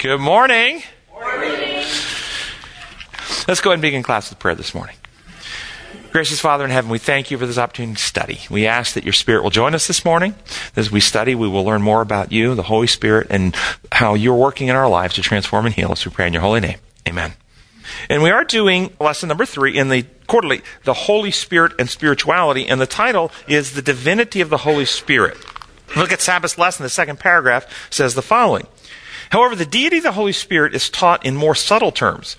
Good 0.00 0.20
morning. 0.20 0.82
Let's 3.48 3.60
go 3.62 3.70
ahead 3.70 3.74
and 3.74 3.82
begin 3.82 4.02
class 4.02 4.28
with 4.28 4.38
prayer 4.38 4.54
this 4.54 4.74
morning. 4.74 4.94
Gracious 6.12 6.38
Father 6.38 6.64
in 6.64 6.70
heaven, 6.70 6.90
we 6.90 6.98
thank 6.98 7.30
you 7.30 7.38
for 7.38 7.46
this 7.46 7.56
opportunity 7.56 7.96
to 7.96 8.02
study. 8.02 8.40
We 8.50 8.66
ask 8.66 8.92
that 8.94 9.04
your 9.04 9.14
Spirit 9.14 9.42
will 9.42 9.50
join 9.50 9.74
us 9.74 9.86
this 9.86 10.04
morning. 10.04 10.34
As 10.76 10.90
we 10.90 11.00
study, 11.00 11.34
we 11.34 11.48
will 11.48 11.64
learn 11.64 11.80
more 11.80 12.02
about 12.02 12.30
you, 12.30 12.54
the 12.54 12.64
Holy 12.64 12.86
Spirit, 12.86 13.28
and 13.30 13.56
how 13.90 14.12
you're 14.12 14.34
working 14.34 14.68
in 14.68 14.76
our 14.76 14.88
lives 14.88 15.14
to 15.14 15.22
transform 15.22 15.64
and 15.64 15.74
heal 15.74 15.90
us. 15.92 16.04
We 16.04 16.12
pray 16.12 16.26
in 16.26 16.34
your 16.34 16.42
holy 16.42 16.60
name. 16.60 16.78
Amen. 17.08 17.32
And 18.10 18.22
we 18.22 18.30
are 18.30 18.44
doing 18.44 18.92
lesson 19.00 19.28
number 19.28 19.46
three 19.46 19.78
in 19.78 19.88
the 19.88 20.04
quarterly, 20.26 20.60
the 20.84 20.92
Holy 20.94 21.30
Spirit 21.30 21.72
and 21.78 21.88
spirituality, 21.88 22.68
and 22.68 22.80
the 22.80 22.86
title 22.86 23.32
is 23.48 23.72
The 23.72 23.82
Divinity 23.82 24.42
of 24.42 24.50
the 24.50 24.58
Holy 24.58 24.84
Spirit. 24.84 25.38
Look 25.96 26.12
at 26.12 26.20
Sabbath's 26.20 26.58
lesson. 26.58 26.82
The 26.82 26.90
second 26.90 27.18
paragraph 27.18 27.88
says 27.90 28.14
the 28.14 28.22
following. 28.22 28.66
However, 29.30 29.56
the 29.56 29.66
deity 29.66 29.98
of 29.98 30.04
the 30.04 30.12
Holy 30.12 30.32
Spirit 30.32 30.74
is 30.74 30.88
taught 30.88 31.24
in 31.24 31.36
more 31.36 31.54
subtle 31.54 31.92
terms. 31.92 32.36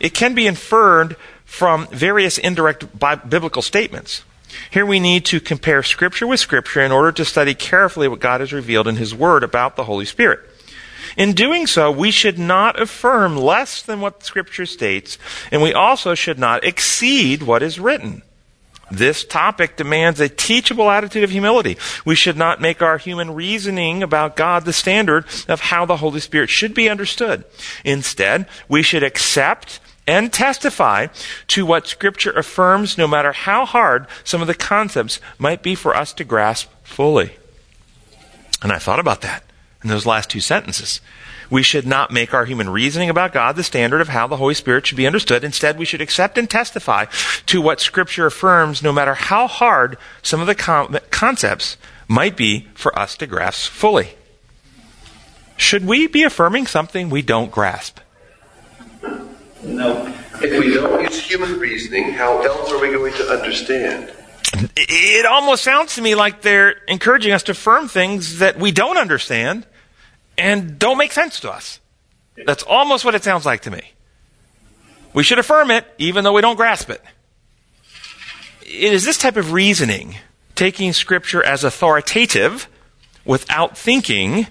It 0.00 0.14
can 0.14 0.34
be 0.34 0.46
inferred 0.46 1.16
from 1.44 1.86
various 1.88 2.38
indirect 2.38 2.98
biblical 2.98 3.62
statements. 3.62 4.24
Here 4.70 4.86
we 4.86 5.00
need 5.00 5.24
to 5.26 5.40
compare 5.40 5.82
Scripture 5.82 6.26
with 6.26 6.40
Scripture 6.40 6.80
in 6.80 6.92
order 6.92 7.12
to 7.12 7.24
study 7.24 7.54
carefully 7.54 8.08
what 8.08 8.20
God 8.20 8.40
has 8.40 8.52
revealed 8.52 8.88
in 8.88 8.96
His 8.96 9.14
Word 9.14 9.42
about 9.42 9.76
the 9.76 9.84
Holy 9.84 10.04
Spirit. 10.04 10.40
In 11.16 11.32
doing 11.32 11.66
so, 11.66 11.90
we 11.90 12.10
should 12.10 12.38
not 12.38 12.80
affirm 12.80 13.36
less 13.36 13.82
than 13.82 14.00
what 14.00 14.24
Scripture 14.24 14.66
states, 14.66 15.18
and 15.52 15.62
we 15.62 15.72
also 15.72 16.14
should 16.14 16.38
not 16.38 16.64
exceed 16.64 17.42
what 17.42 17.62
is 17.62 17.78
written. 17.78 18.22
This 18.94 19.24
topic 19.24 19.76
demands 19.76 20.20
a 20.20 20.28
teachable 20.28 20.88
attitude 20.88 21.24
of 21.24 21.30
humility. 21.30 21.76
We 22.04 22.14
should 22.14 22.36
not 22.36 22.60
make 22.60 22.80
our 22.80 22.98
human 22.98 23.34
reasoning 23.34 24.02
about 24.02 24.36
God 24.36 24.64
the 24.64 24.72
standard 24.72 25.26
of 25.48 25.60
how 25.60 25.84
the 25.84 25.96
Holy 25.96 26.20
Spirit 26.20 26.48
should 26.48 26.74
be 26.74 26.88
understood. 26.88 27.44
Instead, 27.84 28.46
we 28.68 28.82
should 28.82 29.02
accept 29.02 29.80
and 30.06 30.32
testify 30.32 31.08
to 31.48 31.66
what 31.66 31.88
Scripture 31.88 32.32
affirms, 32.32 32.96
no 32.96 33.08
matter 33.08 33.32
how 33.32 33.64
hard 33.64 34.06
some 34.22 34.40
of 34.40 34.46
the 34.46 34.54
concepts 34.54 35.18
might 35.38 35.62
be 35.62 35.74
for 35.74 35.96
us 35.96 36.12
to 36.12 36.24
grasp 36.24 36.70
fully. 36.82 37.36
And 38.62 38.70
I 38.70 38.78
thought 38.78 39.00
about 39.00 39.22
that 39.22 39.44
in 39.82 39.88
those 39.88 40.06
last 40.06 40.30
two 40.30 40.40
sentences. 40.40 41.00
We 41.50 41.62
should 41.62 41.86
not 41.86 42.10
make 42.10 42.34
our 42.34 42.44
human 42.44 42.70
reasoning 42.70 43.10
about 43.10 43.32
God 43.32 43.56
the 43.56 43.62
standard 43.62 44.00
of 44.00 44.08
how 44.08 44.26
the 44.26 44.36
Holy 44.36 44.54
Spirit 44.54 44.86
should 44.86 44.96
be 44.96 45.06
understood. 45.06 45.44
Instead, 45.44 45.78
we 45.78 45.84
should 45.84 46.00
accept 46.00 46.38
and 46.38 46.48
testify 46.48 47.06
to 47.46 47.60
what 47.60 47.80
Scripture 47.80 48.26
affirms, 48.26 48.82
no 48.82 48.92
matter 48.92 49.14
how 49.14 49.46
hard 49.46 49.96
some 50.22 50.40
of 50.40 50.46
the 50.46 50.54
con- 50.54 50.98
concepts 51.10 51.76
might 52.08 52.36
be 52.36 52.68
for 52.74 52.96
us 52.98 53.16
to 53.16 53.26
grasp 53.26 53.70
fully. 53.70 54.10
Should 55.56 55.86
we 55.86 56.06
be 56.06 56.22
affirming 56.22 56.66
something 56.66 57.10
we 57.10 57.22
don't 57.22 57.50
grasp? 57.50 58.00
No. 59.62 60.12
If 60.42 60.58
we 60.58 60.74
don't 60.74 61.02
use 61.02 61.20
human 61.20 61.58
reasoning, 61.58 62.12
how 62.12 62.42
else 62.42 62.70
are 62.72 62.80
we 62.80 62.90
going 62.90 63.14
to 63.14 63.30
understand? 63.30 64.12
It 64.76 65.26
almost 65.26 65.64
sounds 65.64 65.94
to 65.94 66.02
me 66.02 66.14
like 66.14 66.42
they're 66.42 66.72
encouraging 66.88 67.32
us 67.32 67.42
to 67.44 67.52
affirm 67.52 67.88
things 67.88 68.38
that 68.38 68.58
we 68.58 68.72
don't 68.72 68.98
understand 68.98 69.66
and 70.36 70.78
don't 70.78 70.98
make 70.98 71.12
sense 71.12 71.40
to 71.40 71.50
us. 71.50 71.80
That's 72.46 72.62
almost 72.64 73.04
what 73.04 73.14
it 73.14 73.22
sounds 73.22 73.46
like 73.46 73.62
to 73.62 73.70
me. 73.70 73.92
We 75.12 75.22
should 75.22 75.38
affirm 75.38 75.70
it 75.70 75.86
even 75.98 76.24
though 76.24 76.32
we 76.32 76.42
don't 76.42 76.56
grasp 76.56 76.90
it. 76.90 77.02
It 78.62 78.92
is 78.92 79.04
this 79.04 79.18
type 79.18 79.36
of 79.36 79.52
reasoning, 79.52 80.16
taking 80.54 80.92
Scripture 80.92 81.42
as 81.44 81.62
authoritative 81.62 82.68
without 83.24 83.78
thinking, 83.78 84.48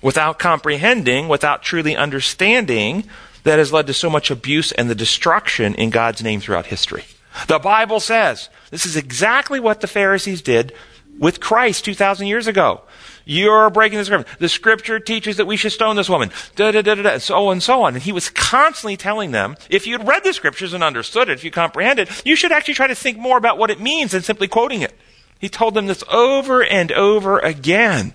without 0.00 0.38
comprehending, 0.38 1.28
without 1.28 1.62
truly 1.62 1.96
understanding, 1.96 3.04
that 3.42 3.58
has 3.58 3.72
led 3.72 3.86
to 3.86 3.94
so 3.94 4.08
much 4.08 4.30
abuse 4.30 4.72
and 4.72 4.88
the 4.88 4.94
destruction 4.94 5.74
in 5.74 5.90
God's 5.90 6.22
name 6.22 6.40
throughout 6.40 6.66
history. 6.66 7.04
The 7.48 7.58
Bible 7.58 8.00
says 8.00 8.48
this 8.70 8.86
is 8.86 8.96
exactly 8.96 9.60
what 9.60 9.80
the 9.80 9.86
Pharisees 9.86 10.40
did 10.40 10.72
with 11.18 11.40
Christ 11.40 11.84
2,000 11.84 12.26
years 12.26 12.46
ago. 12.46 12.82
You're 13.24 13.70
breaking 13.70 13.98
the 13.98 14.04
scripture. 14.04 14.36
The 14.38 14.48
scripture 14.48 15.00
teaches 15.00 15.38
that 15.38 15.46
we 15.46 15.56
should 15.56 15.72
stone 15.72 15.96
this 15.96 16.08
woman. 16.08 16.30
Da, 16.56 16.70
da, 16.70 16.82
da, 16.82 16.94
da, 16.94 17.02
da, 17.02 17.18
so 17.18 17.50
and 17.50 17.62
so 17.62 17.82
on. 17.82 17.94
And 17.94 18.02
he 18.02 18.12
was 18.12 18.28
constantly 18.30 18.96
telling 18.96 19.30
them, 19.30 19.56
if 19.70 19.86
you'd 19.86 20.06
read 20.06 20.24
the 20.24 20.32
scriptures 20.32 20.74
and 20.74 20.84
understood 20.84 21.28
it, 21.28 21.32
if 21.32 21.44
you 21.44 21.50
comprehended, 21.50 22.08
you 22.24 22.36
should 22.36 22.52
actually 22.52 22.74
try 22.74 22.86
to 22.86 22.94
think 22.94 23.18
more 23.18 23.38
about 23.38 23.58
what 23.58 23.70
it 23.70 23.80
means 23.80 24.12
than 24.12 24.22
simply 24.22 24.48
quoting 24.48 24.82
it. 24.82 24.94
He 25.38 25.48
told 25.48 25.74
them 25.74 25.86
this 25.86 26.04
over 26.10 26.62
and 26.62 26.92
over 26.92 27.38
again. 27.38 28.14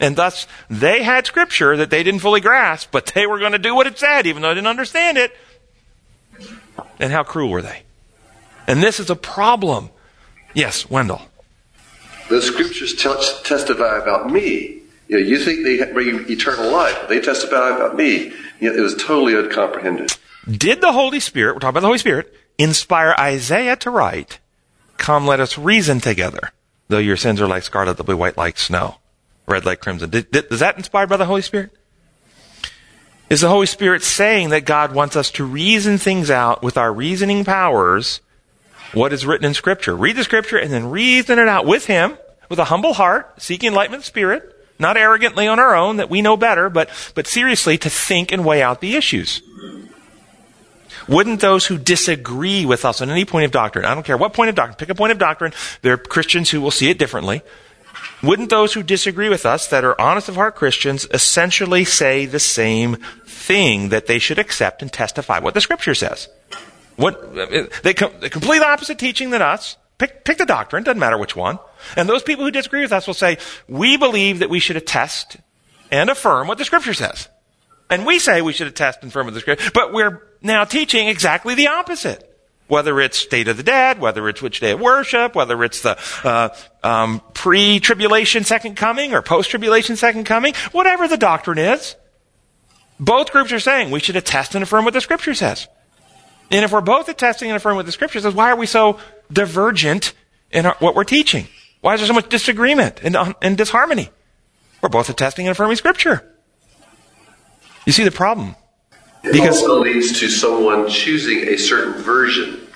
And 0.00 0.16
thus, 0.16 0.46
they 0.70 1.02
had 1.02 1.26
scripture 1.26 1.76
that 1.76 1.90
they 1.90 2.02
didn't 2.02 2.20
fully 2.20 2.40
grasp, 2.40 2.90
but 2.90 3.06
they 3.06 3.26
were 3.26 3.38
going 3.38 3.52
to 3.52 3.58
do 3.58 3.74
what 3.74 3.86
it 3.86 3.98
said, 3.98 4.26
even 4.26 4.42
though 4.42 4.48
they 4.48 4.54
didn't 4.54 4.68
understand 4.68 5.18
it. 5.18 5.36
And 7.00 7.12
how 7.12 7.22
cruel 7.22 7.50
were 7.50 7.62
they? 7.62 7.82
And 8.66 8.82
this 8.82 9.00
is 9.00 9.10
a 9.10 9.16
problem. 9.16 9.90
Yes, 10.54 10.88
Wendell. 10.88 11.22
The 12.28 12.42
scriptures 12.42 12.94
t- 12.94 13.42
testify 13.44 13.98
about 13.98 14.30
me. 14.30 14.82
You, 15.08 15.18
know, 15.18 15.26
you 15.26 15.38
think 15.38 15.64
they 15.64 15.92
bring 15.92 16.30
eternal 16.30 16.70
life, 16.70 17.08
they 17.08 17.20
testify 17.20 17.74
about 17.74 17.96
me. 17.96 18.32
Yet 18.60 18.74
it 18.74 18.80
was 18.80 18.94
totally 18.94 19.34
uncomprehended. 19.34 20.16
Did 20.50 20.80
the 20.80 20.92
Holy 20.92 21.20
Spirit, 21.20 21.54
we're 21.54 21.60
talking 21.60 21.70
about 21.70 21.80
the 21.80 21.86
Holy 21.86 21.98
Spirit, 21.98 22.34
inspire 22.58 23.14
Isaiah 23.18 23.76
to 23.76 23.90
write, 23.90 24.40
Come, 24.96 25.26
let 25.26 25.40
us 25.40 25.56
reason 25.56 26.00
together. 26.00 26.52
Though 26.88 26.98
your 26.98 27.16
sins 27.16 27.40
are 27.40 27.46
like 27.46 27.62
scarlet, 27.62 27.96
they'll 27.96 28.06
be 28.06 28.14
white 28.14 28.36
like 28.36 28.58
snow, 28.58 28.96
red 29.46 29.64
like 29.64 29.80
crimson. 29.80 30.10
Did, 30.10 30.30
did, 30.30 30.52
is 30.52 30.60
that 30.60 30.76
inspired 30.76 31.08
by 31.08 31.16
the 31.16 31.26
Holy 31.26 31.42
Spirit? 31.42 31.70
Is 33.30 33.42
the 33.42 33.48
Holy 33.48 33.66
Spirit 33.66 34.02
saying 34.02 34.48
that 34.50 34.64
God 34.64 34.94
wants 34.94 35.14
us 35.14 35.30
to 35.32 35.44
reason 35.44 35.98
things 35.98 36.30
out 36.30 36.62
with 36.62 36.78
our 36.78 36.92
reasoning 36.92 37.44
powers 37.44 38.20
what 38.92 39.12
is 39.12 39.26
written 39.26 39.46
in 39.46 39.54
Scripture. 39.54 39.96
Read 39.96 40.16
the 40.16 40.24
Scripture 40.24 40.58
and 40.58 40.72
then 40.72 40.90
reason 40.90 41.38
it 41.38 41.48
out 41.48 41.66
with 41.66 41.86
Him, 41.86 42.16
with 42.48 42.58
a 42.58 42.64
humble 42.64 42.94
heart, 42.94 43.40
seeking 43.40 43.68
enlightenment 43.68 44.04
spirit, 44.04 44.54
not 44.78 44.96
arrogantly 44.96 45.46
on 45.46 45.58
our 45.58 45.74
own 45.74 45.96
that 45.96 46.10
we 46.10 46.22
know 46.22 46.36
better, 46.36 46.70
but, 46.70 46.88
but 47.14 47.26
seriously 47.26 47.76
to 47.78 47.90
think 47.90 48.32
and 48.32 48.44
weigh 48.44 48.62
out 48.62 48.80
the 48.80 48.96
issues. 48.96 49.42
Wouldn't 51.08 51.40
those 51.40 51.66
who 51.66 51.78
disagree 51.78 52.66
with 52.66 52.84
us 52.84 53.00
on 53.00 53.10
any 53.10 53.24
point 53.24 53.46
of 53.46 53.50
doctrine, 53.50 53.84
I 53.84 53.94
don't 53.94 54.04
care 54.04 54.16
what 54.16 54.34
point 54.34 54.50
of 54.50 54.54
doctrine, 54.54 54.76
pick 54.76 54.90
a 54.90 54.94
point 54.94 55.12
of 55.12 55.18
doctrine, 55.18 55.52
there 55.82 55.94
are 55.94 55.98
Christians 55.98 56.50
who 56.50 56.60
will 56.60 56.70
see 56.70 56.90
it 56.90 56.98
differently. 56.98 57.42
Wouldn't 58.22 58.50
those 58.50 58.74
who 58.74 58.82
disagree 58.82 59.28
with 59.28 59.46
us, 59.46 59.68
that 59.68 59.84
are 59.84 59.98
honest 60.00 60.28
of 60.28 60.34
heart 60.34 60.54
Christians, 60.54 61.06
essentially 61.12 61.84
say 61.84 62.26
the 62.26 62.40
same 62.40 62.96
thing 63.24 63.88
that 63.88 64.06
they 64.06 64.18
should 64.18 64.38
accept 64.38 64.82
and 64.82 64.92
testify 64.92 65.38
what 65.38 65.54
the 65.54 65.60
Scripture 65.60 65.94
says? 65.94 66.28
What, 66.98 67.32
they, 67.84 67.94
com- 67.94 68.12
they 68.18 68.28
complete 68.28 68.60
opposite 68.60 68.98
teaching 68.98 69.30
than 69.30 69.40
us. 69.40 69.76
Pick, 69.98 70.24
pick 70.24 70.38
the 70.38 70.46
doctrine, 70.46 70.82
doesn't 70.82 70.98
matter 70.98 71.16
which 71.16 71.36
one. 71.36 71.60
And 71.96 72.08
those 72.08 72.24
people 72.24 72.44
who 72.44 72.50
disagree 72.50 72.82
with 72.82 72.92
us 72.92 73.06
will 73.06 73.14
say, 73.14 73.38
we 73.68 73.96
believe 73.96 74.40
that 74.40 74.50
we 74.50 74.58
should 74.58 74.76
attest 74.76 75.36
and 75.92 76.10
affirm 76.10 76.48
what 76.48 76.58
the 76.58 76.64
scripture 76.64 76.94
says. 76.94 77.28
And 77.88 78.04
we 78.04 78.18
say 78.18 78.42
we 78.42 78.52
should 78.52 78.66
attest 78.66 78.98
and 79.02 79.10
affirm 79.10 79.26
what 79.26 79.34
the 79.34 79.40
scripture, 79.40 79.70
but 79.72 79.92
we're 79.92 80.22
now 80.42 80.64
teaching 80.64 81.06
exactly 81.06 81.54
the 81.54 81.68
opposite. 81.68 82.24
Whether 82.66 83.00
it's 83.00 83.16
state 83.16 83.46
of 83.46 83.56
the 83.56 83.62
dead, 83.62 84.00
whether 84.00 84.28
it's 84.28 84.42
which 84.42 84.58
day 84.58 84.72
of 84.72 84.80
worship, 84.80 85.36
whether 85.36 85.62
it's 85.62 85.82
the 85.82 85.96
uh, 86.24 86.48
um, 86.82 87.22
pre-tribulation 87.32 88.42
second 88.42 88.76
coming 88.76 89.14
or 89.14 89.22
post-tribulation 89.22 89.94
second 89.94 90.24
coming, 90.24 90.52
whatever 90.72 91.06
the 91.06 91.16
doctrine 91.16 91.58
is, 91.58 91.94
both 92.98 93.30
groups 93.30 93.52
are 93.52 93.60
saying 93.60 93.92
we 93.92 94.00
should 94.00 94.16
attest 94.16 94.56
and 94.56 94.64
affirm 94.64 94.84
what 94.84 94.94
the 94.94 95.00
scripture 95.00 95.34
says. 95.34 95.68
And 96.50 96.64
if 96.64 96.72
we're 96.72 96.80
both 96.80 97.08
attesting 97.08 97.50
and 97.50 97.56
affirming 97.56 97.76
what 97.76 97.86
the 97.86 97.92
scripture 97.92 98.20
says, 98.20 98.34
why 98.34 98.50
are 98.50 98.56
we 98.56 98.66
so 98.66 98.98
divergent 99.32 100.14
in 100.50 100.66
our, 100.66 100.76
what 100.78 100.94
we're 100.94 101.04
teaching? 101.04 101.46
Why 101.80 101.94
is 101.94 102.00
there 102.00 102.08
so 102.08 102.14
much 102.14 102.28
disagreement 102.28 103.00
and, 103.02 103.16
uh, 103.16 103.34
and 103.42 103.56
disharmony? 103.56 104.10
We're 104.82 104.88
both 104.88 105.08
attesting 105.08 105.46
and 105.46 105.52
affirming 105.52 105.76
scripture. 105.76 106.34
You 107.84 107.92
see 107.92 108.04
the 108.04 108.10
problem? 108.10 108.56
It 109.24 109.32
because 109.32 109.62
also 109.62 109.80
leads 109.80 110.18
to 110.20 110.28
someone 110.28 110.88
choosing 110.88 111.48
a 111.48 111.56
certain 111.56 112.02
version 112.02 112.66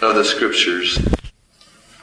of 0.00 0.14
the 0.14 0.24
scriptures 0.24 0.98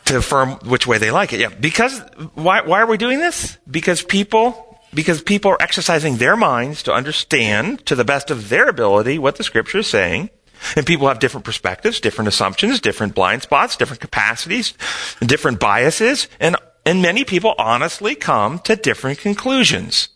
to 0.06 0.18
affirm 0.18 0.52
which 0.66 0.88
way 0.88 0.98
they 0.98 1.12
like 1.12 1.34
it. 1.34 1.40
Yeah, 1.40 1.50
because 1.50 2.00
why 2.34 2.62
why 2.62 2.81
are 2.81 2.88
we 2.88 2.98
doing 2.98 3.19
this? 3.19 3.57
Because 3.69 4.02
people 4.02 4.80
because 4.94 5.22
people 5.22 5.52
are 5.52 5.62
exercising 5.62 6.18
their 6.18 6.36
minds 6.36 6.81
to 6.84 6.94
understand 6.94 7.86
to 7.86 7.95
the 7.95 8.04
best 8.04 8.31
of 8.31 8.50
their 8.50 8.68
ability 8.68 9.19
what 9.19 9.36
the 9.36 9.44
scripture 9.44 9.80
is 9.80 9.88
saying 9.88 10.31
and 10.75 10.85
people 10.85 11.07
have 11.07 11.19
different 11.19 11.45
perspectives, 11.45 12.00
different 12.00 12.27
assumptions, 12.27 12.79
different 12.79 13.15
blind 13.15 13.41
spots, 13.44 13.75
different 13.75 14.01
capacities, 14.01 14.73
different 15.21 15.59
biases, 15.59 16.27
and, 16.39 16.56
and 16.85 17.01
many 17.01 17.23
people 17.23 17.56
honestly 17.57 18.15
come 18.15 18.59
to 18.59 18.75
different 18.75 19.19
conclusions. 19.19 20.09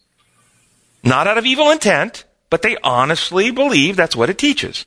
Not 1.03 1.27
out 1.27 1.37
of 1.37 1.45
evil 1.45 1.69
intent, 1.71 2.25
but 2.49 2.61
they 2.61 2.77
honestly 2.83 3.51
believe 3.51 3.95
that's 3.95 4.15
what 4.15 4.29
it 4.29 4.37
teaches. 4.37 4.85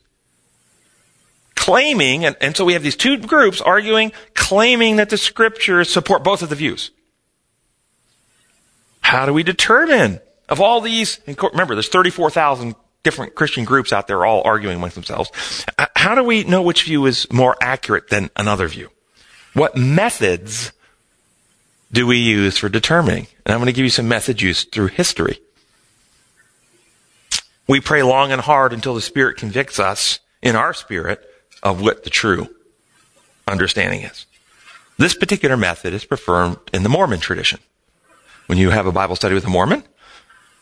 Claiming, 1.55 2.25
and, 2.25 2.37
and 2.41 2.57
so 2.57 2.65
we 2.65 2.75
have 2.75 2.83
these 2.83 2.97
two 2.97 3.19
groups 3.19 3.61
arguing, 3.61 4.13
claiming 4.35 4.97
that 4.97 5.11
the 5.11 5.19
scriptures 5.19 5.91
support 5.91 6.23
both 6.23 6.43
of 6.43 6.49
the 6.49 6.55
views. 6.55 6.91
How 9.01 9.27
do 9.27 9.33
we 9.33 9.43
determine 9.43 10.21
Of 10.49 10.61
all 10.61 10.81
these, 10.81 11.19
remember, 11.27 11.75
there's 11.75 11.89
34,000 11.89 12.77
different 13.07 13.37
Christian 13.37 13.65
groups 13.65 13.93
out 13.93 14.09
there 14.09 14.27
all 14.27 14.43
arguing 14.45 14.79
amongst 14.79 14.97
themselves. 14.97 15.31
How 15.95 16.17
do 16.17 16.25
we 16.25 16.43
know 16.43 16.61
which 16.61 16.83
view 16.83 17.07
is 17.07 17.33
more 17.33 17.57
accurate 17.61 18.09
than 18.09 18.31
another 18.35 18.67
view? 18.67 18.91
What 19.55 19.77
methods 19.77 20.73
do 21.93 22.05
we 22.05 22.17
use 22.17 22.59
for 22.59 22.69
determining? 22.69 23.29
And 23.45 23.53
I'm 23.53 23.61
going 23.61 23.67
to 23.67 23.73
give 23.73 23.85
you 23.85 23.91
some 23.91 24.09
methods 24.09 24.43
used 24.43 24.73
through 24.73 24.89
history. 24.89 25.39
We 27.69 27.81
pray 27.81 28.03
long 28.03 28.33
and 28.33 28.41
hard 28.41 28.73
until 28.73 28.97
the 28.97 29.01
Spirit 29.01 29.37
convicts 29.37 29.79
us 29.79 30.19
in 30.43 30.57
our 30.57 30.75
spirit 30.75 31.25
of 31.63 31.81
what 31.81 32.03
the 32.03 32.11
true 32.11 32.49
understanding 33.47 34.03
is. 34.03 34.27
This 34.99 35.15
particular 35.15 35.57
method 35.57 35.95
is 35.95 36.05
preferred 36.05 36.57
in 36.73 36.83
the 36.83 36.89
Mormon 36.89 37.21
tradition. 37.21 37.61
When 38.47 38.59
you 38.59 38.71
have 38.71 38.87
a 38.87 38.93
Bible 38.93 39.15
study 39.15 39.37
with 39.37 39.45
a 39.45 39.51
Mormon, 39.51 39.85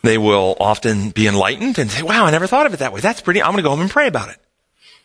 they 0.06 0.18
will 0.18 0.56
often 0.60 1.10
be 1.10 1.26
enlightened 1.26 1.78
and 1.78 1.90
say, 1.90 2.02
wow, 2.02 2.24
I 2.24 2.30
never 2.30 2.46
thought 2.46 2.66
of 2.66 2.74
it 2.74 2.78
that 2.78 2.92
way. 2.92 3.00
That's 3.00 3.20
pretty. 3.20 3.42
I'm 3.42 3.52
going 3.52 3.58
to 3.58 3.62
go 3.62 3.70
home 3.70 3.80
and 3.80 3.90
pray 3.90 4.06
about 4.06 4.28
it. 4.28 4.38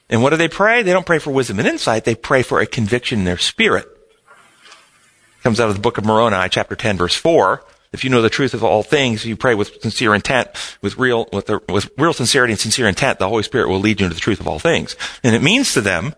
And 0.10 0.24
what 0.24 0.32
do 0.32 0.38
they 0.38 0.48
pray? 0.48 0.82
They 0.82 0.92
don't 0.92 1.06
pray 1.06 1.20
for 1.20 1.32
wisdom 1.32 1.60
and 1.60 1.68
insight. 1.68 2.06
They 2.06 2.16
pray 2.16 2.42
for 2.42 2.60
a 2.60 2.66
conviction 2.66 3.20
in 3.20 3.26
their 3.26 3.38
spirit. 3.38 3.86
It 3.86 5.44
comes 5.44 5.60
out 5.60 5.70
of 5.70 5.76
the 5.76 5.82
book 5.82 5.98
of 5.98 6.06
Moroni, 6.06 6.50
chapter 6.50 6.76
10, 6.76 6.98
verse 6.98 7.16
4. 7.16 7.64
If 7.92 8.04
you 8.04 8.10
know 8.10 8.22
the 8.22 8.30
truth 8.30 8.54
of 8.54 8.64
all 8.64 8.84
things, 8.84 9.26
you 9.26 9.36
pray 9.36 9.56
with 9.56 9.82
sincere 9.82 10.14
intent, 10.14 10.50
with 10.82 10.98
real, 10.98 11.28
with, 11.34 11.48
the, 11.48 11.60
with 11.70 11.90
real 11.98 12.14
sincerity 12.14 12.54
and 12.54 12.60
sincere 12.60 12.88
intent, 12.88 13.20
the 13.20 13.30
Holy 13.30 13.44
Spirit 13.44 13.68
will 13.70 13.80
lead 13.80 14.00
you 14.00 14.06
into 14.06 14.16
the 14.16 14.22
truth 14.22 14.40
of 14.40 14.48
all 14.48 14.60
things. 14.60 14.96
And 15.24 15.36
it 15.36 15.42
means 15.42 15.74
to 15.74 15.82
them 15.82 16.14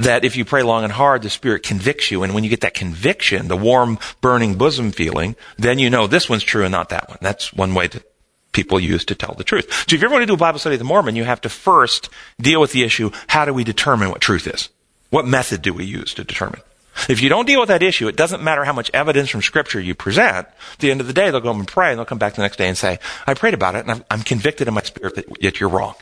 that 0.00 0.24
if 0.24 0.36
you 0.36 0.44
pray 0.44 0.62
long 0.62 0.82
and 0.82 0.92
hard, 0.92 1.22
the 1.22 1.30
Spirit 1.30 1.62
convicts 1.62 2.10
you. 2.10 2.22
And 2.22 2.34
when 2.34 2.42
you 2.42 2.50
get 2.50 2.62
that 2.62 2.74
conviction, 2.74 3.48
the 3.48 3.56
warm, 3.56 3.98
burning 4.20 4.56
bosom 4.56 4.92
feeling, 4.92 5.36
then 5.58 5.78
you 5.78 5.90
know 5.90 6.06
this 6.06 6.28
one's 6.28 6.42
true 6.42 6.64
and 6.64 6.72
not 6.72 6.88
that 6.88 7.08
one. 7.08 7.18
That's 7.20 7.52
one 7.52 7.74
way 7.74 7.86
that 7.88 8.10
people 8.52 8.80
use 8.80 9.04
to 9.04 9.14
tell 9.14 9.34
the 9.34 9.44
truth. 9.44 9.72
So 9.88 9.94
if 9.94 10.00
you 10.00 10.06
ever 10.06 10.12
want 10.12 10.22
to 10.22 10.26
do 10.26 10.34
a 10.34 10.38
Bible 10.38 10.58
study 10.58 10.74
of 10.74 10.80
the 10.80 10.84
Mormon, 10.84 11.16
you 11.16 11.24
have 11.24 11.40
to 11.42 11.48
first 11.48 12.08
deal 12.40 12.60
with 12.60 12.72
the 12.72 12.82
issue, 12.82 13.10
how 13.28 13.44
do 13.44 13.54
we 13.54 13.62
determine 13.62 14.10
what 14.10 14.20
truth 14.20 14.46
is? 14.46 14.70
What 15.10 15.26
method 15.26 15.62
do 15.62 15.74
we 15.74 15.84
use 15.84 16.14
to 16.14 16.24
determine? 16.24 16.60
If 17.08 17.22
you 17.22 17.28
don't 17.28 17.46
deal 17.46 17.60
with 17.60 17.68
that 17.68 17.82
issue, 17.82 18.08
it 18.08 18.16
doesn't 18.16 18.42
matter 18.42 18.64
how 18.64 18.72
much 18.72 18.90
evidence 18.92 19.30
from 19.30 19.42
Scripture 19.42 19.80
you 19.80 19.94
present. 19.94 20.46
At 20.46 20.78
the 20.78 20.90
end 20.90 21.00
of 21.00 21.06
the 21.06 21.12
day, 21.12 21.30
they'll 21.30 21.40
go 21.40 21.52
and 21.52 21.66
pray, 21.66 21.90
and 21.90 21.98
they'll 21.98 22.04
come 22.04 22.18
back 22.18 22.34
the 22.34 22.42
next 22.42 22.56
day 22.56 22.68
and 22.68 22.76
say, 22.76 22.98
I 23.26 23.34
prayed 23.34 23.54
about 23.54 23.76
it, 23.76 23.80
and 23.80 23.90
I'm, 23.90 24.04
I'm 24.10 24.22
convicted 24.22 24.68
in 24.68 24.74
my 24.74 24.82
spirit 24.82 25.14
that 25.14 25.42
yet 25.42 25.60
you're 25.60 25.68
wrong. 25.68 25.94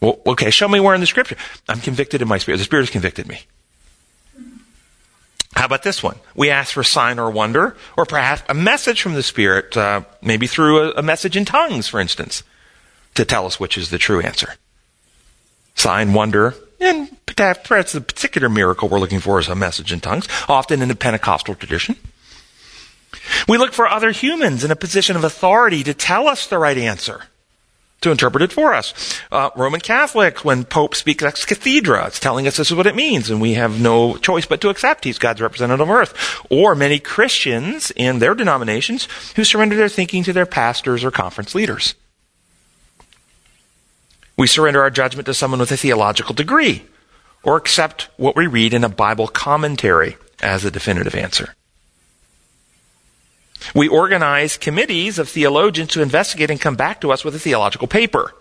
Well, 0.00 0.20
okay, 0.26 0.50
show 0.50 0.68
me 0.68 0.80
where 0.80 0.94
in 0.94 1.00
the 1.00 1.06
scripture. 1.06 1.36
I'm 1.68 1.80
convicted 1.80 2.22
in 2.22 2.28
my 2.28 2.38
spirit. 2.38 2.58
The 2.58 2.64
spirit 2.64 2.82
has 2.82 2.90
convicted 2.90 3.26
me. 3.26 3.40
How 5.54 5.64
about 5.64 5.82
this 5.82 6.04
one? 6.04 6.16
We 6.36 6.50
ask 6.50 6.72
for 6.72 6.82
a 6.82 6.84
sign 6.84 7.18
or 7.18 7.30
wonder, 7.30 7.76
or 7.96 8.06
perhaps 8.06 8.42
a 8.48 8.54
message 8.54 9.02
from 9.02 9.14
the 9.14 9.24
Spirit, 9.24 9.76
uh, 9.76 10.02
maybe 10.22 10.46
through 10.46 10.78
a, 10.78 10.90
a, 10.92 11.02
message 11.02 11.36
in 11.36 11.44
tongues, 11.44 11.88
for 11.88 11.98
instance, 11.98 12.44
to 13.16 13.24
tell 13.24 13.44
us 13.44 13.58
which 13.58 13.76
is 13.76 13.90
the 13.90 13.98
true 13.98 14.20
answer. 14.20 14.54
Sign, 15.74 16.12
wonder, 16.12 16.54
and 16.80 17.16
perhaps 17.26 17.92
the 17.92 18.00
particular 18.00 18.48
miracle 18.48 18.88
we're 18.88 19.00
looking 19.00 19.18
for 19.18 19.40
is 19.40 19.48
a 19.48 19.56
message 19.56 19.92
in 19.92 19.98
tongues, 19.98 20.28
often 20.48 20.80
in 20.80 20.86
the 20.86 20.94
Pentecostal 20.94 21.56
tradition. 21.56 21.96
We 23.48 23.58
look 23.58 23.72
for 23.72 23.88
other 23.88 24.12
humans 24.12 24.62
in 24.62 24.70
a 24.70 24.76
position 24.76 25.16
of 25.16 25.24
authority 25.24 25.82
to 25.82 25.92
tell 25.92 26.28
us 26.28 26.46
the 26.46 26.58
right 26.58 26.78
answer 26.78 27.24
to 28.00 28.10
interpret 28.10 28.42
it 28.42 28.52
for 28.52 28.72
us. 28.72 29.20
Uh, 29.32 29.50
Roman 29.56 29.80
Catholics, 29.80 30.44
when 30.44 30.64
Pope 30.64 30.94
speaks 30.94 31.24
ex 31.24 31.44
cathedra, 31.44 32.06
it's 32.06 32.20
telling 32.20 32.46
us 32.46 32.56
this 32.56 32.70
is 32.70 32.76
what 32.76 32.86
it 32.86 32.94
means, 32.94 33.30
and 33.30 33.40
we 33.40 33.54
have 33.54 33.80
no 33.80 34.16
choice 34.16 34.46
but 34.46 34.60
to 34.60 34.68
accept 34.68 35.04
he's 35.04 35.18
God's 35.18 35.40
representative 35.40 35.88
on 35.88 35.94
earth. 35.94 36.44
Or 36.50 36.74
many 36.74 36.98
Christians 36.98 37.90
in 37.96 38.18
their 38.18 38.34
denominations 38.34 39.08
who 39.36 39.44
surrender 39.44 39.76
their 39.76 39.88
thinking 39.88 40.22
to 40.24 40.32
their 40.32 40.46
pastors 40.46 41.04
or 41.04 41.10
conference 41.10 41.54
leaders. 41.54 41.94
We 44.36 44.46
surrender 44.46 44.82
our 44.82 44.90
judgment 44.90 45.26
to 45.26 45.34
someone 45.34 45.58
with 45.58 45.72
a 45.72 45.76
theological 45.76 46.34
degree, 46.34 46.84
or 47.42 47.56
accept 47.56 48.08
what 48.16 48.36
we 48.36 48.46
read 48.46 48.72
in 48.72 48.84
a 48.84 48.88
Bible 48.88 49.26
commentary 49.26 50.16
as 50.40 50.64
a 50.64 50.70
definitive 50.70 51.16
answer. 51.16 51.54
We 53.74 53.88
organize 53.88 54.56
committees 54.56 55.18
of 55.18 55.28
theologians 55.28 55.90
to 55.92 56.02
investigate 56.02 56.50
and 56.50 56.60
come 56.60 56.76
back 56.76 57.00
to 57.00 57.12
us 57.12 57.24
with 57.24 57.34
a 57.34 57.38
theological 57.38 57.88
paper. 57.88 58.34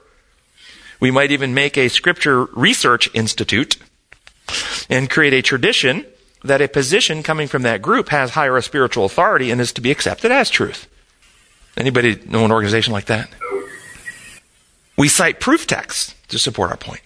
We 1.00 1.12
might 1.12 1.32
even 1.32 1.54
make 1.54 1.78
a 1.78 1.90
scripture 1.90 2.46
research 2.46 3.10
institute 3.14 3.78
and 4.90 5.10
create 5.10 5.34
a 5.34 5.42
tradition 5.42 6.06
that 6.44 6.62
a 6.62 6.68
position 6.68 7.24
coming 7.24 7.48
from 7.48 7.64
that 7.64 7.82
group 7.82 8.10
has 8.10 8.32
higher 8.32 8.60
spiritual 8.62 9.06
authority 9.06 9.52
and 9.52 9.60
is 9.60 9.74
to 9.74 9.82
be 9.82 9.92
accepted 9.92 10.32
as 10.32 10.50
truth. 10.50 10.88
Anybody 11.76 12.20
know 12.26 12.46
an 12.46 12.52
organization 12.52 12.94
like 12.94 13.06
that? 13.06 13.30
We 14.98 15.08
cite 15.10 15.40
proof 15.40 15.68
texts 15.68 16.16
to 16.30 16.40
support 16.40 16.72
our 16.72 16.78
point. 16.78 17.02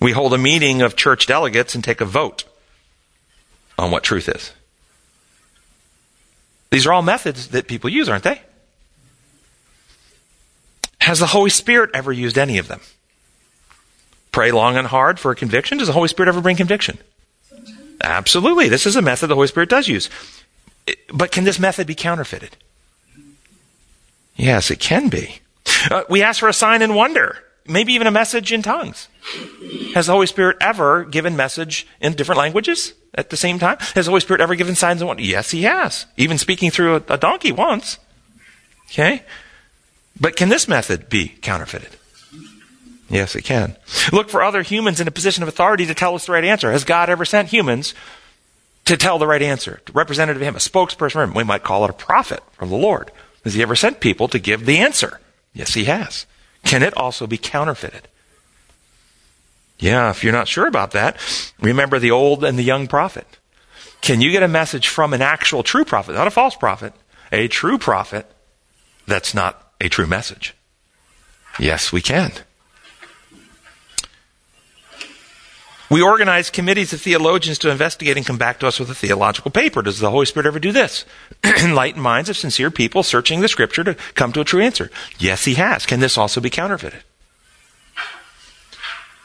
We 0.00 0.12
hold 0.12 0.32
a 0.32 0.38
meeting 0.38 0.80
of 0.82 0.96
church 0.96 1.26
delegates 1.26 1.74
and 1.74 1.84
take 1.84 2.00
a 2.00 2.06
vote 2.06 2.44
on 3.78 3.90
what 3.90 4.02
truth 4.02 4.28
is. 4.28 4.52
These 6.74 6.88
are 6.88 6.92
all 6.92 7.02
methods 7.02 7.50
that 7.50 7.68
people 7.68 7.88
use, 7.88 8.08
aren't 8.08 8.24
they? 8.24 8.42
Has 10.98 11.20
the 11.20 11.26
Holy 11.26 11.50
Spirit 11.50 11.90
ever 11.94 12.10
used 12.10 12.36
any 12.36 12.58
of 12.58 12.66
them? 12.66 12.80
Pray 14.32 14.50
long 14.50 14.76
and 14.76 14.88
hard 14.88 15.20
for 15.20 15.30
a 15.30 15.36
conviction. 15.36 15.78
Does 15.78 15.86
the 15.86 15.92
Holy 15.92 16.08
Spirit 16.08 16.30
ever 16.30 16.40
bring 16.40 16.56
conviction? 16.56 16.98
Absolutely. 18.02 18.68
This 18.68 18.86
is 18.86 18.96
a 18.96 19.02
method 19.02 19.28
the 19.28 19.36
Holy 19.36 19.46
Spirit 19.46 19.68
does 19.68 19.86
use. 19.86 20.10
But 21.12 21.30
can 21.30 21.44
this 21.44 21.60
method 21.60 21.86
be 21.86 21.94
counterfeited? 21.94 22.56
Yes, 24.34 24.68
it 24.72 24.80
can 24.80 25.08
be. 25.08 25.38
Uh, 25.88 26.02
we 26.10 26.24
ask 26.24 26.40
for 26.40 26.48
a 26.48 26.52
sign 26.52 26.82
and 26.82 26.96
wonder, 26.96 27.38
maybe 27.68 27.92
even 27.92 28.08
a 28.08 28.10
message 28.10 28.52
in 28.52 28.62
tongues. 28.62 29.06
Has 29.94 30.06
the 30.06 30.12
Holy 30.12 30.26
Spirit 30.26 30.56
ever 30.60 31.04
given 31.04 31.36
message 31.36 31.86
in 32.00 32.14
different 32.14 32.40
languages? 32.40 32.94
At 33.14 33.30
the 33.30 33.36
same 33.36 33.58
time? 33.58 33.76
Has 33.94 34.06
the 34.06 34.10
Holy 34.10 34.20
Spirit 34.20 34.40
ever 34.40 34.54
given 34.54 34.74
signs 34.74 35.00
and 35.00 35.08
wonders? 35.08 35.26
Yes, 35.26 35.50
He 35.50 35.62
has. 35.62 36.06
Even 36.16 36.38
speaking 36.38 36.70
through 36.70 36.96
a, 36.96 37.14
a 37.14 37.18
donkey 37.18 37.52
once. 37.52 37.98
Okay? 38.86 39.22
But 40.18 40.36
can 40.36 40.48
this 40.48 40.68
method 40.68 41.08
be 41.08 41.28
counterfeited? 41.28 41.96
Yes, 43.10 43.36
it 43.36 43.42
can. 43.42 43.76
Look 44.12 44.30
for 44.30 44.42
other 44.42 44.62
humans 44.62 45.00
in 45.00 45.08
a 45.08 45.12
position 45.12 45.42
of 45.42 45.48
authority 45.48 45.86
to 45.86 45.94
tell 45.94 46.14
us 46.14 46.26
the 46.26 46.32
right 46.32 46.44
answer. 46.44 46.72
Has 46.72 46.84
God 46.84 47.10
ever 47.10 47.24
sent 47.24 47.48
humans 47.48 47.94
to 48.86 48.96
tell 48.96 49.18
the 49.18 49.26
right 49.26 49.42
answer? 49.42 49.80
Representative 49.92 50.40
of 50.40 50.48
Him, 50.48 50.56
a 50.56 50.58
spokesperson. 50.58 51.34
We 51.34 51.44
might 51.44 51.62
call 51.62 51.84
it 51.84 51.90
a 51.90 51.94
prophet 51.94 52.42
from 52.52 52.70
the 52.70 52.76
Lord. 52.76 53.10
Has 53.44 53.54
He 53.54 53.62
ever 53.62 53.76
sent 53.76 54.00
people 54.00 54.28
to 54.28 54.38
give 54.38 54.64
the 54.64 54.78
answer? 54.78 55.20
Yes, 55.52 55.74
He 55.74 55.84
has. 55.84 56.26
Can 56.64 56.82
it 56.82 56.96
also 56.96 57.26
be 57.26 57.38
counterfeited? 57.38 58.08
Yeah, 59.78 60.10
if 60.10 60.22
you're 60.22 60.32
not 60.32 60.48
sure 60.48 60.66
about 60.66 60.92
that, 60.92 61.18
remember 61.60 61.98
the 61.98 62.10
old 62.10 62.44
and 62.44 62.58
the 62.58 62.62
young 62.62 62.86
prophet. 62.86 63.26
Can 64.00 64.20
you 64.20 64.30
get 64.30 64.42
a 64.42 64.48
message 64.48 64.88
from 64.88 65.12
an 65.14 65.22
actual 65.22 65.62
true 65.62 65.84
prophet, 65.84 66.14
not 66.14 66.26
a 66.26 66.30
false 66.30 66.54
prophet, 66.54 66.92
a 67.32 67.48
true 67.48 67.78
prophet 67.78 68.30
that's 69.06 69.34
not 69.34 69.72
a 69.80 69.88
true 69.88 70.06
message? 70.06 70.54
Yes, 71.58 71.92
we 71.92 72.00
can. 72.00 72.32
We 75.90 76.02
organize 76.02 76.50
committees 76.50 76.92
of 76.92 77.00
theologians 77.00 77.58
to 77.58 77.70
investigate 77.70 78.16
and 78.16 78.26
come 78.26 78.38
back 78.38 78.58
to 78.60 78.66
us 78.66 78.80
with 78.80 78.90
a 78.90 78.94
theological 78.94 79.50
paper. 79.50 79.82
Does 79.82 80.00
the 80.00 80.10
Holy 80.10 80.26
Spirit 80.26 80.46
ever 80.46 80.58
do 80.58 80.72
this? 80.72 81.04
Enlighten 81.44 82.00
minds 82.00 82.28
of 82.28 82.36
sincere 82.36 82.70
people 82.70 83.02
searching 83.02 83.40
the 83.40 83.48
scripture 83.48 83.84
to 83.84 83.94
come 84.14 84.32
to 84.32 84.40
a 84.40 84.44
true 84.44 84.62
answer. 84.62 84.90
Yes, 85.18 85.44
he 85.44 85.54
has. 85.54 85.86
Can 85.86 86.00
this 86.00 86.18
also 86.18 86.40
be 86.40 86.50
counterfeited? 86.50 87.04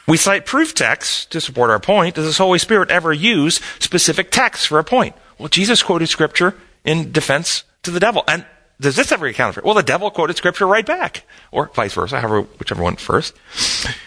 We 0.10 0.18
cite 0.18 0.48
proof 0.48 0.74
texts 0.74 1.26
to 1.28 1.40
support 1.40 1.70
our 1.70 1.80
point. 1.80 2.16
Does 2.16 2.36
the 2.36 2.44
Holy 2.44 2.58
Spirit 2.58 2.90
ever 2.90 3.14
use 3.14 3.62
specific 3.78 4.32
texts 4.32 4.66
for 4.66 4.80
a 4.80 4.84
point? 4.84 5.16
Well, 5.38 5.50
Jesus 5.50 5.84
quoted 5.84 6.08
scripture 6.08 6.56
in 6.84 7.12
defense 7.12 7.64
to 7.84 7.92
the 7.92 8.00
devil. 8.00 8.24
And 8.28 8.44
does 8.82 8.96
this 8.96 9.12
ever 9.12 9.28
account 9.28 9.54
for 9.54 9.60
it? 9.60 9.66
Well, 9.68 9.76
the 9.76 9.84
devil 9.84 10.10
quoted 10.10 10.36
scripture 10.36 10.66
right 10.66 10.86
back. 10.86 11.26
Or 11.52 11.68
vice 11.76 11.94
versa, 11.94 12.20
however, 12.20 12.42
whichever 12.42 12.82
one 12.82 12.96
first. 12.96 13.36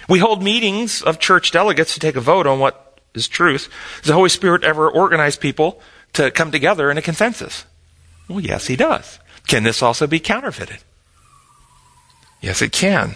We 0.09 0.19
hold 0.19 0.43
meetings 0.43 1.03
of 1.03 1.21
church 1.21 1.53
delegates 1.53 1.95
to 1.95 2.01
take 2.01 2.17
a 2.17 2.21
vote 2.21 2.49
on 2.49 2.59
what 2.59 2.99
is 3.15 3.29
truth. 3.29 3.71
Does 3.99 4.09
the 4.09 4.15
Holy 4.15 4.29
Spirit 4.29 4.65
ever 4.65 4.91
organize 4.91 5.37
people 5.37 5.81
to 6.15 6.33
come 6.33 6.51
together 6.51 6.91
in 6.91 6.99
a 6.99 7.03
consensus? 7.03 7.65
Well, 8.29 8.41
yes, 8.41 8.67
he 8.67 8.75
does. 8.75 9.21
Can 9.47 9.63
this 9.63 9.83
also 9.83 10.09
be 10.09 10.19
counterfeited? 10.19 10.79
Yes, 12.41 12.61
it 12.61 12.73
can. 12.73 13.15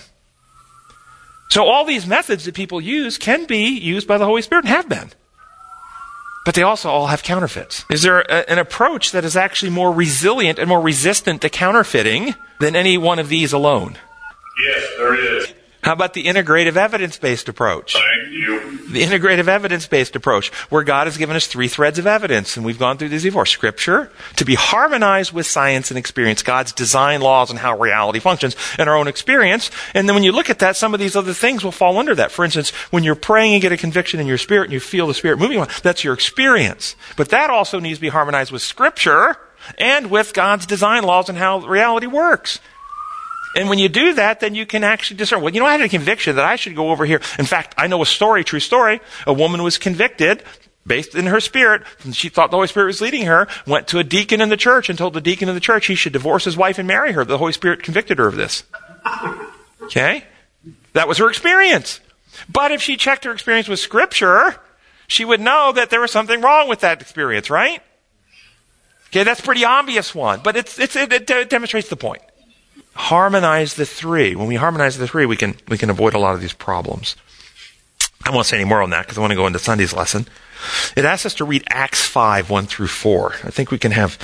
So 1.49 1.65
all 1.65 1.85
these 1.85 2.07
methods 2.07 2.45
that 2.45 2.55
people 2.55 2.81
use 2.81 3.19
can 3.19 3.47
be 3.47 3.69
used 3.79 4.09
by 4.09 4.19
the 4.19 4.25
Holy 4.25 4.43
Spirit 4.43 4.65
and 4.65 4.75
have 4.75 4.88
been. 4.88 5.11
But 6.45 6.55
they 6.55 6.62
also 6.62 6.88
all 6.88 7.09
have 7.09 7.23
counterfeits. 7.23 7.85
Is 7.91 8.03
there 8.03 8.21
a, 8.21 8.49
an 8.49 8.59
approach 8.59 9.11
that 9.12 9.25
is 9.25 9.37
actually 9.37 9.71
more 9.71 9.93
resilient 9.93 10.59
and 10.59 10.69
more 10.69 10.81
resistant 10.81 11.43
to 11.43 11.50
counterfeiting 11.50 12.35
than 12.61 12.76
any 12.76 12.99
one 12.99 13.19
of 13.19 13.29
these 13.29 13.53
alone? 13.53 13.97
Yes, 14.65 14.87
there 14.97 15.15
is. 15.15 15.53
How 15.83 15.93
about 15.93 16.15
the 16.15 16.25
integrative 16.25 16.76
evidence 16.76 17.19
based 17.19 17.49
approach? 17.49 17.95
Thank 17.95 18.33
you. 18.33 18.55
The 18.90 19.02
integrative 19.02 19.49
evidence 19.49 19.87
based 19.87 20.16
approach, 20.16 20.49
where 20.71 20.85
God 20.85 21.07
has 21.07 21.16
given 21.16 21.37
us 21.37 21.47
three 21.47 21.69
threads 21.69 21.99
of 21.99 22.07
evidence, 22.07 22.57
and 22.57 22.64
we've 22.64 22.78
gone 22.78 22.99
through 22.99 23.09
these 23.09 23.25
before. 23.25 23.47
Scripture, 23.47 24.11
to 24.37 24.45
be 24.45 24.55
harmonized 24.55 25.33
with 25.33 25.47
science 25.47 25.90
and 25.90 25.99
experience, 25.99 26.43
God's 26.43 26.73
design 26.73 27.21
laws 27.21 27.50
and 27.50 27.59
how 27.59 27.78
reality 27.78 28.21
functions, 28.21 28.57
and 28.78 28.88
our 28.88 28.97
own 28.97 29.09
experience. 29.09 29.71
And 29.95 30.09
then 30.09 30.14
when 30.14 30.23
you 30.23 30.33
look 30.33 30.50
at 30.50 30.61
that, 30.61 30.76
some 30.76 30.95
of 30.95 31.00
these 31.00 31.16
other 31.16 31.33
things 31.33 31.64
will 31.64 31.73
fall 31.73 31.99
under 31.99 32.14
that. 32.14 32.31
For 32.31 32.45
instance, 32.45 32.71
when 32.90 33.02
you're 33.02 33.14
praying 33.14 33.55
and 33.55 33.62
get 33.62 33.73
a 33.73 33.76
conviction 33.76 34.21
in 34.21 34.26
your 34.26 34.38
spirit 34.38 34.64
and 34.64 34.73
you 34.73 34.81
feel 34.81 35.07
the 35.07 35.14
spirit 35.14 35.38
moving, 35.38 35.59
on, 35.59 35.69
that's 35.83 36.05
your 36.05 36.14
experience. 36.14 36.97
But 37.16 37.31
that 37.31 37.50
also 37.50 37.81
needs 37.81 37.99
to 37.99 38.02
be 38.02 38.09
harmonized 38.09 38.52
with 38.52 38.62
Scripture 38.62 39.37
and 39.78 40.11
with 40.11 40.33
God's 40.33 40.66
design 40.66 41.02
laws 41.02 41.28
and 41.28 41.38
how 41.38 41.59
reality 41.61 42.07
works. 42.07 42.61
And 43.56 43.70
when 43.70 43.78
you 43.78 43.88
do 43.88 44.12
that, 44.12 44.40
then 44.40 44.54
you 44.54 44.66
can 44.66 44.84
actually 44.84 45.16
discern, 45.16 45.40
well, 45.40 45.52
you 45.52 45.60
know, 45.60 45.66
I 45.66 45.72
had 45.72 45.80
a 45.80 45.88
conviction 45.88 46.36
that 46.36 46.44
I 46.44 46.56
should 46.56 46.76
go 46.76 46.90
over 46.90 47.06
here. 47.06 47.22
In 47.38 47.46
fact, 47.46 47.75
I 47.78 47.86
know 47.86 48.02
a 48.02 48.06
story, 48.06 48.44
true 48.44 48.60
story. 48.60 49.00
A 49.26 49.32
woman 49.32 49.62
was 49.62 49.78
convicted 49.78 50.42
based 50.86 51.14
in 51.14 51.25
her 51.25 51.40
spirit. 51.40 51.82
She 52.12 52.28
thought 52.28 52.50
the 52.50 52.58
Holy 52.58 52.68
Spirit 52.68 52.88
was 52.88 53.00
leading 53.00 53.25
her, 53.25 53.48
went 53.66 53.88
to 53.88 53.98
a 53.98 54.04
deacon 54.04 54.42
in 54.42 54.50
the 54.50 54.58
church 54.58 54.90
and 54.90 54.98
told 54.98 55.14
the 55.14 55.22
deacon 55.22 55.48
in 55.48 55.54
the 55.54 55.60
church 55.60 55.86
he 55.86 55.94
should 55.94 56.12
divorce 56.12 56.44
his 56.44 56.54
wife 56.54 56.78
and 56.78 56.86
marry 56.86 57.12
her. 57.12 57.25
The 57.25 57.38
Holy 57.38 57.54
Spirit 57.54 57.82
convicted 57.82 58.18
her 58.18 58.26
of 58.26 58.36
this. 58.36 58.62
Okay? 59.84 60.25
That 60.92 61.08
was 61.08 61.16
her 61.16 61.30
experience. 61.30 62.00
But 62.50 62.72
if 62.72 62.82
she 62.82 62.98
checked 62.98 63.25
her 63.25 63.32
experience 63.32 63.68
with 63.68 63.78
Scripture, 63.78 64.54
she 65.08 65.25
would 65.25 65.40
know 65.40 65.72
that 65.72 65.88
there 65.88 66.02
was 66.02 66.10
something 66.10 66.42
wrong 66.42 66.68
with 66.68 66.80
that 66.80 67.00
experience, 67.00 67.48
right? 67.48 67.82
Okay, 69.08 69.25
that's 69.25 69.40
pretty 69.40 69.64
obvious 69.64 70.14
one, 70.14 70.40
but 70.44 70.56
it's, 70.56 70.78
it's, 70.78 70.94
it, 70.94 71.10
it 71.10 71.48
demonstrates 71.48 71.88
the 71.88 71.96
point 71.96 72.20
harmonize 72.95 73.75
the 73.75 73.87
three. 73.87 74.35
When 74.35 74.47
we 74.47 74.56
harmonize 74.56 74.99
the 74.99 75.06
three, 75.06 75.26
we 75.26 75.37
can, 75.37 75.56
we 75.68 75.78
can 75.78 75.90
avoid 75.90 76.14
a 76.14 76.18
lot 76.18 76.35
of 76.35 76.40
these 76.40 76.52
problems. 76.52 77.16
I 78.25 78.30
won't 78.30 78.47
say 78.47 78.56
any 78.56 78.64
more 78.64 78.83
on 78.83 78.90
that 78.90 79.02
because 79.02 79.18
I 79.18 79.21
want 79.21 79.33
to 79.33 79.37
go 79.37 79.47
into 79.47 79.59
Sunday's 79.59 79.92
lesson. 79.92 80.26
It 80.97 81.04
asks 81.04 81.26
us 81.26 81.35
to 81.35 81.45
read 81.45 81.64
Acts 81.68 82.04
5, 82.06 82.50
1 82.50 82.66
through 82.66 82.88
4. 82.88 83.33
I 83.45 83.50
think 83.50 83.71
we 83.71 83.78
can 83.78 83.92
have 83.92 84.18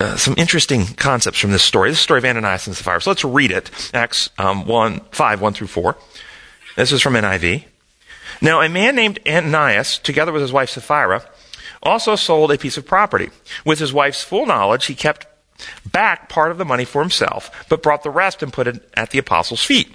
uh, 0.00 0.16
some 0.16 0.34
interesting 0.38 0.86
concepts 0.94 1.38
from 1.38 1.50
this 1.50 1.62
story. 1.62 1.90
This 1.90 1.98
is 1.98 2.00
the 2.00 2.04
story 2.04 2.18
of 2.18 2.24
Ananias 2.24 2.66
and 2.66 2.76
Sapphira. 2.76 3.00
So 3.02 3.10
let's 3.10 3.24
read 3.24 3.50
it. 3.50 3.90
Acts 3.92 4.30
um, 4.38 4.66
1, 4.66 5.00
5, 5.10 5.40
1 5.40 5.52
through 5.52 5.66
4. 5.66 5.96
This 6.76 6.92
is 6.92 7.02
from 7.02 7.14
NIV. 7.14 7.64
Now, 8.40 8.60
a 8.60 8.68
man 8.68 8.94
named 8.94 9.18
Ananias, 9.26 9.98
together 9.98 10.32
with 10.32 10.42
his 10.42 10.52
wife 10.52 10.70
Sapphira, 10.70 11.28
also 11.82 12.16
sold 12.16 12.52
a 12.52 12.58
piece 12.58 12.76
of 12.76 12.86
property. 12.86 13.30
With 13.64 13.78
his 13.78 13.92
wife's 13.92 14.22
full 14.22 14.46
knowledge, 14.46 14.86
he 14.86 14.94
kept 14.94 15.26
back 15.90 16.28
part 16.28 16.50
of 16.50 16.58
the 16.58 16.64
money 16.64 16.84
for 16.84 17.02
himself, 17.02 17.50
but 17.68 17.82
brought 17.82 18.02
the 18.02 18.10
rest 18.10 18.42
and 18.42 18.52
put 18.52 18.66
it 18.66 18.88
at 18.94 19.10
the 19.10 19.18
apostles' 19.18 19.64
feet. 19.64 19.94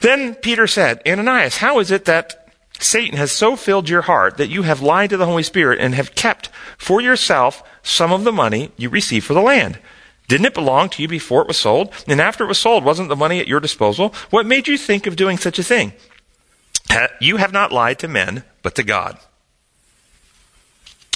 Then 0.00 0.34
Peter 0.34 0.66
said, 0.66 1.00
Ananias, 1.06 1.58
how 1.58 1.78
is 1.78 1.90
it 1.90 2.04
that 2.04 2.52
Satan 2.78 3.16
has 3.16 3.32
so 3.32 3.56
filled 3.56 3.88
your 3.88 4.02
heart 4.02 4.36
that 4.36 4.50
you 4.50 4.62
have 4.62 4.82
lied 4.82 5.10
to 5.10 5.16
the 5.16 5.26
Holy 5.26 5.42
Spirit 5.42 5.80
and 5.80 5.94
have 5.94 6.14
kept 6.14 6.48
for 6.76 7.00
yourself 7.00 7.62
some 7.82 8.12
of 8.12 8.24
the 8.24 8.32
money 8.32 8.70
you 8.76 8.90
received 8.90 9.24
for 9.24 9.34
the 9.34 9.40
land? 9.40 9.78
Didn't 10.28 10.46
it 10.46 10.54
belong 10.54 10.88
to 10.90 11.02
you 11.02 11.08
before 11.08 11.42
it 11.42 11.48
was 11.48 11.56
sold? 11.56 11.94
And 12.08 12.20
after 12.20 12.44
it 12.44 12.48
was 12.48 12.58
sold, 12.58 12.84
wasn't 12.84 13.08
the 13.08 13.16
money 13.16 13.40
at 13.40 13.48
your 13.48 13.60
disposal? 13.60 14.12
What 14.30 14.44
made 14.44 14.68
you 14.68 14.76
think 14.76 15.06
of 15.06 15.16
doing 15.16 15.38
such 15.38 15.58
a 15.58 15.62
thing? 15.62 15.92
You 17.20 17.36
have 17.36 17.52
not 17.52 17.72
lied 17.72 17.98
to 18.00 18.08
men, 18.08 18.42
but 18.62 18.74
to 18.74 18.82
God. 18.82 19.18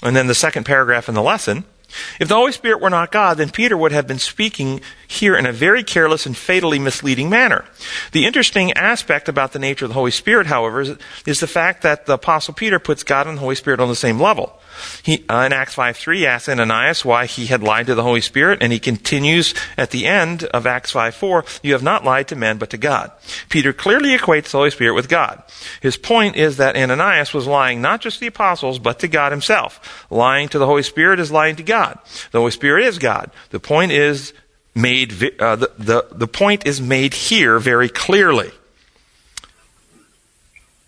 And 0.02 0.14
then 0.14 0.28
the 0.28 0.34
second 0.34 0.64
paragraph 0.64 1.08
in 1.08 1.14
the 1.14 1.22
lesson 1.22 1.64
if 2.18 2.28
the 2.28 2.34
Holy 2.34 2.52
Spirit 2.52 2.80
were 2.80 2.90
not 2.90 3.12
God, 3.12 3.38
then 3.38 3.50
Peter 3.50 3.76
would 3.76 3.92
have 3.92 4.06
been 4.06 4.18
speaking 4.18 4.80
here 5.06 5.36
in 5.36 5.46
a 5.46 5.52
very 5.52 5.82
careless 5.82 6.26
and 6.26 6.36
fatally 6.36 6.78
misleading 6.78 7.28
manner. 7.28 7.64
The 8.12 8.26
interesting 8.26 8.72
aspect 8.72 9.28
about 9.28 9.52
the 9.52 9.58
nature 9.58 9.84
of 9.84 9.90
the 9.90 9.94
Holy 9.94 10.10
Spirit, 10.10 10.46
however, 10.46 10.80
is, 10.80 10.96
is 11.26 11.40
the 11.40 11.46
fact 11.46 11.82
that 11.82 12.06
the 12.06 12.14
Apostle 12.14 12.54
Peter 12.54 12.78
puts 12.78 13.02
God 13.02 13.26
and 13.26 13.36
the 13.36 13.40
Holy 13.40 13.54
Spirit 13.54 13.80
on 13.80 13.88
the 13.88 13.96
same 13.96 14.20
level. 14.20 14.60
He, 15.02 15.24
uh, 15.28 15.42
in 15.42 15.52
Acts 15.52 15.74
5.3, 15.74 16.16
he 16.16 16.26
asks 16.26 16.48
Ananias 16.48 17.04
why 17.04 17.26
he 17.26 17.46
had 17.46 17.62
lied 17.62 17.86
to 17.86 17.94
the 17.94 18.02
Holy 18.02 18.20
Spirit, 18.20 18.62
and 18.62 18.72
he 18.72 18.78
continues 18.78 19.54
at 19.76 19.90
the 19.90 20.06
end 20.06 20.44
of 20.44 20.66
Acts 20.66 20.92
5.4, 20.92 21.60
you 21.62 21.72
have 21.72 21.82
not 21.82 22.04
lied 22.04 22.28
to 22.28 22.36
men 22.36 22.58
but 22.58 22.70
to 22.70 22.78
God. 22.78 23.12
Peter 23.48 23.72
clearly 23.72 24.16
equates 24.16 24.50
the 24.50 24.58
Holy 24.58 24.70
Spirit 24.70 24.94
with 24.94 25.08
God. 25.08 25.42
His 25.80 25.96
point 25.96 26.36
is 26.36 26.56
that 26.58 26.76
Ananias 26.76 27.32
was 27.32 27.46
lying 27.46 27.80
not 27.80 28.00
just 28.00 28.16
to 28.16 28.20
the 28.20 28.26
apostles, 28.28 28.78
but 28.78 28.98
to 29.00 29.08
God 29.08 29.32
himself. 29.32 30.06
Lying 30.10 30.48
to 30.48 30.58
the 30.58 30.66
Holy 30.66 30.82
Spirit 30.82 31.20
is 31.20 31.30
lying 31.30 31.56
to 31.56 31.62
God. 31.62 31.98
The 32.32 32.38
Holy 32.38 32.50
Spirit 32.50 32.86
is 32.86 32.98
God. 32.98 33.30
The 33.50 33.60
point 33.60 33.92
is 33.92 34.32
made, 34.74 35.12
uh, 35.40 35.56
the, 35.56 35.70
the, 35.78 36.06
the 36.12 36.28
point 36.28 36.66
is 36.66 36.80
made 36.80 37.14
here 37.14 37.58
very 37.58 37.88
clearly. 37.88 38.50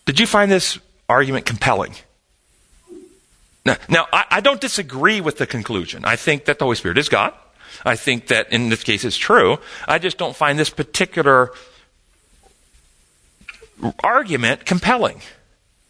Did 0.04 0.18
you 0.18 0.26
find 0.26 0.50
this 0.50 0.78
argument 1.08 1.46
compelling? 1.46 1.94
Now, 3.64 3.76
now 3.88 4.06
I, 4.12 4.24
I, 4.30 4.40
don't 4.40 4.60
disagree 4.60 5.20
with 5.20 5.38
the 5.38 5.46
conclusion. 5.46 6.04
I 6.04 6.16
think 6.16 6.46
that 6.46 6.58
the 6.58 6.64
Holy 6.64 6.76
Spirit 6.76 6.98
is 6.98 7.08
God. 7.08 7.32
I 7.84 7.96
think 7.96 8.28
that 8.28 8.52
in 8.52 8.68
this 8.68 8.82
case 8.82 9.04
it's 9.04 9.16
true. 9.16 9.58
I 9.86 9.98
just 9.98 10.18
don't 10.18 10.34
find 10.34 10.58
this 10.58 10.70
particular 10.70 11.52
argument 14.02 14.66
compelling. 14.66 15.22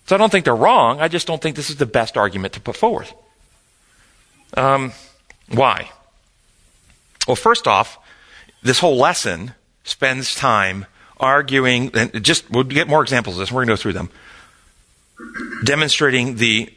So 0.07 0.15
I 0.17 0.19
don't 0.19 0.31
think 0.31 0.45
they're 0.45 0.55
wrong. 0.55 1.01
I 1.01 1.09
just 1.09 1.27
don't 1.27 1.41
think 1.41 1.57
this 1.57 1.71
is 1.71 1.77
the 1.77 1.87
best 1.87 2.17
argument 2.17 2.55
to 2.55 2.61
put 2.61 2.77
forward. 2.77 3.09
Um, 4.55 4.93
why? 5.49 5.91
Well, 7.27 7.37
first 7.37 7.67
off, 7.67 7.99
this 8.63 8.79
whole 8.79 8.97
lesson 8.97 9.55
spends 9.85 10.35
time 10.35 10.87
arguing, 11.19 11.91
and 11.95 12.25
just 12.25 12.51
we'll 12.51 12.65
get 12.65 12.89
more 12.89 13.03
examples 13.03 13.37
of 13.37 13.41
this. 13.41 13.53
We're 13.53 13.65
going 13.65 13.69
to 13.69 13.73
go 13.73 13.77
through 13.77 13.93
them, 13.95 14.11
demonstrating 15.65 16.37
the 16.37 16.73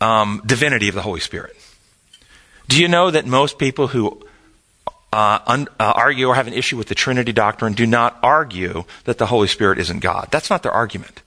um, 0.00 0.42
divinity 0.44 0.88
of 0.88 0.94
the 0.94 1.02
Holy 1.02 1.20
Spirit. 1.20 1.56
Do 2.68 2.80
you 2.80 2.88
know 2.88 3.10
that 3.10 3.26
most 3.26 3.58
people 3.58 3.88
who 3.88 4.22
uh, 5.12 5.38
un, 5.46 5.68
uh, 5.78 5.92
argue 5.96 6.26
or 6.26 6.34
have 6.34 6.46
an 6.46 6.52
issue 6.52 6.76
with 6.76 6.88
the 6.88 6.94
Trinity 6.94 7.32
doctrine 7.32 7.72
do 7.74 7.86
not 7.86 8.18
argue 8.22 8.84
that 9.04 9.18
the 9.18 9.26
Holy 9.26 9.48
Spirit 9.48 9.78
isn't 9.78 10.00
God? 10.00 10.28
That's 10.30 10.50
not 10.50 10.62
their 10.62 10.72
argument. 10.72 11.22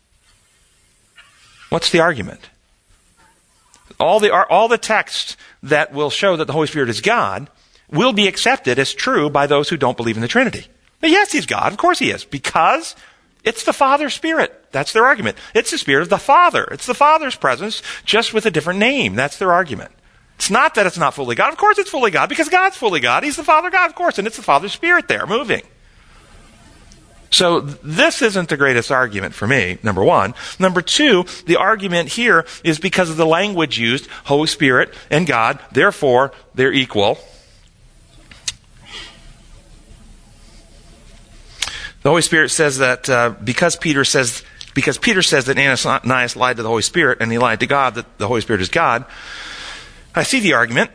What's 1.69 1.91
the 1.91 1.99
argument? 1.99 2.49
All 3.99 4.19
the, 4.19 4.31
all 4.31 4.67
the 4.67 4.77
texts 4.77 5.37
that 5.63 5.93
will 5.93 6.09
show 6.09 6.37
that 6.37 6.45
the 6.45 6.53
Holy 6.53 6.67
Spirit 6.67 6.89
is 6.89 7.01
God 7.01 7.49
will 7.91 8.13
be 8.13 8.27
accepted 8.27 8.79
as 8.79 8.93
true 8.93 9.29
by 9.29 9.47
those 9.47 9.69
who 9.69 9.77
don't 9.77 9.97
believe 9.97 10.15
in 10.15 10.21
the 10.21 10.27
Trinity. 10.27 10.67
But 11.01 11.09
yes, 11.09 11.31
He's 11.31 11.45
God. 11.45 11.71
Of 11.71 11.77
course 11.77 11.99
He 11.99 12.11
is. 12.11 12.23
Because 12.23 12.95
it's 13.43 13.63
the 13.63 13.73
Father's 13.73 14.13
Spirit. 14.13 14.67
That's 14.71 14.93
their 14.93 15.05
argument. 15.05 15.37
It's 15.53 15.71
the 15.71 15.77
Spirit 15.77 16.03
of 16.03 16.09
the 16.09 16.17
Father. 16.17 16.65
It's 16.71 16.85
the 16.85 16.93
Father's 16.93 17.35
presence, 17.35 17.81
just 18.05 18.33
with 18.33 18.45
a 18.45 18.51
different 18.51 18.79
name. 18.79 19.15
That's 19.15 19.37
their 19.37 19.51
argument. 19.51 19.91
It's 20.35 20.49
not 20.49 20.75
that 20.75 20.85
it's 20.85 20.97
not 20.97 21.13
fully 21.13 21.35
God. 21.35 21.51
Of 21.51 21.57
course 21.57 21.77
it's 21.77 21.89
fully 21.89 22.11
God, 22.11 22.29
because 22.29 22.49
God's 22.49 22.77
fully 22.77 22.99
God. 22.99 23.23
He's 23.23 23.35
the 23.35 23.43
Father 23.43 23.69
God, 23.69 23.89
of 23.89 23.95
course, 23.95 24.17
and 24.17 24.27
it's 24.27 24.37
the 24.37 24.43
Father's 24.43 24.71
Spirit 24.71 25.07
there 25.07 25.27
moving. 25.27 25.63
So 27.31 27.61
this 27.61 28.21
isn't 28.21 28.49
the 28.49 28.57
greatest 28.57 28.91
argument 28.91 29.33
for 29.33 29.47
me, 29.47 29.77
number 29.83 30.03
one. 30.03 30.33
Number 30.57 30.81
two, 30.81 31.25
the 31.45 31.57
argument 31.57 32.09
here 32.09 32.45
is 32.63 32.79
because 32.79 33.09
of 33.09 33.17
the 33.17 33.25
language 33.25 33.77
used, 33.77 34.07
Holy 34.25 34.47
Spirit 34.47 34.93
and 35.11 35.27
God, 35.27 35.59
therefore 35.71 36.31
they're 36.55 36.73
equal. 36.73 37.19
The 42.01 42.09
Holy 42.09 42.21
Spirit 42.21 42.49
says 42.49 42.77
that 42.77 43.09
uh, 43.09 43.31
because 43.43 43.75
Peter 43.75 44.05
says 44.05 44.43
because 44.73 44.97
Peter 44.97 45.21
says 45.21 45.45
that 45.45 45.57
Ananias 45.57 46.35
lied 46.35 46.57
to 46.57 46.63
the 46.63 46.69
Holy 46.69 46.81
Spirit 46.81 47.19
and 47.21 47.31
he 47.31 47.37
lied 47.37 47.59
to 47.59 47.67
God 47.67 47.95
that 47.95 48.17
the 48.17 48.27
Holy 48.27 48.41
Spirit 48.41 48.61
is 48.61 48.69
God. 48.69 49.05
I 50.15 50.23
see 50.23 50.39
the 50.39 50.53
argument. 50.53 50.91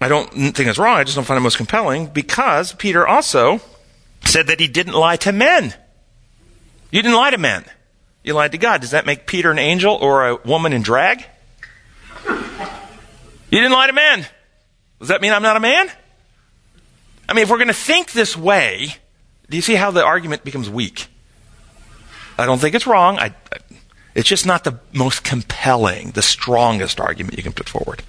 I 0.00 0.08
don't 0.08 0.28
think 0.30 0.68
it's 0.68 0.78
wrong. 0.78 0.96
I 0.96 1.04
just 1.04 1.14
don't 1.14 1.24
find 1.24 1.38
it 1.38 1.42
most 1.42 1.56
compelling 1.56 2.06
because 2.06 2.72
Peter 2.74 3.06
also 3.06 3.60
said 4.24 4.48
that 4.48 4.60
he 4.60 4.68
didn't 4.68 4.94
lie 4.94 5.16
to 5.16 5.32
men. 5.32 5.74
You 6.90 7.02
didn't 7.02 7.16
lie 7.16 7.30
to 7.30 7.38
men. 7.38 7.64
You 8.22 8.34
lied 8.34 8.52
to 8.52 8.58
God. 8.58 8.80
Does 8.80 8.90
that 8.90 9.06
make 9.06 9.26
Peter 9.26 9.50
an 9.50 9.58
angel 9.58 9.94
or 9.94 10.28
a 10.28 10.36
woman 10.36 10.72
in 10.72 10.82
drag? 10.82 11.24
You 12.26 13.58
didn't 13.58 13.72
lie 13.72 13.86
to 13.86 13.92
men. 13.92 14.26
Does 14.98 15.08
that 15.08 15.20
mean 15.20 15.32
I'm 15.32 15.42
not 15.42 15.56
a 15.56 15.60
man? 15.60 15.90
I 17.28 17.34
mean, 17.34 17.44
if 17.44 17.50
we're 17.50 17.58
going 17.58 17.68
to 17.68 17.74
think 17.74 18.12
this 18.12 18.36
way, 18.36 18.96
do 19.52 19.56
you 19.56 19.62
see 19.62 19.74
how 19.74 19.90
the 19.90 20.02
argument 20.02 20.44
becomes 20.44 20.70
weak? 20.70 21.08
I 22.38 22.46
don't 22.46 22.58
think 22.58 22.74
it's 22.74 22.86
wrong. 22.86 23.18
I, 23.18 23.34
it's 24.14 24.26
just 24.26 24.46
not 24.46 24.64
the 24.64 24.80
most 24.94 25.24
compelling, 25.24 26.12
the 26.12 26.22
strongest 26.22 26.98
argument 26.98 27.36
you 27.36 27.42
can 27.42 27.52
put 27.52 27.68
forward. 27.68 28.02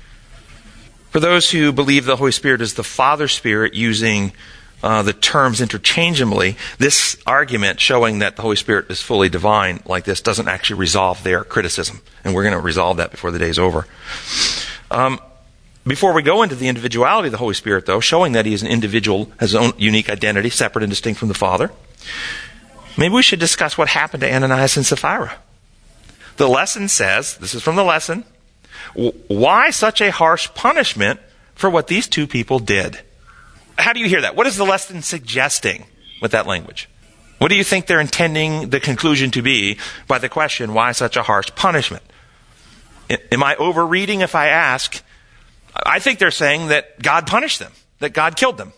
For 1.10 1.20
those 1.20 1.52
who 1.52 1.74
believe 1.74 2.06
the 2.06 2.16
Holy 2.16 2.32
Spirit 2.32 2.62
is 2.62 2.76
the 2.76 2.84
Father 2.84 3.28
Spirit 3.28 3.74
using 3.74 4.32
uh, 4.82 5.02
the 5.04 5.12
terms 5.12 5.60
interchangeably, 5.60 6.56
this 6.78 7.18
argument 7.28 7.82
showing 7.82 8.20
that 8.20 8.38
the 8.38 8.42
Holy 8.42 8.56
Spirit 8.56 8.90
is 8.90 9.02
fully 9.02 9.28
divine 9.28 9.82
like 9.86 10.06
this 10.06 10.22
doesn't 10.22 10.48
actually 10.48 10.80
resolve 10.80 11.24
their 11.24 11.44
criticism. 11.44 12.00
And 12.24 12.34
we're 12.34 12.44
going 12.44 12.56
to 12.56 12.62
resolve 12.62 12.96
that 12.98 13.12
before 13.12 13.32
the 13.32 13.40
day's 13.40 13.60
over. 13.60 13.86
Um, 14.90 15.20
before 15.86 16.14
we 16.14 16.22
go 16.22 16.44
into 16.44 16.56
the 16.56 16.68
individuality 16.68 17.28
of 17.28 17.32
the 17.32 17.38
Holy 17.38 17.54
Spirit, 17.54 17.86
though, 17.86 18.00
showing 18.00 18.34
that 18.34 18.46
he 18.46 18.54
is 18.54 18.62
an 18.62 18.70
individual, 18.70 19.32
has 19.40 19.52
his 19.52 19.56
own 19.56 19.74
unique 19.78 20.10
identity, 20.10 20.50
separate 20.50 20.84
and 20.84 20.90
distinct 20.90 21.20
from 21.20 21.28
the 21.28 21.34
Father, 21.34 21.72
maybe 22.98 23.14
we 23.14 23.22
should 23.22 23.40
discuss 23.40 23.78
what 23.78 23.90
happened 23.90 24.22
to 24.22 24.34
Ananias 24.34 24.78
and 24.78 24.86
Sapphira. 24.86 25.38
The 26.38 26.48
lesson 26.48 26.88
says, 26.88 27.38
this 27.38 27.54
is 27.54 27.62
from 27.62 27.76
the 27.76 27.84
lesson, 27.84 28.24
why 29.28 29.70
such 29.72 30.02
a 30.02 30.12
harsh 30.12 30.50
punishment 30.54 31.20
for 31.56 31.70
what 31.70 31.88
these 31.88 32.08
two 32.08 32.28
people 32.28 32.60
did? 32.60 33.00
How 33.78 33.94
do 33.94 34.00
you 34.00 34.08
hear 34.08 34.22
that? 34.22 34.36
What 34.36 34.48
is 34.48 34.58
the 34.58 34.64
lesson 34.64 35.02
suggesting 35.02 35.86
with 36.22 36.32
that 36.32 36.48
language? 36.48 36.90
What 37.40 37.50
do 37.50 37.56
you 37.56 37.64
think 37.64 37.88
they're 37.88 38.00
intending 38.00 38.70
the 38.70 38.80
conclusion 38.80 39.32
to 39.32 39.42
be 39.42 39.78
by 40.08 40.18
the 40.18 40.30
question, 40.30 40.74
why 40.74 40.92
such 40.94 41.18
a 41.18 41.24
harsh 41.24 41.50
punishment? 41.56 42.04
Am 43.32 43.44
I 43.44 43.56
overreading 43.56 44.22
if 44.22 44.34
I 44.34 44.48
ask? 44.48 45.04
I 45.76 46.00
think 46.00 46.20
they're 46.20 46.32
saying 46.32 46.68
that 46.68 47.02
God 47.02 47.28
punished 47.28 47.60
them, 47.60 47.72
that 48.00 48.14
God 48.14 48.36
killed 48.36 48.58
them. 48.58 48.74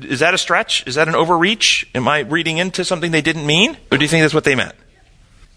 Is 0.00 0.20
that 0.20 0.34
a 0.34 0.38
stretch? 0.38 0.86
Is 0.86 0.96
that 0.96 1.08
an 1.08 1.14
overreach? 1.14 1.86
Am 1.94 2.08
I 2.08 2.20
reading 2.20 2.58
into 2.58 2.84
something 2.84 3.12
they 3.12 3.22
didn't 3.22 3.46
mean? 3.46 3.76
Or 3.92 3.98
do 3.98 4.04
you 4.04 4.08
think 4.08 4.22
that's 4.22 4.34
what 4.34 4.44
they 4.44 4.54
meant? 4.54 4.74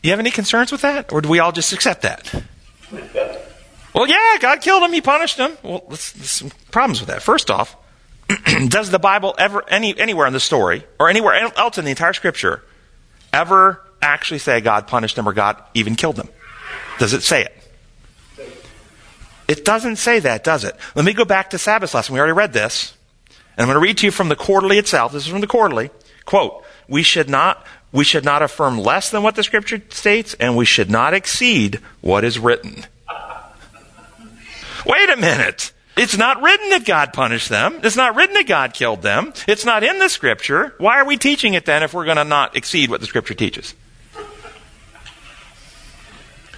Do 0.01 0.09
you 0.09 0.11
have 0.11 0.19
any 0.19 0.29
concerns 0.31 0.71
with 0.71 0.81
that? 0.81 1.11
Or 1.11 1.21
do 1.21 1.29
we 1.29 1.39
all 1.39 1.51
just 1.51 1.73
accept 1.73 2.03
that? 2.03 2.33
Well, 3.93 4.07
yeah, 4.07 4.37
God 4.39 4.61
killed 4.61 4.83
him. 4.83 4.93
He 4.93 5.01
punished 5.01 5.37
him. 5.37 5.57
Well, 5.63 5.83
there's 5.87 6.01
some 6.01 6.51
problems 6.69 6.99
with 6.99 7.09
that. 7.09 7.23
First 7.23 7.49
off, 7.49 7.75
does 8.67 8.91
the 8.91 8.99
Bible 8.99 9.33
ever, 9.39 9.67
any, 9.67 9.97
anywhere 9.97 10.27
in 10.27 10.33
the 10.33 10.39
story, 10.39 10.85
or 10.99 11.09
anywhere 11.09 11.33
else 11.57 11.79
in 11.79 11.85
the 11.85 11.89
entire 11.89 12.13
scripture, 12.13 12.63
ever 13.33 13.81
actually 14.01 14.39
say 14.39 14.61
God 14.61 14.87
punished 14.87 15.17
him 15.17 15.27
or 15.27 15.33
God 15.33 15.61
even 15.73 15.95
killed 15.95 16.17
him? 16.17 16.29
Does 16.99 17.13
it 17.13 17.23
say 17.23 17.43
it? 17.43 17.53
It 19.47 19.63
doesn't 19.63 19.95
say 19.95 20.19
that, 20.19 20.43
does 20.43 20.63
it? 20.63 20.75
Let 20.95 21.05
me 21.05 21.13
go 21.13 21.25
back 21.25 21.51
to 21.51 21.57
Sabbath 21.57 21.93
lesson. 21.93 22.13
We 22.13 22.19
already 22.19 22.33
read 22.33 22.53
this. 22.53 22.93
And 23.29 23.63
I'm 23.63 23.67
going 23.67 23.75
to 23.75 23.87
read 23.87 23.97
to 23.99 24.05
you 24.05 24.11
from 24.11 24.29
the 24.29 24.35
quarterly 24.35 24.77
itself. 24.77 25.13
This 25.13 25.23
is 25.23 25.29
from 25.31 25.41
the 25.41 25.47
quarterly. 25.47 25.89
Quote, 26.25 26.63
we 26.87 27.01
should 27.01 27.29
not, 27.29 27.65
we 27.91 28.03
should 28.03 28.25
not 28.25 28.41
affirm 28.41 28.77
less 28.77 29.09
than 29.09 29.23
what 29.23 29.35
the 29.35 29.43
scripture 29.43 29.81
states, 29.89 30.35
and 30.39 30.55
we 30.55 30.65
should 30.65 30.91
not 30.91 31.13
exceed 31.13 31.79
what 32.01 32.23
is 32.23 32.37
written. 32.37 32.85
Wait 34.85 35.09
a 35.09 35.17
minute. 35.17 35.71
It's 35.97 36.17
not 36.17 36.41
written 36.41 36.69
that 36.69 36.85
God 36.85 37.11
punished 37.11 37.49
them. 37.49 37.79
It's 37.83 37.95
not 37.95 38.15
written 38.15 38.35
that 38.35 38.47
God 38.47 38.73
killed 38.73 39.01
them. 39.01 39.33
It's 39.47 39.65
not 39.65 39.83
in 39.83 39.97
the 39.97 40.09
scripture. 40.09 40.75
Why 40.77 40.99
are 40.99 41.05
we 41.05 41.17
teaching 41.17 41.55
it 41.55 41.65
then 41.65 41.81
if 41.81 41.93
we're 41.93 42.05
going 42.05 42.17
to 42.17 42.23
not 42.23 42.55
exceed 42.55 42.91
what 42.91 43.01
the 43.01 43.07
scripture 43.07 43.33
teaches? 43.33 43.73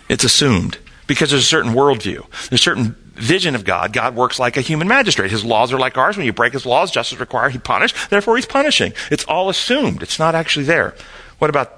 It's 0.10 0.24
assumed 0.24 0.78
because 1.10 1.32
there's 1.32 1.42
a 1.42 1.46
certain 1.46 1.74
worldview. 1.74 2.24
There's 2.50 2.62
a 2.62 2.64
certain 2.64 2.96
vision 3.16 3.56
of 3.56 3.66
God. 3.66 3.92
God 3.92 4.16
works 4.16 4.38
like 4.38 4.56
a 4.56 4.62
human 4.62 4.88
magistrate. 4.88 5.32
His 5.32 5.44
laws 5.44 5.74
are 5.74 5.80
like 5.80 5.98
ours. 5.98 6.16
When 6.16 6.26
you 6.26 6.32
break 6.32 6.54
his 6.54 6.68
laws, 6.68 6.92
justice 6.92 7.20
requires 7.20 7.52
he 7.52 7.60
punish. 7.60 7.94
Therefore, 8.10 8.38
he's 8.38 8.46
punishing. 8.46 8.94
It's 9.12 9.26
all 9.26 9.50
assumed. 9.50 10.04
It's 10.04 10.20
not 10.20 10.36
actually 10.36 10.66
there. 10.66 10.96
What 11.40 11.50
about 11.50 11.76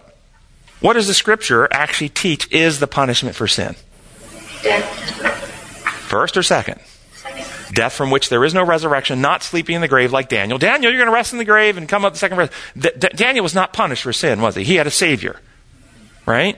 what 0.81 0.93
does 0.93 1.07
the 1.07 1.13
scripture 1.13 1.67
actually 1.71 2.09
teach 2.09 2.51
is 2.51 2.79
the 2.79 2.88
punishment 2.88 3.35
for 3.35 3.47
sin? 3.47 3.75
Death. 4.63 4.85
First 6.09 6.35
or 6.35 6.43
second? 6.43 6.81
Second. 7.13 7.45
Death 7.73 7.93
from 7.93 8.11
which 8.11 8.27
there 8.27 8.43
is 8.43 8.53
no 8.53 8.65
resurrection, 8.65 9.21
not 9.21 9.43
sleeping 9.43 9.75
in 9.75 9.81
the 9.81 9.88
grave 9.88 10.11
like 10.11 10.27
Daniel. 10.27 10.57
Daniel, 10.59 10.91
you're 10.91 11.00
going 11.00 11.09
to 11.09 11.15
rest 11.15 11.31
in 11.31 11.39
the 11.39 11.45
grave 11.45 11.77
and 11.77 11.88
come 11.88 12.03
up 12.03 12.11
the 12.11 12.19
second 12.19 12.38
rest. 12.38 12.51
D- 12.77 12.89
D- 13.00 13.07
Daniel 13.15 13.43
was 13.43 13.55
not 13.55 13.71
punished 13.71 14.03
for 14.03 14.11
sin, 14.11 14.41
was 14.41 14.55
he? 14.55 14.65
He 14.65 14.75
had 14.75 14.88
a 14.88 14.91
savior. 14.91 15.39
Right? 16.25 16.57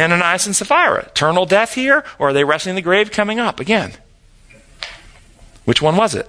Ananias 0.00 0.46
and 0.46 0.56
Sapphira. 0.56 1.06
Eternal 1.06 1.44
death 1.44 1.74
here, 1.74 2.04
or 2.18 2.30
are 2.30 2.32
they 2.32 2.44
resting 2.44 2.70
in 2.70 2.76
the 2.76 2.82
grave 2.82 3.10
coming 3.10 3.38
up 3.38 3.60
again? 3.60 3.92
Which 5.64 5.82
one 5.82 5.96
was 5.96 6.14
it? 6.14 6.28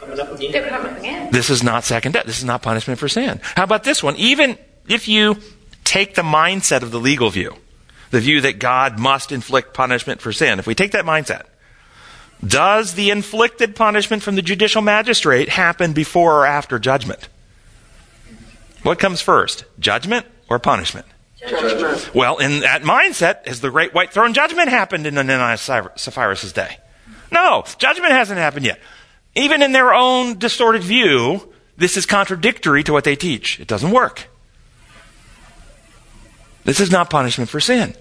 They're 0.00 0.68
coming 0.68 0.96
again. 0.96 1.30
This 1.30 1.48
is 1.48 1.62
not 1.62 1.84
second 1.84 2.12
death. 2.12 2.26
This 2.26 2.38
is 2.38 2.44
not 2.44 2.62
punishment 2.62 2.98
for 2.98 3.08
sin. 3.08 3.40
How 3.56 3.64
about 3.64 3.84
this 3.84 4.02
one? 4.02 4.16
Even 4.16 4.58
if 4.88 5.08
you 5.08 5.38
take 5.84 6.14
the 6.14 6.22
mindset 6.22 6.82
of 6.82 6.90
the 6.90 7.00
legal 7.00 7.30
view, 7.30 7.54
the 8.10 8.20
view 8.20 8.40
that 8.42 8.58
God 8.58 8.98
must 8.98 9.32
inflict 9.32 9.74
punishment 9.74 10.20
for 10.20 10.32
sin, 10.32 10.58
if 10.58 10.66
we 10.66 10.74
take 10.74 10.92
that 10.92 11.04
mindset, 11.04 11.44
does 12.44 12.94
the 12.94 13.10
inflicted 13.10 13.76
punishment 13.76 14.22
from 14.22 14.34
the 14.34 14.42
judicial 14.42 14.82
magistrate 14.82 15.48
happen 15.48 15.92
before 15.92 16.40
or 16.40 16.46
after 16.46 16.78
judgment? 16.78 17.28
What 18.82 18.98
comes 18.98 19.20
first, 19.20 19.64
judgment 19.78 20.26
or 20.48 20.58
punishment? 20.58 21.06
Judgment. 21.48 22.14
Well, 22.14 22.38
in 22.38 22.60
that 22.60 22.82
mindset, 22.82 23.46
has 23.46 23.60
the 23.60 23.70
great 23.70 23.94
white 23.94 24.12
throne 24.12 24.34
judgment 24.34 24.68
happened 24.68 25.06
in 25.06 25.18
Ananias 25.18 25.60
Sapphira's 25.60 26.52
day? 26.52 26.78
No, 27.30 27.64
judgment 27.78 28.12
hasn't 28.12 28.38
happened 28.38 28.66
yet. 28.66 28.80
Even 29.34 29.62
in 29.62 29.72
their 29.72 29.94
own 29.94 30.38
distorted 30.38 30.82
view, 30.82 31.52
this 31.76 31.96
is 31.96 32.06
contradictory 32.06 32.82
to 32.84 32.92
what 32.92 33.04
they 33.04 33.16
teach. 33.16 33.58
It 33.58 33.66
doesn't 33.66 33.90
work. 33.90 34.28
This 36.64 36.78
is 36.78 36.92
not 36.92 37.10
punishment 37.10 37.50
for 37.50 37.58
sin. 37.58 37.96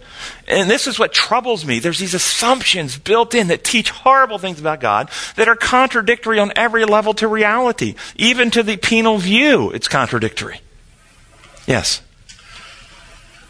And 0.47 0.69
this 0.69 0.85
is 0.85 0.99
what 0.99 1.13
troubles 1.13 1.65
me. 1.65 1.79
There's 1.79 1.97
these 1.97 2.13
assumptions 2.13 2.95
built 2.97 3.33
in 3.33 3.47
that 3.47 3.63
teach 3.63 3.89
horrible 3.89 4.37
things 4.37 4.59
about 4.59 4.81
God 4.81 5.09
that 5.35 5.47
are 5.47 5.55
contradictory 5.55 6.37
on 6.37 6.51
every 6.55 6.85
level 6.85 7.15
to 7.15 7.27
reality. 7.27 7.95
Even 8.17 8.51
to 8.51 8.61
the 8.61 8.77
penal 8.77 9.17
view, 9.17 9.71
it's 9.71 9.87
contradictory. 9.87 10.61
Yes. 11.65 12.03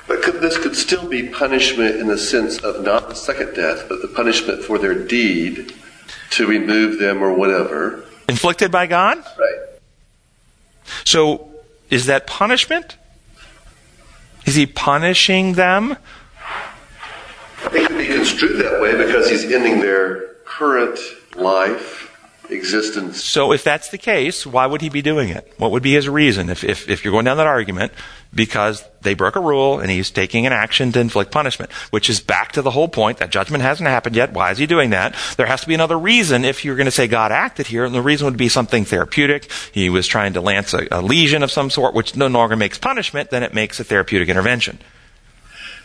But 0.07 0.23
could, 0.23 0.41
this 0.41 0.57
could 0.57 0.75
still 0.75 1.07
be 1.07 1.29
punishment 1.29 1.95
in 1.95 2.07
the 2.07 2.17
sense 2.17 2.57
of 2.59 2.83
not 2.83 3.09
the 3.09 3.15
second 3.15 3.53
death, 3.53 3.85
but 3.87 4.01
the 4.01 4.07
punishment 4.07 4.63
for 4.63 4.77
their 4.77 4.95
deed 4.95 5.73
to 6.31 6.47
remove 6.47 6.99
them 6.99 7.21
or 7.21 7.33
whatever. 7.33 8.03
Inflicted 8.27 8.71
by 8.71 8.87
God? 8.87 9.17
Right. 9.37 9.59
So, 11.05 11.49
is 11.89 12.05
that 12.07 12.27
punishment? 12.27 12.97
Is 14.45 14.55
he 14.55 14.65
punishing 14.65 15.53
them? 15.53 15.97
It 17.65 17.87
could 17.87 17.97
be 17.97 18.07
construed 18.07 18.59
that 18.63 18.81
way 18.81 18.95
because 18.97 19.29
he's 19.29 19.45
ending 19.51 19.81
their 19.81 20.35
current 20.45 20.99
life, 21.35 22.10
existence. 22.51 23.23
So, 23.23 23.51
if 23.51 23.63
that's 23.63 23.89
the 23.89 23.97
case, 23.97 24.45
why 24.45 24.65
would 24.65 24.81
he 24.81 24.89
be 24.89 25.01
doing 25.01 25.29
it? 25.29 25.53
What 25.57 25.71
would 25.71 25.83
be 25.83 25.93
his 25.93 26.07
reason 26.09 26.49
if, 26.49 26.63
if, 26.63 26.89
if 26.89 27.03
you're 27.03 27.11
going 27.11 27.25
down 27.25 27.37
that 27.37 27.47
argument? 27.47 27.91
Because 28.33 28.83
they 29.01 29.13
broke 29.13 29.35
a 29.35 29.41
rule 29.41 29.79
and 29.79 29.89
he's 29.89 30.09
taking 30.09 30.45
an 30.45 30.53
action 30.53 30.91
to 30.93 30.99
inflict 30.99 31.31
punishment, 31.31 31.71
which 31.91 32.09
is 32.09 32.19
back 32.19 32.53
to 32.53 32.61
the 32.61 32.71
whole 32.71 32.87
point 32.87 33.17
that 33.17 33.29
judgment 33.29 33.63
hasn't 33.63 33.89
happened 33.89 34.15
yet. 34.15 34.31
Why 34.31 34.51
is 34.51 34.57
he 34.57 34.65
doing 34.65 34.91
that? 34.91 35.15
There 35.37 35.45
has 35.45 35.61
to 35.61 35.67
be 35.67 35.73
another 35.73 35.99
reason 35.99 36.45
if 36.45 36.63
you're 36.63 36.77
going 36.77 36.85
to 36.85 36.91
say 36.91 37.07
God 37.07 37.31
acted 37.31 37.67
here, 37.67 37.83
and 37.83 37.93
the 37.93 38.01
reason 38.01 38.25
would 38.25 38.37
be 38.37 38.49
something 38.49 38.85
therapeutic. 38.85 39.51
He 39.71 39.89
was 39.89 40.07
trying 40.07 40.33
to 40.33 40.41
lance 40.41 40.73
a, 40.73 40.87
a 40.91 41.01
lesion 41.01 41.43
of 41.43 41.51
some 41.51 41.69
sort, 41.69 41.93
which 41.93 42.15
no 42.15 42.27
longer 42.27 42.55
makes 42.55 42.77
punishment, 42.77 43.31
then 43.31 43.43
it 43.43 43.53
makes 43.53 43.79
a 43.79 43.83
therapeutic 43.83 44.29
intervention. 44.29 44.79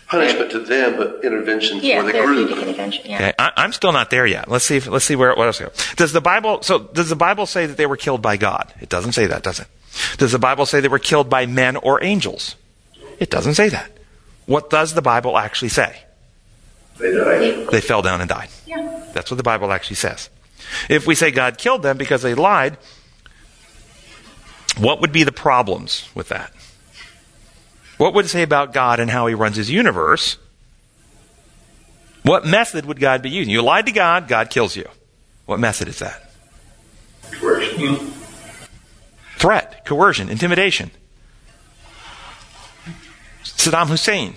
Punishment 0.09 0.51
to 0.53 0.61
them, 0.61 0.97
but 0.97 1.25
intervention 1.25 1.81
Yeah, 1.83 2.01
for 2.01 2.07
the 2.07 2.13
therapeutic 2.13 2.55
group. 2.55 2.67
intervention. 2.69 3.07
Yeah. 3.11 3.17
Okay, 3.17 3.33
I, 3.39 3.53
I'm 3.57 3.73
still 3.73 3.91
not 3.93 4.11
there 4.11 4.25
yet. 4.27 4.49
Let's 4.49 4.65
see. 4.65 4.77
If, 4.77 4.87
let's 4.87 5.05
see 5.05 5.17
where 5.17 5.35
what 5.35 5.47
else. 5.47 5.59
Go. 5.59 5.71
Does 5.97 6.13
the 6.13 6.21
Bible? 6.21 6.63
So 6.63 6.79
does 6.79 7.09
the 7.09 7.17
Bible 7.17 7.45
say 7.47 7.67
that 7.67 7.77
they 7.77 7.87
were 7.87 7.97
killed 7.97 8.23
by 8.23 8.37
God? 8.37 8.73
It 8.81 8.89
doesn't 8.89 9.13
say 9.13 9.27
that, 9.27 9.43
does 9.43 9.59
it? 9.59 9.67
Does 10.19 10.31
the 10.33 10.39
Bible 10.39 10.65
say 10.67 10.81
they 10.81 10.89
were 10.89 10.99
killed 11.01 11.29
by 11.29 11.47
men 11.47 11.77
or 11.77 12.03
angels? 12.05 12.55
It 13.19 13.31
doesn't 13.31 13.55
say 13.55 13.69
that. 13.71 13.91
What 14.47 14.71
does 14.71 14.95
the 14.95 15.03
Bible 15.03 15.37
actually 15.39 15.71
say? 15.71 16.03
They 16.99 17.13
died. 17.13 17.69
They 17.71 17.81
fell 17.81 18.03
down 18.03 18.21
and 18.21 18.29
died. 18.29 18.49
Yeah. 18.67 19.11
That's 19.13 19.31
what 19.31 19.39
the 19.39 19.43
Bible 19.43 19.73
actually 19.73 19.97
says. 19.97 20.31
If 20.89 21.07
we 21.07 21.15
say 21.15 21.31
God 21.33 21.59
killed 21.59 21.83
them 21.83 21.97
because 21.97 22.23
they 22.23 22.35
lied, 22.35 22.77
what 24.79 25.01
would 25.01 25.13
be 25.13 25.25
the 25.25 25.33
problems 25.33 26.09
with 26.15 26.29
that? 26.29 26.53
What 27.99 28.15
would 28.15 28.27
it 28.27 28.29
say 28.29 28.43
about 28.43 28.73
God 28.73 29.01
and 29.01 29.11
how 29.11 29.27
he 29.27 29.35
runs 29.35 29.57
his 29.57 29.71
universe? 29.71 30.37
What 32.23 32.45
method 32.45 32.85
would 32.87 33.01
God 33.01 33.23
be 33.23 33.31
using? 33.31 33.53
You 33.53 33.63
lied 33.63 33.87
to 33.87 33.93
God, 33.93 34.29
God 34.29 34.51
kills 34.51 34.77
you. 34.77 34.89
What 35.47 35.61
method 35.61 35.89
is 35.89 36.01
that? 36.01 36.31
Coercion. 37.33 38.13
Threat, 39.37 39.85
coercion, 39.85 40.29
intimidation. 40.29 40.91
Saddam 43.45 43.89
Hussein 43.89 44.35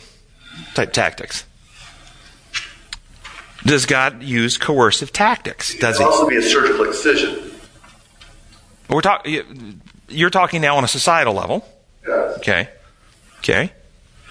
type 0.76 0.94
tactics. 0.94 1.46
Does 3.66 3.86
God 3.86 4.24
use 4.24 4.58
coercive 4.58 5.12
tactics? 5.12 5.74
It 5.74 5.82
Does 5.82 5.98
could 5.98 6.04
he? 6.04 6.10
also 6.10 6.30
be 6.30 6.38
a 6.38 6.42
surgical 6.42 6.86
excision. 6.86 7.52
We're 8.90 9.02
talking. 9.02 9.82
You're 10.08 10.30
talking 10.30 10.62
now 10.62 10.78
on 10.78 10.84
a 10.84 10.88
societal 10.88 11.34
level. 11.34 11.68
Yes. 12.08 12.38
Okay. 12.38 12.70
Okay. 13.40 13.72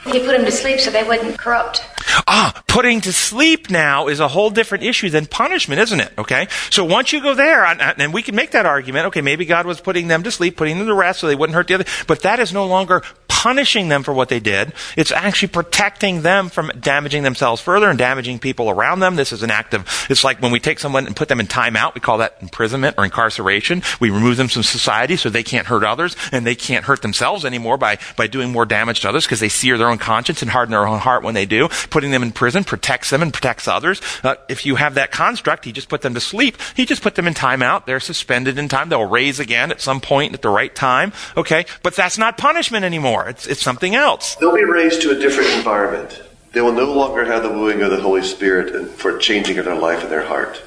He 0.04 0.20
put 0.20 0.36
them 0.36 0.44
to 0.44 0.52
sleep 0.52 0.80
so 0.80 0.90
they 0.90 1.02
wouldn't 1.02 1.38
corrupt. 1.38 1.82
Ah, 2.26 2.62
putting 2.66 3.00
to 3.02 3.12
sleep 3.12 3.70
now 3.70 4.08
is 4.08 4.20
a 4.20 4.28
whole 4.28 4.50
different 4.50 4.84
issue 4.84 5.10
than 5.10 5.26
punishment, 5.26 5.80
isn't 5.80 6.00
it? 6.00 6.12
Okay. 6.18 6.48
So 6.70 6.84
once 6.84 7.12
you 7.12 7.22
go 7.22 7.34
there, 7.34 7.64
and, 7.64 8.12
we 8.12 8.22
can 8.22 8.34
make 8.34 8.52
that 8.52 8.66
argument. 8.66 9.06
Okay, 9.06 9.20
maybe 9.20 9.44
God 9.44 9.66
was 9.66 9.80
putting 9.80 10.08
them 10.08 10.22
to 10.22 10.30
sleep, 10.30 10.56
putting 10.56 10.78
them 10.78 10.86
to 10.86 10.94
rest, 10.94 11.20
so 11.20 11.26
they 11.26 11.34
wouldn't 11.34 11.54
hurt 11.54 11.68
the 11.68 11.74
other. 11.74 11.84
But 12.06 12.22
that 12.22 12.40
is 12.40 12.52
no 12.52 12.66
longer 12.66 13.02
punishing 13.28 13.88
them 13.88 14.02
for 14.02 14.12
what 14.12 14.28
they 14.28 14.40
did. 14.40 14.72
It's 14.96 15.12
actually 15.12 15.48
protecting 15.48 16.22
them 16.22 16.48
from 16.48 16.72
damaging 16.80 17.22
themselves 17.22 17.62
further 17.62 17.88
and 17.88 17.96
damaging 17.96 18.40
people 18.40 18.68
around 18.68 18.98
them. 18.98 19.14
This 19.14 19.32
is 19.32 19.44
an 19.44 19.50
act 19.52 19.74
of, 19.74 19.86
it's 20.10 20.24
like 20.24 20.42
when 20.42 20.50
we 20.50 20.58
take 20.58 20.80
someone 20.80 21.06
and 21.06 21.14
put 21.14 21.28
them 21.28 21.38
in 21.38 21.46
timeout, 21.46 21.94
we 21.94 22.00
call 22.00 22.18
that 22.18 22.36
imprisonment 22.40 22.96
or 22.98 23.04
incarceration. 23.04 23.82
We 24.00 24.10
remove 24.10 24.38
them 24.38 24.48
from 24.48 24.64
society 24.64 25.16
so 25.16 25.30
they 25.30 25.44
can't 25.44 25.68
hurt 25.68 25.84
others 25.84 26.16
and 26.32 26.44
they 26.44 26.56
can't 26.56 26.84
hurt 26.84 27.00
themselves 27.00 27.44
anymore 27.44 27.78
by, 27.78 27.98
by 28.16 28.26
doing 28.26 28.50
more 28.50 28.66
damage 28.66 29.00
to 29.02 29.08
others 29.08 29.24
because 29.24 29.38
they 29.38 29.48
sear 29.48 29.78
their 29.78 29.88
own 29.88 29.98
conscience 29.98 30.42
and 30.42 30.50
harden 30.50 30.72
their 30.72 30.88
own 30.88 30.98
heart 30.98 31.22
when 31.22 31.34
they 31.34 31.46
do. 31.46 31.68
Putting 31.98 32.12
them 32.12 32.22
in 32.22 32.30
prison 32.30 32.62
protects 32.62 33.10
them 33.10 33.22
and 33.22 33.32
protects 33.32 33.66
others. 33.66 34.00
Uh, 34.22 34.36
if 34.48 34.64
you 34.64 34.76
have 34.76 34.94
that 34.94 35.10
construct, 35.10 35.64
he 35.64 35.72
just 35.72 35.88
put 35.88 36.00
them 36.02 36.14
to 36.14 36.20
sleep. 36.20 36.56
He 36.76 36.86
just 36.86 37.02
put 37.02 37.16
them 37.16 37.26
in 37.26 37.34
timeout. 37.34 37.86
They're 37.86 37.98
suspended 37.98 38.56
in 38.56 38.68
time. 38.68 38.88
They'll 38.88 39.04
raise 39.04 39.40
again 39.40 39.72
at 39.72 39.80
some 39.80 40.00
point 40.00 40.32
at 40.32 40.40
the 40.40 40.48
right 40.48 40.72
time. 40.72 41.12
Okay. 41.36 41.66
But 41.82 41.96
that's 41.96 42.16
not 42.16 42.38
punishment 42.38 42.84
anymore. 42.84 43.28
It's, 43.28 43.48
it's 43.48 43.60
something 43.60 43.96
else. 43.96 44.36
They'll 44.36 44.54
be 44.54 44.62
raised 44.62 45.02
to 45.02 45.10
a 45.10 45.18
different 45.18 45.50
environment. 45.54 46.22
They 46.52 46.60
will 46.60 46.70
no 46.70 46.92
longer 46.92 47.24
have 47.24 47.42
the 47.42 47.50
wooing 47.50 47.82
of 47.82 47.90
the 47.90 48.00
Holy 48.00 48.22
Spirit 48.22 48.90
for 48.90 49.18
changing 49.18 49.58
of 49.58 49.64
their 49.64 49.74
life 49.74 50.00
and 50.04 50.12
their 50.12 50.24
heart. 50.24 50.62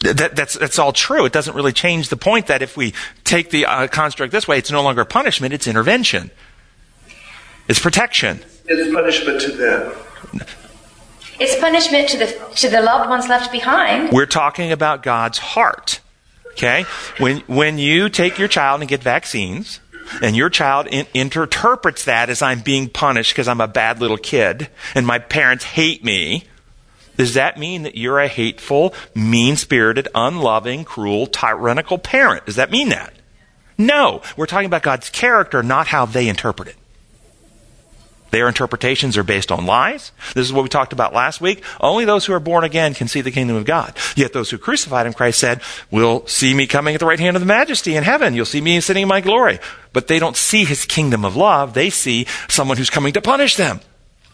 That, 0.00 0.34
that's, 0.34 0.54
that's 0.54 0.78
all 0.78 0.94
true. 0.94 1.26
It 1.26 1.34
doesn't 1.34 1.54
really 1.54 1.74
change 1.74 2.08
the 2.08 2.16
point 2.16 2.46
that 2.46 2.62
if 2.62 2.78
we 2.78 2.94
take 3.24 3.50
the 3.50 3.66
uh, 3.66 3.88
construct 3.88 4.32
this 4.32 4.48
way, 4.48 4.56
it's 4.56 4.70
no 4.70 4.82
longer 4.82 5.04
punishment, 5.04 5.52
it's 5.52 5.66
intervention. 5.66 6.30
It's 7.68 7.78
protection. 7.78 8.40
It's 8.68 8.94
punishment 8.94 9.40
to 9.42 9.52
them. 9.52 9.92
It's 11.38 11.56
punishment 11.60 12.08
to 12.10 12.16
the 12.18 12.26
to 12.56 12.68
the 12.68 12.80
loved 12.80 13.10
ones 13.10 13.28
left 13.28 13.52
behind. 13.52 14.12
We're 14.12 14.26
talking 14.26 14.72
about 14.72 15.02
God's 15.02 15.38
heart. 15.38 16.00
Okay? 16.52 16.86
When, 17.18 17.40
when 17.40 17.76
you 17.76 18.08
take 18.08 18.38
your 18.38 18.48
child 18.48 18.80
and 18.80 18.88
get 18.88 19.02
vaccines, 19.02 19.80
and 20.22 20.36
your 20.36 20.48
child 20.48 20.86
in, 20.90 21.06
interprets 21.14 22.04
that 22.04 22.30
as 22.30 22.42
I'm 22.42 22.60
being 22.60 22.88
punished 22.88 23.32
because 23.32 23.48
I'm 23.48 23.60
a 23.60 23.68
bad 23.68 24.00
little 24.00 24.16
kid 24.16 24.68
and 24.94 25.06
my 25.06 25.18
parents 25.18 25.64
hate 25.64 26.04
me, 26.04 26.44
does 27.16 27.34
that 27.34 27.58
mean 27.58 27.82
that 27.82 27.96
you're 27.96 28.20
a 28.20 28.28
hateful, 28.28 28.94
mean 29.14 29.56
spirited, 29.56 30.08
unloving, 30.14 30.84
cruel, 30.84 31.26
tyrannical 31.26 31.98
parent? 31.98 32.46
Does 32.46 32.56
that 32.56 32.70
mean 32.70 32.90
that? 32.90 33.12
No. 33.78 34.22
We're 34.36 34.46
talking 34.46 34.66
about 34.66 34.82
God's 34.82 35.10
character, 35.10 35.62
not 35.62 35.88
how 35.88 36.06
they 36.06 36.28
interpret 36.28 36.68
it. 36.68 36.76
Their 38.36 38.48
interpretations 38.48 39.16
are 39.16 39.22
based 39.22 39.50
on 39.50 39.64
lies. 39.64 40.12
This 40.34 40.44
is 40.44 40.52
what 40.52 40.62
we 40.62 40.68
talked 40.68 40.92
about 40.92 41.14
last 41.14 41.40
week. 41.40 41.64
Only 41.80 42.04
those 42.04 42.26
who 42.26 42.34
are 42.34 42.38
born 42.38 42.64
again 42.64 42.92
can 42.92 43.08
see 43.08 43.22
the 43.22 43.30
kingdom 43.30 43.56
of 43.56 43.64
God. 43.64 43.96
Yet 44.14 44.34
those 44.34 44.50
who 44.50 44.58
crucified 44.58 45.06
him, 45.06 45.14
Christ 45.14 45.38
said, 45.38 45.62
will 45.90 46.26
see 46.26 46.52
me 46.52 46.66
coming 46.66 46.92
at 46.92 47.00
the 47.00 47.06
right 47.06 47.18
hand 47.18 47.34
of 47.34 47.40
the 47.40 47.46
majesty 47.46 47.96
in 47.96 48.04
heaven. 48.04 48.34
You'll 48.34 48.44
see 48.44 48.60
me 48.60 48.78
sitting 48.82 49.04
in 49.04 49.08
my 49.08 49.22
glory. 49.22 49.58
But 49.94 50.06
they 50.06 50.18
don't 50.18 50.36
see 50.36 50.66
his 50.66 50.84
kingdom 50.84 51.24
of 51.24 51.34
love. 51.34 51.72
They 51.72 51.88
see 51.88 52.26
someone 52.46 52.76
who's 52.76 52.90
coming 52.90 53.14
to 53.14 53.22
punish 53.22 53.56
them. 53.56 53.80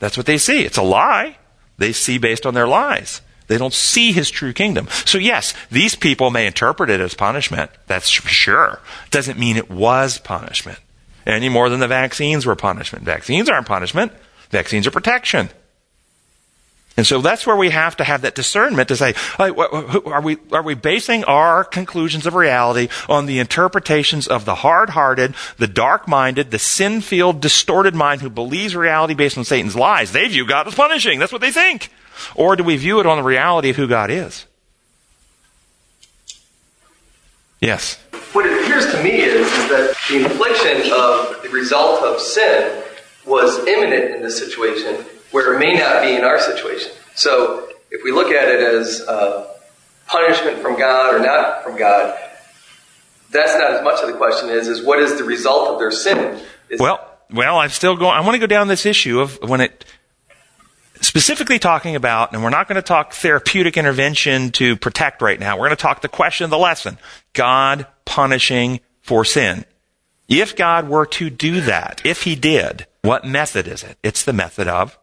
That's 0.00 0.16
what 0.16 0.26
they 0.26 0.36
see. 0.36 0.64
It's 0.64 0.78
a 0.78 0.82
lie. 0.82 1.36
They 1.78 1.92
see 1.92 2.18
based 2.18 2.44
on 2.44 2.54
their 2.54 2.66
lies. 2.66 3.20
They 3.46 3.56
don't 3.56 3.72
see 3.72 4.10
his 4.10 4.32
true 4.32 4.52
kingdom. 4.52 4.88
So 5.04 5.18
yes, 5.18 5.54
these 5.70 5.94
people 5.94 6.30
may 6.30 6.48
interpret 6.48 6.90
it 6.90 7.00
as 7.00 7.14
punishment. 7.14 7.70
That's 7.86 8.10
for 8.10 8.26
sure. 8.26 8.80
Doesn't 9.12 9.38
mean 9.38 9.56
it 9.56 9.70
was 9.70 10.18
punishment 10.18 10.80
any 11.26 11.48
more 11.48 11.68
than 11.68 11.80
the 11.80 11.88
vaccines 11.88 12.46
were 12.46 12.56
punishment. 12.56 13.04
Vaccines 13.04 13.48
aren't 13.48 13.66
punishment. 13.66 14.12
Vaccines 14.50 14.87
are 14.87 14.90
protection. 14.90 15.48
And 16.94 17.06
so 17.06 17.22
that's 17.22 17.46
where 17.46 17.56
we 17.56 17.70
have 17.70 17.96
to 17.96 18.04
have 18.04 18.20
that 18.20 18.35
discernment 18.35 18.88
to 18.88 18.96
say, 18.96 19.14
are 19.38 20.20
we, 20.20 20.37
are 20.52 20.62
we 20.62 20.74
basing 20.74 21.24
our 21.24 21.64
conclusions 21.64 22.26
of 22.26 22.35
reality 22.35 22.88
on 23.08 23.24
the 23.24 23.38
interpretations 23.38 24.28
of 24.28 24.44
the 24.44 24.56
hard-hearted, 24.56 25.35
the 25.56 25.66
dark-minded, 25.66 26.50
the 26.50 26.58
sin-filled, 26.58 27.40
distorted 27.40 27.94
mind 27.94 28.20
who 28.20 28.28
believes 28.28 28.76
reality 28.76 29.14
based 29.14 29.38
on 29.38 29.44
Satan's 29.44 29.74
lies? 29.74 30.12
They 30.12 30.28
view 30.28 30.46
God 30.46 30.68
as 30.68 30.74
punishing. 30.74 31.18
That's 31.18 31.32
what 31.32 31.40
they 31.40 31.50
think. 31.50 31.90
Or 32.35 32.56
do 32.56 32.62
we 32.62 32.76
view 32.76 33.00
it 33.00 33.06
on 33.06 33.16
the 33.16 33.22
reality 33.22 33.70
of 33.70 33.76
who 33.76 33.88
God 33.88 34.11
is? 34.11 34.44
Yes 37.62 37.98
what 38.33 38.46
it 38.46 38.62
appears 38.62 38.90
to 38.92 39.03
me 39.03 39.20
is, 39.20 39.46
is 39.46 39.68
that 39.68 39.94
the 40.09 40.25
infliction 40.25 40.92
of 40.92 41.42
the 41.42 41.48
result 41.51 42.03
of 42.03 42.20
sin 42.20 42.83
was 43.27 43.66
imminent 43.66 44.14
in 44.14 44.22
this 44.22 44.38
situation, 44.38 45.05
where 45.31 45.55
it 45.55 45.59
may 45.59 45.75
not 45.75 46.03
be 46.03 46.14
in 46.14 46.25
our 46.25 46.40
situation. 46.40 46.92
So 47.14 47.68
if 47.90 48.03
we 48.03 48.11
look 48.11 48.33
at 48.33 48.48
it 48.48 48.61
as 48.61 49.03
uh, 49.03 49.55
punishment 50.07 50.59
from 50.59 50.79
God 50.79 51.14
or 51.14 51.18
not 51.20 51.62
from 51.62 51.77
God, 51.77 52.18
that's 53.31 53.55
not 53.55 53.72
as 53.72 53.85
much 53.85 54.01
of 54.03 54.09
the 54.09 54.16
question 54.16 54.51
is 54.51 54.68
is 54.68 54.85
what 54.85 54.98
is 54.98 55.16
the 55.16 55.25
result 55.25 55.68
of 55.68 55.79
their 55.79 55.90
sin? 55.90 56.40
Is 56.68 56.81
well, 56.81 57.16
well, 57.31 57.59
I'm 57.59 57.70
still 57.70 57.96
going. 57.96 58.12
I 58.12 58.20
want 58.20 58.35
to 58.35 58.38
go 58.38 58.46
down 58.46 58.68
this 58.68 58.85
issue 58.85 59.20
of 59.20 59.38
when 59.42 59.61
it 59.61 59.85
specifically 61.02 61.58
talking 61.58 61.96
about, 61.96 62.32
and 62.32 62.42
we're 62.42 62.50
not 62.50 62.68
going 62.68 62.76
to 62.76 62.82
talk 62.82 63.12
therapeutic 63.12 63.76
intervention 63.76 64.50
to 64.52 64.76
protect 64.76 65.20
right 65.20 65.38
now. 65.38 65.56
We're 65.56 65.66
going 65.66 65.76
to 65.76 65.82
talk 65.82 66.00
the 66.00 66.08
question 66.08 66.44
of 66.44 66.50
the 66.50 66.58
lesson. 66.58 66.98
God 67.32 67.86
punishing 68.04 68.80
for 69.00 69.24
sin. 69.24 69.64
If 70.28 70.56
God 70.56 70.88
were 70.88 71.06
to 71.06 71.28
do 71.28 71.60
that, 71.62 72.00
if 72.04 72.22
he 72.22 72.34
did, 72.34 72.86
what 73.02 73.24
method 73.24 73.66
is 73.66 73.82
it? 73.82 73.98
It's 74.02 74.24
the 74.24 74.32
method 74.32 74.68
of 74.68 74.98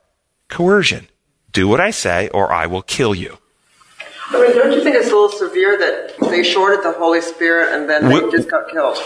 coercion. 0.48 1.08
Do 1.52 1.68
what 1.68 1.80
I 1.80 1.92
say 1.92 2.30
or 2.30 2.52
I 2.52 2.66
will 2.66 2.82
kill 2.82 3.14
you. 3.14 3.38
I 4.32 4.42
mean, 4.42 4.56
don't 4.56 4.72
you 4.72 4.84
think 4.84 4.96
it's 4.96 5.08
a 5.08 5.16
little 5.16 5.30
severe 5.30 5.78
that 5.78 6.30
they 6.30 6.44
shorted 6.44 6.84
the 6.84 6.94
Holy 6.94 7.22
Spirit 7.22 7.74
and 7.74 7.90
then 7.90 8.08
they 8.08 8.20
we, 8.20 8.32
just 8.32 8.50
got 8.50 8.70
killed? 8.70 8.98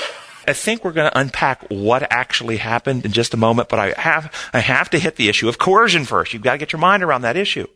I 0.47 0.53
think 0.53 0.83
we're 0.83 0.91
going 0.91 1.09
to 1.09 1.17
unpack 1.17 1.65
what 1.69 2.05
actually 2.11 2.57
happened 2.57 3.05
in 3.05 3.11
just 3.11 3.33
a 3.33 3.37
moment, 3.37 3.69
but 3.69 3.79
I 3.79 3.93
have, 3.99 4.33
I 4.53 4.59
have 4.59 4.89
to 4.91 4.99
hit 4.99 5.15
the 5.15 5.29
issue 5.29 5.47
of 5.47 5.57
coercion 5.57 6.05
first. 6.05 6.33
You've 6.33 6.43
got 6.43 6.53
to 6.53 6.57
get 6.57 6.73
your 6.73 6.79
mind 6.79 7.03
around 7.03 7.21
that 7.21 7.37
issue. 7.37 7.67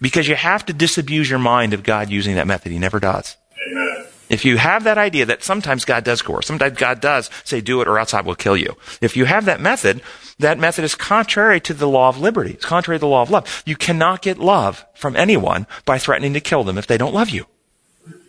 Because 0.00 0.28
you 0.28 0.34
have 0.34 0.66
to 0.66 0.72
disabuse 0.72 1.30
your 1.30 1.38
mind 1.38 1.72
of 1.72 1.82
God 1.82 2.10
using 2.10 2.34
that 2.34 2.46
method. 2.46 2.72
He 2.72 2.78
never 2.78 2.98
does. 3.00 3.36
Amen. 3.70 4.06
If 4.28 4.44
you 4.44 4.56
have 4.56 4.84
that 4.84 4.98
idea 4.98 5.26
that 5.26 5.44
sometimes 5.44 5.84
God 5.84 6.02
does 6.02 6.22
coerce, 6.22 6.46
sometimes 6.46 6.78
God 6.78 7.00
does 7.00 7.30
say, 7.44 7.60
do 7.60 7.80
it 7.80 7.88
or 7.88 7.98
else 7.98 8.14
I 8.14 8.22
will 8.22 8.34
kill 8.34 8.56
you. 8.56 8.74
If 9.00 9.16
you 9.16 9.26
have 9.26 9.44
that 9.44 9.60
method, 9.60 10.00
that 10.38 10.58
method 10.58 10.84
is 10.84 10.94
contrary 10.94 11.60
to 11.60 11.74
the 11.74 11.88
law 11.88 12.08
of 12.08 12.18
liberty. 12.18 12.52
It's 12.52 12.64
contrary 12.64 12.98
to 12.98 13.00
the 13.00 13.06
law 13.06 13.22
of 13.22 13.30
love. 13.30 13.62
You 13.66 13.76
cannot 13.76 14.22
get 14.22 14.38
love 14.38 14.84
from 14.94 15.14
anyone 15.14 15.66
by 15.84 15.98
threatening 15.98 16.32
to 16.32 16.40
kill 16.40 16.64
them 16.64 16.78
if 16.78 16.86
they 16.86 16.98
don't 16.98 17.14
love 17.14 17.30
you. 17.30 17.46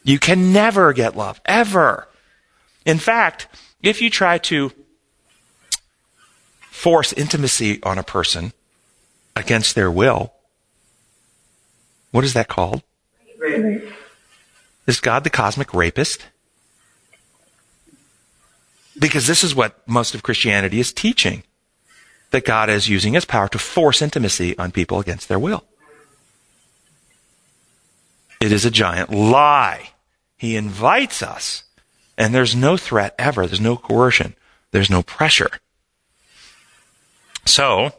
You 0.04 0.20
can 0.20 0.54
never 0.54 0.94
get 0.94 1.16
love, 1.16 1.42
ever. 1.46 2.08
In 2.86 3.00
fact, 3.00 3.48
if 3.82 4.02
you 4.02 4.10
try 4.10 4.38
to 4.38 4.72
force 6.70 7.14
intimacy 7.14 7.82
on 7.84 7.98
a 7.98 8.04
person 8.04 8.54
against 9.36 9.76
their 9.76 9.92
will, 9.92 10.34
what 12.12 12.24
is 12.24 12.34
that 12.34 12.48
called? 12.48 12.84
Rape. 13.38 13.84
Is 14.88 15.02
God 15.02 15.24
the 15.24 15.30
cosmic 15.30 15.74
rapist? 15.74 16.28
Because 18.98 19.28
this 19.28 19.44
is 19.44 19.54
what 19.54 19.86
most 19.88 20.16
of 20.16 20.24
Christianity 20.24 20.80
is 20.80 20.94
teaching. 20.94 21.44
That 22.32 22.46
God 22.46 22.70
is 22.70 22.88
using 22.88 23.14
his 23.14 23.26
power 23.26 23.48
to 23.50 23.60
force 23.60 24.02
intimacy 24.02 24.58
on 24.58 24.72
people 24.72 25.00
against 25.00 25.28
their 25.28 25.40
will. 25.40 25.64
It 28.42 28.52
is 28.52 28.66
a 28.66 28.72
giant 28.72 29.10
lie. 29.10 29.90
He 30.38 30.56
invites 30.56 31.22
us, 31.22 31.65
and 32.18 32.34
there's 32.34 32.56
no 32.56 32.78
threat 32.78 33.16
ever. 33.18 33.48
There's 33.48 33.62
no 33.62 33.78
coercion. 33.78 34.36
There's 34.72 34.90
no 34.90 35.04
pressure. 35.04 35.52
So, 37.46 37.92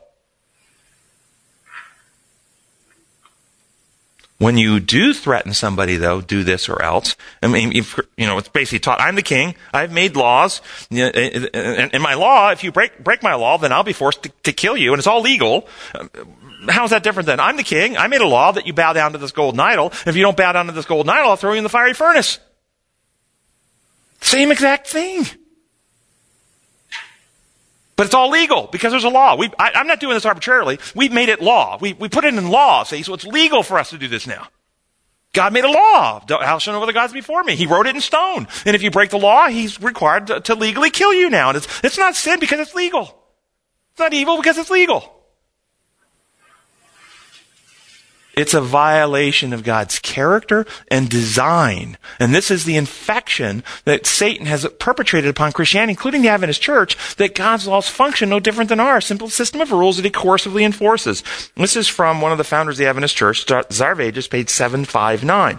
When 4.39 4.59
you 4.59 4.81
do 4.81 5.15
threaten 5.15 5.55
somebody, 5.55 5.97
though, 5.97 6.21
do 6.21 6.45
this 6.45 6.69
or 6.69 6.83
else. 6.83 7.17
I 7.43 7.47
mean, 7.47 7.73
you 7.73 7.85
know, 8.19 8.37
it's 8.37 8.51
basically 8.51 8.81
taught, 8.81 9.01
I'm 9.01 9.15
the 9.15 9.23
king. 9.23 9.55
I've 9.73 9.93
made 9.93 10.15
laws. 10.15 10.61
Eh, 10.91 11.11
eh, 11.15 11.49
eh, 11.55 11.89
in 11.91 12.03
my 12.03 12.15
law, 12.15 12.51
if 12.51 12.63
you 12.63 12.71
break, 12.71 13.03
break 13.03 13.23
my 13.23 13.35
law, 13.35 13.57
then 13.57 13.73
I'll 13.73 13.83
be 13.83 13.95
forced 13.95 14.25
to, 14.25 14.33
to 14.43 14.53
kill 14.53 14.77
you, 14.77 14.93
and 14.93 14.99
it's 14.99 15.07
all 15.07 15.23
legal. 15.23 15.67
Um, 15.95 16.11
How's 16.69 16.91
that 16.91 17.03
different 17.03 17.27
then? 17.27 17.39
I'm 17.39 17.57
the 17.57 17.63
king. 17.63 17.97
I 17.97 18.09
made 18.09 18.21
a 18.23 18.27
law 18.27 18.51
that 18.51 18.67
you 18.67 18.73
bow 18.73 18.93
down 18.93 19.13
to 19.13 19.19
this 19.19 19.31
golden 19.31 19.61
idol. 19.61 19.93
If 20.05 20.17
you 20.17 20.23
don't 20.23 20.37
bow 20.37 20.53
down 20.53 20.67
to 20.67 20.73
this 20.73 20.85
golden 20.85 21.09
idol, 21.11 21.31
I'll 21.31 21.37
throw 21.37 21.53
you 21.53 21.59
in 21.59 21.63
the 21.63 21.71
fiery 21.71 21.95
furnace. 21.95 22.39
Same 24.21 24.51
exact 24.51 24.89
thing. 24.89 25.27
But 27.97 28.07
it's 28.07 28.15
all 28.15 28.31
legal 28.31 28.69
because 28.71 28.93
there's 28.93 29.05
a 29.05 29.09
law. 29.09 29.37
We, 29.37 29.51
I, 29.59 29.81
am 29.81 29.87
not 29.87 30.01
doing 30.01 30.15
this 30.15 30.27
arbitrarily. 30.27 30.79
We 30.95 31.09
made 31.09 31.31
it 31.31 31.41
law. 31.41 31.79
We, 31.81 31.95
we 31.95 32.11
put 32.11 32.25
it 32.25 32.35
in 32.35 32.49
law, 32.49 32.85
see, 32.85 33.03
so 33.03 33.15
it's 33.15 33.25
legal 33.25 33.63
for 33.63 33.79
us 33.79 33.91
to 33.91 33.99
do 33.99 34.07
this 34.07 34.27
now. 34.27 34.49
God 35.33 35.53
made 35.53 35.65
a 35.65 35.71
law. 35.71 36.23
How 36.29 36.59
shall 36.59 36.79
no 36.79 36.85
the 36.87 36.93
gods 36.93 37.13
before 37.13 37.43
me? 37.43 37.57
He 37.57 37.67
wrote 37.67 37.87
it 37.87 37.95
in 37.95 38.01
stone. 38.01 38.49
And 38.65 38.75
if 38.75 38.83
you 38.83 38.91
break 38.91 39.11
the 39.11 39.19
law, 39.19 39.49
he's 39.49 39.81
required 39.81 40.29
to, 40.29 40.41
to 40.41 40.55
legally 40.55 40.91
kill 40.91 41.13
you 41.13 41.29
now. 41.31 41.49
And 41.49 41.59
it's, 41.59 41.85
it's 41.85 41.99
not 41.99 42.17
sin 42.17 42.41
because 42.41 42.61
it's 42.61 42.75
legal. 42.75 43.15
It's 43.93 43.99
not 43.99 44.15
evil 44.15 44.37
because 44.37 44.59
it's 44.59 44.71
legal. 44.71 45.16
It's 48.37 48.53
a 48.53 48.61
violation 48.61 49.55
of 49.55 49.65
God's 49.65 49.99
character 49.99 50.67
and 50.89 51.09
design. 51.09 51.97
And 52.21 52.35
this 52.35 52.51
is 52.51 52.67
the 52.67 52.77
infection 52.77 53.65
that 53.87 54.05
Satan 54.05 54.45
has 54.45 54.69
perpetrated 54.79 55.31
upon 55.31 55.53
Christianity, 55.53 55.93
including 55.93 56.21
the 56.21 56.29
Adventist 56.29 56.61
Church, 56.61 57.17
that 57.17 57.35
God's 57.35 57.67
laws 57.67 57.89
function 57.89 58.29
no 58.29 58.39
different 58.39 58.69
than 58.69 58.79
ours. 58.79 59.07
Simple 59.07 59.31
system 59.31 59.63
of 59.63 59.73
rules 59.73 59.97
that 59.97 60.05
he 60.05 60.11
coercively 60.11 60.67
enforces. 60.67 61.23
This 61.57 61.77
is 61.77 61.89
from 61.89 62.21
one 62.21 62.31
of 62.31 62.37
the 62.37 62.45
founders 62.45 62.75
of 62.75 62.81
the 62.81 62.89
Adventist 62.91 63.17
Church, 63.17 63.47
Desire 63.47 63.93
of 63.93 64.01
Ages, 64.01 64.29
page 64.29 64.51
759. 64.51 65.59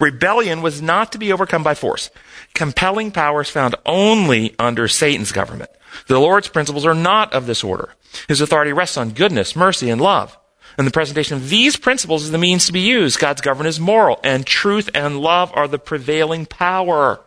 Rebellion 0.00 0.60
was 0.60 0.82
not 0.82 1.12
to 1.12 1.18
be 1.18 1.32
overcome 1.32 1.62
by 1.62 1.74
force. 1.74 2.10
Compelling 2.52 3.12
power 3.12 3.42
is 3.42 3.50
found 3.50 3.76
only 3.86 4.56
under 4.58 4.88
Satan's 4.88 5.30
government. 5.30 5.70
The 6.08 6.18
Lord's 6.18 6.48
principles 6.48 6.84
are 6.84 6.94
not 6.94 7.32
of 7.32 7.46
this 7.46 7.62
order. 7.62 7.94
His 8.26 8.40
authority 8.40 8.72
rests 8.72 8.96
on 8.96 9.10
goodness, 9.10 9.54
mercy, 9.54 9.88
and 9.88 10.00
love. 10.00 10.36
And 10.78 10.86
the 10.86 10.92
presentation 10.92 11.36
of 11.36 11.48
these 11.48 11.76
principles 11.76 12.22
is 12.22 12.30
the 12.30 12.38
means 12.38 12.66
to 12.66 12.72
be 12.72 12.80
used. 12.80 13.18
God's 13.18 13.40
government 13.40 13.66
is 13.66 13.80
moral, 13.80 14.20
and 14.22 14.46
truth 14.46 14.88
and 14.94 15.20
love 15.20 15.50
are 15.54 15.66
the 15.66 15.78
prevailing 15.78 16.46
power. 16.46 17.20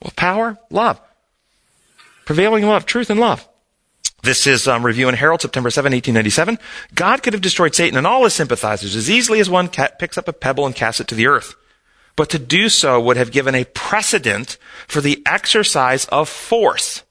Well, 0.00 0.12
power? 0.14 0.56
Love. 0.70 1.00
Prevailing 2.24 2.64
love, 2.64 2.86
truth 2.86 3.10
and 3.10 3.18
love. 3.18 3.46
This 4.22 4.46
is 4.46 4.68
um, 4.68 4.86
Review 4.86 5.08
and 5.08 5.16
Herald, 5.16 5.40
September 5.40 5.68
7, 5.68 5.92
1897. 5.92 6.58
God 6.94 7.24
could 7.24 7.32
have 7.32 7.42
destroyed 7.42 7.74
Satan 7.74 7.98
and 7.98 8.06
all 8.06 8.22
his 8.22 8.34
sympathizers 8.34 8.94
as 8.94 9.10
easily 9.10 9.40
as 9.40 9.50
one 9.50 9.68
cat 9.68 9.98
picks 9.98 10.16
up 10.16 10.28
a 10.28 10.32
pebble 10.32 10.64
and 10.64 10.74
casts 10.74 11.00
it 11.00 11.08
to 11.08 11.14
the 11.16 11.26
earth. 11.26 11.56
But 12.14 12.30
to 12.30 12.38
do 12.38 12.68
so 12.68 13.00
would 13.00 13.16
have 13.16 13.32
given 13.32 13.54
a 13.54 13.64
precedent 13.64 14.58
for 14.86 15.00
the 15.00 15.22
exercise 15.26 16.06
of 16.06 16.28
force. 16.28 17.02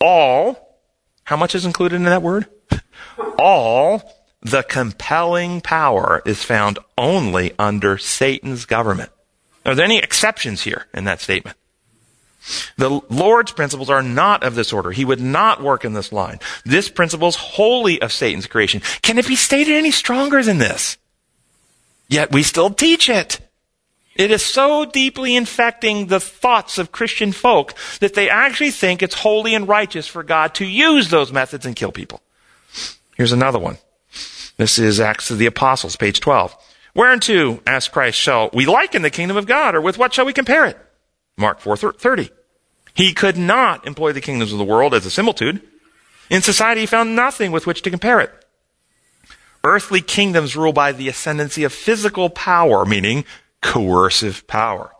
All, 0.00 0.78
how 1.24 1.36
much 1.36 1.54
is 1.54 1.64
included 1.64 1.96
in 1.96 2.04
that 2.04 2.22
word? 2.22 2.46
All 3.38 4.02
the 4.44 4.62
compelling 4.62 5.62
power 5.62 6.22
is 6.26 6.44
found 6.44 6.78
only 6.98 7.54
under 7.58 7.96
Satan's 7.98 8.66
government. 8.66 9.10
Are 9.64 9.74
there 9.74 9.86
any 9.86 9.98
exceptions 9.98 10.62
here 10.62 10.86
in 10.92 11.04
that 11.04 11.20
statement? 11.20 11.56
The 12.76 13.00
Lord's 13.08 13.52
principles 13.52 13.88
are 13.88 14.02
not 14.02 14.44
of 14.44 14.54
this 14.54 14.70
order. 14.70 14.90
He 14.90 15.06
would 15.06 15.20
not 15.20 15.62
work 15.62 15.82
in 15.82 15.94
this 15.94 16.12
line. 16.12 16.40
This 16.64 16.90
principle 16.90 17.28
is 17.28 17.36
wholly 17.36 18.02
of 18.02 18.12
Satan's 18.12 18.46
creation. 18.46 18.82
Can 19.00 19.18
it 19.18 19.26
be 19.26 19.34
stated 19.34 19.74
any 19.74 19.90
stronger 19.90 20.42
than 20.42 20.58
this? 20.58 20.98
Yet 22.06 22.32
we 22.32 22.42
still 22.42 22.68
teach 22.68 23.08
it. 23.08 23.40
It 24.14 24.30
is 24.30 24.44
so 24.44 24.84
deeply 24.84 25.34
infecting 25.34 26.06
the 26.06 26.20
thoughts 26.20 26.76
of 26.76 26.92
Christian 26.92 27.32
folk 27.32 27.74
that 28.00 28.12
they 28.12 28.28
actually 28.28 28.70
think 28.70 29.02
it's 29.02 29.14
holy 29.14 29.54
and 29.54 29.66
righteous 29.66 30.06
for 30.06 30.22
God 30.22 30.54
to 30.56 30.66
use 30.66 31.08
those 31.08 31.32
methods 31.32 31.64
and 31.64 31.74
kill 31.74 31.90
people. 31.90 32.20
Here's 33.16 33.32
another 33.32 33.58
one. 33.58 33.78
This 34.56 34.78
is 34.78 35.00
Acts 35.00 35.32
of 35.32 35.38
the 35.38 35.46
Apostles, 35.46 35.96
page 35.96 36.20
12. 36.20 36.56
Whereunto, 36.94 37.60
asked 37.66 37.90
Christ, 37.90 38.16
shall 38.18 38.50
we 38.52 38.66
liken 38.66 39.02
the 39.02 39.10
kingdom 39.10 39.36
of 39.36 39.46
God, 39.46 39.74
or 39.74 39.80
with 39.80 39.98
what 39.98 40.14
shall 40.14 40.24
we 40.24 40.32
compare 40.32 40.64
it? 40.64 40.78
Mark 41.36 41.60
4:30. 41.60 42.30
He 42.94 43.12
could 43.12 43.36
not 43.36 43.84
employ 43.84 44.12
the 44.12 44.20
kingdoms 44.20 44.52
of 44.52 44.58
the 44.58 44.64
world 44.64 44.94
as 44.94 45.04
a 45.04 45.10
similitude. 45.10 45.60
In 46.30 46.40
society, 46.40 46.82
he 46.82 46.86
found 46.86 47.16
nothing 47.16 47.50
with 47.50 47.66
which 47.66 47.82
to 47.82 47.90
compare 47.90 48.20
it. 48.20 48.32
Earthly 49.64 50.00
kingdoms 50.00 50.54
rule 50.54 50.72
by 50.72 50.92
the 50.92 51.08
ascendancy 51.08 51.64
of 51.64 51.72
physical 51.72 52.30
power, 52.30 52.84
meaning 52.84 53.24
coercive 53.60 54.46
power. 54.46 54.92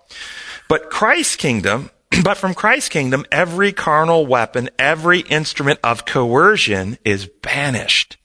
But 0.69 0.91
Christ's 0.91 1.37
kingdom, 1.37 1.91
but 2.25 2.39
from 2.39 2.55
Christ's 2.55 2.89
kingdom, 2.89 3.25
every 3.31 3.71
carnal 3.71 4.27
weapon, 4.27 4.69
every 4.81 5.21
instrument 5.21 5.79
of 5.85 6.07
coercion 6.07 6.99
is 7.05 7.27
banished. 7.27 8.17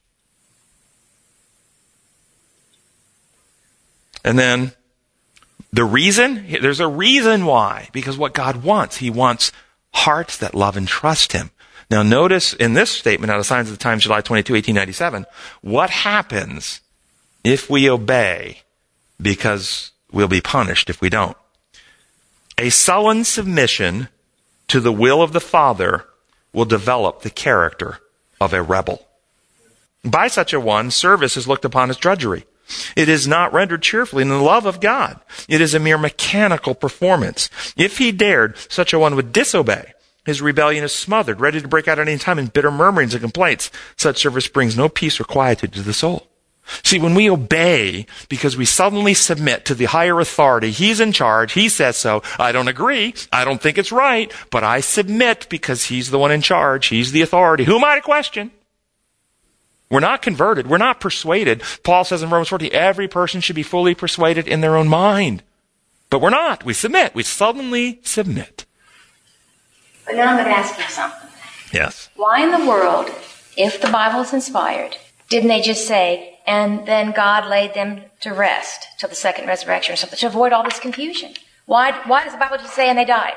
And 4.24 4.38
then 4.38 4.74
the 5.72 5.86
reason, 5.86 6.46
there's 6.62 6.80
a 6.80 6.88
reason 6.88 7.46
why. 7.46 7.90
Because 7.92 8.18
what 8.18 8.34
God 8.34 8.64
wants, 8.64 8.98
He 8.98 9.10
wants 9.10 9.52
hearts 9.94 10.38
that 10.38 10.56
love 10.56 10.78
and 10.78 10.88
trust 10.88 11.34
Him. 11.34 11.52
Now 11.90 12.04
notice 12.04 12.54
in 12.54 12.74
this 12.74 12.92
statement 12.92 13.32
out 13.32 13.40
of 13.40 13.46
Signs 13.46 13.70
of 13.70 13.78
the 13.78 13.84
Times, 13.84 14.04
July 14.04 14.22
22, 14.22 14.54
1897, 14.54 15.26
what 15.62 15.90
happens 15.90 16.82
if 17.44 17.70
we 17.70 17.90
obey 17.90 18.62
because 19.22 19.92
we'll 20.12 20.28
be 20.28 20.42
punished 20.42 20.90
if 20.90 21.02
we 21.02 21.10
don't. 21.10 21.38
A 22.58 22.70
sullen 22.70 23.24
submission 23.24 24.10
to 24.68 24.80
the 24.80 24.92
will 24.92 25.22
of 25.22 25.34
the 25.34 25.40
Father 25.40 26.06
will 26.54 26.66
develop 26.66 27.22
the 27.22 27.30
character 27.30 28.00
of 28.40 28.54
a 28.54 28.62
rebel. 28.62 29.08
By 30.04 30.28
such 30.28 30.54
a 30.54 30.60
one, 30.60 30.92
service 30.92 31.36
is 31.38 31.48
looked 31.48 31.66
upon 31.66 31.90
as 31.90 31.98
drudgery. 31.98 32.46
It 32.96 33.10
is 33.10 33.28
not 33.28 33.54
rendered 33.54 33.82
cheerfully 33.82 34.22
in 34.22 34.30
the 34.30 34.42
love 34.42 34.66
of 34.66 34.80
God. 34.80 35.20
It 35.48 35.62
is 35.62 35.74
a 35.74 35.80
mere 35.80 35.98
mechanical 35.98 36.76
performance. 36.76 37.50
If 37.76 37.98
he 37.98 38.12
dared, 38.12 38.58
such 38.70 38.94
a 38.94 39.00
one 39.00 39.16
would 39.16 39.32
disobey. 39.32 39.94
His 40.26 40.42
rebellion 40.42 40.84
is 40.84 40.94
smothered, 40.94 41.40
ready 41.40 41.62
to 41.62 41.68
break 41.68 41.88
out 41.88 41.98
at 41.98 42.08
any 42.08 42.20
time 42.20 42.38
in 42.38 42.48
bitter 42.48 42.72
murmurings 42.72 43.14
and 43.14 43.22
complaints. 43.22 43.72
Such 43.98 44.22
service 44.22 44.48
brings 44.48 44.78
no 44.78 44.90
peace 44.90 45.20
or 45.20 45.24
quietude 45.24 45.74
to 45.74 45.82
the 45.82 45.94
soul. 45.94 46.28
See, 46.84 47.00
when 47.00 47.16
we 47.16 47.30
obey 47.30 48.06
because 48.28 48.56
we 48.56 48.66
suddenly 48.66 49.16
submit 49.16 49.66
to 49.66 49.76
the 49.76 49.86
higher 49.86 50.20
authority, 50.20 50.72
He's 50.72 51.00
in 51.00 51.12
charge, 51.12 51.54
He 51.54 51.68
says 51.68 51.98
so. 51.98 52.22
I 52.38 52.52
don't 52.52 52.68
agree. 52.68 53.16
I 53.32 53.44
don't 53.44 53.62
think 53.62 53.78
it's 53.78 53.92
right, 53.92 54.32
but 54.52 54.64
I 54.64 54.82
submit 54.82 55.48
because 55.50 55.86
He's 55.86 56.12
the 56.12 56.20
one 56.20 56.32
in 56.32 56.42
charge. 56.42 56.88
He's 56.88 57.12
the 57.12 57.22
authority. 57.22 57.64
Who 57.64 57.78
am 57.78 57.84
I 57.84 57.96
to 57.96 58.02
question? 58.02 58.52
We're 59.92 60.00
not 60.00 60.22
converted. 60.22 60.68
We're 60.68 60.78
not 60.78 61.00
persuaded. 61.00 61.64
Paul 61.84 62.04
says 62.04 62.22
in 62.22 62.30
Romans 62.30 62.50
14, 62.50 62.70
every 62.74 63.08
person 63.08 63.42
should 63.42 63.56
be 63.56 63.64
fully 63.64 63.96
persuaded 63.96 64.48
in 64.48 64.62
their 64.62 64.76
own 64.76 64.88
mind. 64.88 65.42
But 66.10 66.22
we're 66.22 66.30
not. 66.30 66.64
We 66.64 66.74
submit. 66.74 67.16
We 67.16 67.24
suddenly 67.24 68.00
submit. 68.04 68.66
But 70.06 70.16
now 70.16 70.28
I'm 70.28 70.38
going 70.38 70.46
to 70.46 70.58
ask 70.58 70.78
you 70.78 70.84
something. 70.86 71.30
Yes. 71.74 72.10
Why 72.16 72.44
in 72.44 72.52
the 72.52 72.70
world, 72.70 73.10
if 73.58 73.82
the 73.82 73.90
Bible 73.90 74.22
is 74.22 74.34
inspired, 74.34 74.96
didn't 75.30 75.50
they 75.50 75.62
just 75.62 75.88
say, 75.88 76.38
and 76.48 76.88
then 76.88 77.12
God 77.12 77.48
laid 77.48 77.74
them 77.74 78.02
to 78.22 78.34
rest 78.34 78.88
till 79.00 79.10
the 79.10 79.16
second 79.16 79.48
resurrection 79.48 79.94
or 79.94 79.96
something 79.96 80.18
to 80.20 80.28
avoid 80.28 80.52
all 80.54 80.64
this 80.64 80.80
confusion? 80.80 81.34
Why, 81.66 82.00
why 82.08 82.24
does 82.24 82.34
the 82.34 82.40
Bible 82.40 82.58
just 82.58 82.74
say, 82.74 82.90
and 82.90 82.98
they 82.98 83.06
died? 83.06 83.34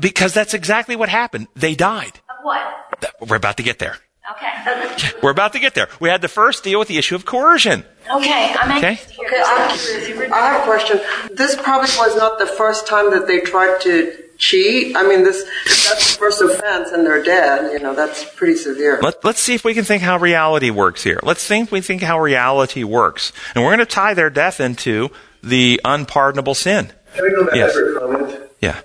Because 0.00 0.34
that's 0.34 0.54
exactly 0.54 0.96
what 0.96 1.08
happened. 1.08 1.46
They 1.54 1.74
died. 1.74 2.20
Of 2.28 2.36
what? 2.42 3.14
We're 3.28 3.36
about 3.36 3.56
to 3.58 3.62
get 3.62 3.78
there. 3.78 3.98
Okay. 4.32 5.10
We're 5.22 5.30
about 5.30 5.52
to 5.54 5.58
get 5.60 5.74
there. 5.74 5.88
We 6.00 6.08
had 6.08 6.22
to 6.22 6.28
first 6.28 6.64
deal 6.64 6.78
with 6.78 6.88
the 6.88 6.98
issue 6.98 7.14
of 7.14 7.24
coercion. 7.24 7.84
Okay, 8.14 8.54
I'm 8.58 8.76
Okay. 8.78 8.88
anxious 8.88 9.06
to 9.06 9.12
hear 9.14 9.26
Okay. 9.28 9.42
I, 9.42 10.28
I 10.32 10.52
have 10.52 10.60
a 10.62 10.64
question. 10.64 11.00
This 11.32 11.54
probably 11.56 11.90
was 11.96 12.16
not 12.16 12.38
the 12.38 12.46
first 12.46 12.86
time 12.86 13.10
that 13.10 13.26
they 13.26 13.40
tried 13.40 13.80
to 13.82 14.24
cheat. 14.38 14.96
I 14.96 15.02
mean, 15.02 15.24
this 15.24 15.44
that's 15.88 16.12
the 16.14 16.18
first 16.18 16.40
offense 16.42 16.90
and 16.90 17.04
they're 17.06 17.22
dead. 17.22 17.72
You 17.72 17.80
know, 17.80 17.94
that's 17.94 18.24
pretty 18.34 18.56
severe. 18.56 18.98
Let, 19.02 19.24
let's 19.24 19.40
see 19.40 19.54
if 19.54 19.64
we 19.64 19.74
can 19.74 19.84
think 19.84 20.02
how 20.02 20.18
reality 20.18 20.70
works 20.70 21.02
here. 21.02 21.20
Let's 21.22 21.46
think 21.46 21.72
we 21.72 21.80
think 21.80 22.02
how 22.02 22.20
reality 22.20 22.84
works. 22.84 23.32
And 23.54 23.64
we're 23.64 23.70
going 23.70 23.86
to 23.86 23.86
tie 23.86 24.14
their 24.14 24.30
death 24.30 24.60
into 24.60 25.10
the 25.42 25.80
unpardonable 25.84 26.54
sin. 26.54 26.92
Can 27.14 27.24
we 27.24 27.30
go 27.30 27.44
back 27.46 27.56
Yes. 27.56 27.76
comment? 27.98 28.40
Yeah. 28.60 28.80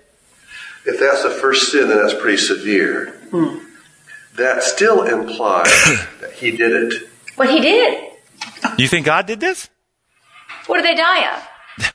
If 0.86 1.00
that's 1.00 1.24
the 1.24 1.30
first 1.30 1.72
sin, 1.72 1.88
then 1.88 1.98
that's 1.98 2.14
pretty 2.20 2.38
severe. 2.38 3.12
Hmm. 3.32 3.58
That 4.36 4.64
still 4.64 5.04
implies 5.04 5.66
that 6.22 6.32
he 6.36 6.52
did 6.52 6.72
it. 6.94 7.10
What 7.36 7.50
he 7.50 7.60
did. 7.60 8.12
You 8.78 8.88
think 8.88 9.06
God 9.06 9.26
did 9.26 9.40
this? 9.40 9.70
What 10.68 10.78
did 10.78 10.86
they 10.86 10.96
die 10.96 11.36
of? 11.36 11.48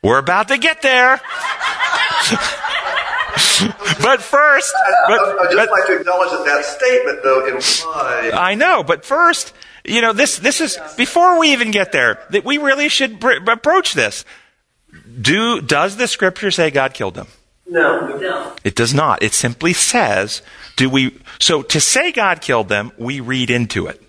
We're 0.02 0.18
about 0.18 0.48
to 0.48 0.58
get 0.58 0.82
there. 0.82 1.20
but 4.02 4.20
first, 4.22 4.74
but, 5.06 5.20
I'd 5.20 5.50
just 5.50 5.56
but- 5.56 5.70
like 5.70 5.86
to 5.86 5.96
acknowledge 6.00 6.30
that 6.30 6.44
that 6.44 6.64
statement, 6.64 7.22
though, 7.22 7.46
implies 7.46 8.32
I 8.34 8.54
know, 8.54 8.82
but 8.82 9.04
first, 9.04 9.52
you 9.84 10.00
know, 10.00 10.12
this, 10.12 10.38
this 10.38 10.60
is, 10.60 10.78
before 10.96 11.38
we 11.38 11.52
even 11.52 11.70
get 11.70 11.92
there, 11.92 12.18
that 12.30 12.44
we 12.44 12.58
really 12.58 12.88
should 12.88 13.20
br- 13.20 13.32
approach 13.50 13.94
this. 13.94 14.24
Do, 15.20 15.60
does 15.60 15.96
the 15.96 16.06
scripture 16.08 16.50
say 16.50 16.70
God 16.70 16.94
killed 16.94 17.14
them? 17.14 17.28
No, 17.68 18.16
no. 18.16 18.56
It 18.64 18.74
does 18.74 18.94
not. 18.94 19.22
It 19.22 19.34
simply 19.34 19.72
says, 19.72 20.42
do 20.76 20.88
we, 20.88 21.18
so 21.38 21.62
to 21.62 21.80
say 21.80 22.12
God 22.12 22.40
killed 22.40 22.68
them, 22.68 22.92
we 22.96 23.20
read 23.20 23.50
into 23.50 23.86
it. 23.86 24.02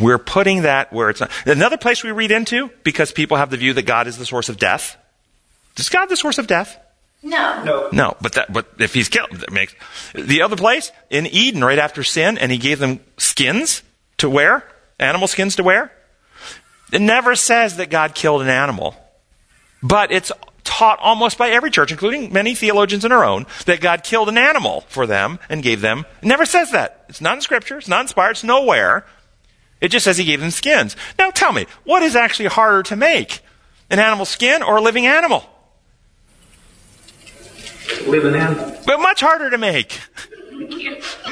We're 0.00 0.18
putting 0.18 0.62
that 0.62 0.92
where 0.92 1.10
it's 1.10 1.20
not. 1.20 1.30
Another 1.46 1.76
place 1.76 2.02
we 2.04 2.10
read 2.12 2.30
into, 2.30 2.70
because 2.84 3.12
people 3.12 3.36
have 3.36 3.50
the 3.50 3.56
view 3.56 3.72
that 3.74 3.86
God 3.86 4.06
is 4.06 4.18
the 4.18 4.26
source 4.26 4.48
of 4.48 4.58
death. 4.58 4.96
Is 5.76 5.88
God 5.88 6.06
the 6.06 6.16
source 6.16 6.38
of 6.38 6.46
death? 6.46 6.78
No. 7.22 7.64
No, 7.64 7.88
No, 7.92 8.16
but 8.20 8.32
that, 8.34 8.52
but 8.52 8.68
if 8.78 8.94
he's 8.94 9.08
killed, 9.08 9.30
that 9.32 9.52
makes, 9.52 9.74
the 10.14 10.42
other 10.42 10.56
place, 10.56 10.92
in 11.10 11.26
Eden, 11.26 11.64
right 11.64 11.78
after 11.78 12.04
sin, 12.04 12.38
and 12.38 12.52
he 12.52 12.58
gave 12.58 12.78
them 12.78 13.00
skins 13.16 13.82
to 14.18 14.30
wear, 14.30 14.64
animal 14.98 15.26
skins 15.26 15.56
to 15.56 15.64
wear. 15.64 15.92
It 16.92 17.00
never 17.00 17.34
says 17.34 17.76
that 17.76 17.90
God 17.90 18.14
killed 18.14 18.42
an 18.42 18.48
animal. 18.48 18.94
But 19.82 20.10
it's 20.12 20.32
taught 20.68 20.98
almost 21.00 21.38
by 21.38 21.48
every 21.48 21.70
church, 21.70 21.90
including 21.90 22.30
many 22.30 22.54
theologians 22.54 23.02
in 23.02 23.10
our 23.10 23.24
own, 23.24 23.46
that 23.64 23.80
God 23.80 24.04
killed 24.04 24.28
an 24.28 24.36
animal 24.36 24.82
for 24.88 25.06
them 25.06 25.38
and 25.48 25.62
gave 25.62 25.80
them. 25.80 26.04
It 26.22 26.26
never 26.26 26.44
says 26.44 26.72
that. 26.72 27.06
It's 27.08 27.22
not 27.22 27.36
in 27.36 27.40
scripture. 27.40 27.78
It's 27.78 27.88
not 27.88 28.02
inspired. 28.02 28.32
It's 28.32 28.44
nowhere. 28.44 29.06
It 29.80 29.88
just 29.88 30.04
says 30.04 30.18
he 30.18 30.24
gave 30.24 30.40
them 30.40 30.50
skins. 30.50 30.94
Now 31.18 31.30
tell 31.30 31.54
me, 31.54 31.64
what 31.84 32.02
is 32.02 32.14
actually 32.14 32.50
harder 32.50 32.82
to 32.84 32.96
make? 32.96 33.40
An 33.88 33.98
animal 33.98 34.26
skin 34.26 34.62
or 34.62 34.76
a 34.76 34.82
living 34.82 35.06
animal? 35.06 35.42
Living 38.06 38.34
animal. 38.34 38.76
But 38.84 39.00
much 39.00 39.22
harder 39.22 39.48
to 39.48 39.56
make. 39.56 39.98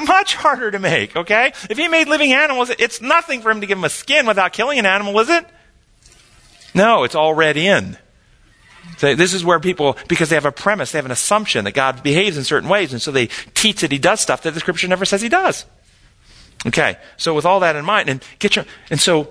much 0.06 0.34
harder 0.34 0.70
to 0.70 0.78
make, 0.78 1.14
okay? 1.14 1.52
If 1.68 1.76
he 1.76 1.88
made 1.88 2.08
living 2.08 2.32
animals, 2.32 2.70
it's 2.70 3.02
nothing 3.02 3.42
for 3.42 3.50
him 3.50 3.60
to 3.60 3.66
give 3.66 3.76
them 3.76 3.84
a 3.84 3.90
skin 3.90 4.26
without 4.26 4.54
killing 4.54 4.78
an 4.78 4.86
animal, 4.86 5.18
is 5.20 5.28
it? 5.28 5.46
No, 6.74 7.04
it's 7.04 7.14
all 7.14 7.34
read 7.34 7.58
in. 7.58 7.98
So 8.96 9.14
this 9.14 9.34
is 9.34 9.44
where 9.44 9.60
people, 9.60 9.96
because 10.08 10.30
they 10.30 10.36
have 10.36 10.46
a 10.46 10.52
premise, 10.52 10.92
they 10.92 10.98
have 10.98 11.04
an 11.04 11.10
assumption 11.10 11.64
that 11.64 11.72
God 11.72 12.02
behaves 12.02 12.36
in 12.36 12.44
certain 12.44 12.68
ways, 12.68 12.92
and 12.92 13.02
so 13.02 13.10
they 13.10 13.26
teach 13.54 13.82
that 13.82 13.92
he 13.92 13.98
does 13.98 14.20
stuff 14.20 14.42
that 14.42 14.54
the 14.54 14.60
scripture 14.60 14.88
never 14.88 15.04
says 15.04 15.20
he 15.20 15.28
does. 15.28 15.66
Okay, 16.66 16.96
so 17.16 17.34
with 17.34 17.44
all 17.44 17.60
that 17.60 17.76
in 17.76 17.84
mind, 17.84 18.08
and 18.08 18.24
get 18.38 18.56
your, 18.56 18.64
and 18.90 19.00
so, 19.00 19.28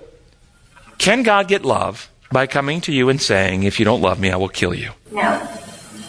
can 0.98 1.22
God 1.22 1.48
get 1.48 1.64
love 1.64 2.08
by 2.30 2.46
coming 2.46 2.80
to 2.82 2.92
you 2.92 3.08
and 3.08 3.20
saying, 3.20 3.64
if 3.64 3.78
you 3.78 3.84
don't 3.84 4.00
love 4.00 4.18
me, 4.20 4.30
I 4.30 4.36
will 4.36 4.48
kill 4.48 4.74
you? 4.74 4.92
No. 5.10 5.48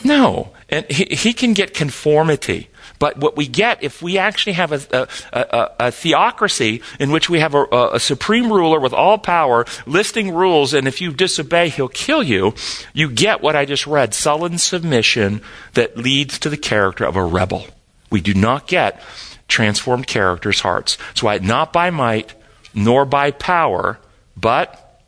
No. 0.03 0.49
And 0.69 0.85
he, 0.89 1.15
he 1.15 1.33
can 1.33 1.53
get 1.53 1.73
conformity. 1.73 2.69
But 2.99 3.17
what 3.17 3.37
we 3.37 3.47
get, 3.47 3.83
if 3.83 4.01
we 4.01 4.17
actually 4.17 4.53
have 4.53 4.71
a, 4.71 5.07
a, 5.31 5.39
a, 5.39 5.71
a 5.79 5.91
theocracy 5.91 6.81
in 6.99 7.11
which 7.11 7.29
we 7.29 7.39
have 7.39 7.53
a, 7.53 7.65
a, 7.93 7.99
supreme 7.99 8.51
ruler 8.51 8.79
with 8.79 8.93
all 8.93 9.17
power 9.17 9.65
listing 9.85 10.33
rules, 10.33 10.73
and 10.73 10.87
if 10.87 11.01
you 11.01 11.11
disobey, 11.11 11.69
he'll 11.69 11.87
kill 11.87 12.23
you, 12.23 12.53
you 12.93 13.09
get 13.09 13.41
what 13.41 13.55
I 13.55 13.65
just 13.65 13.85
read 13.85 14.13
sullen 14.13 14.57
submission 14.57 15.41
that 15.73 15.97
leads 15.97 16.39
to 16.39 16.49
the 16.49 16.57
character 16.57 17.05
of 17.05 17.15
a 17.15 17.23
rebel. 17.23 17.67
We 18.09 18.21
do 18.21 18.33
not 18.33 18.67
get 18.67 19.01
transformed 19.47 20.07
characters' 20.07 20.61
hearts. 20.61 20.97
That's 21.09 21.23
why 21.23 21.37
not 21.37 21.71
by 21.71 21.89
might 21.89 22.33
nor 22.73 23.05
by 23.05 23.31
power, 23.31 23.99
but 24.35 25.01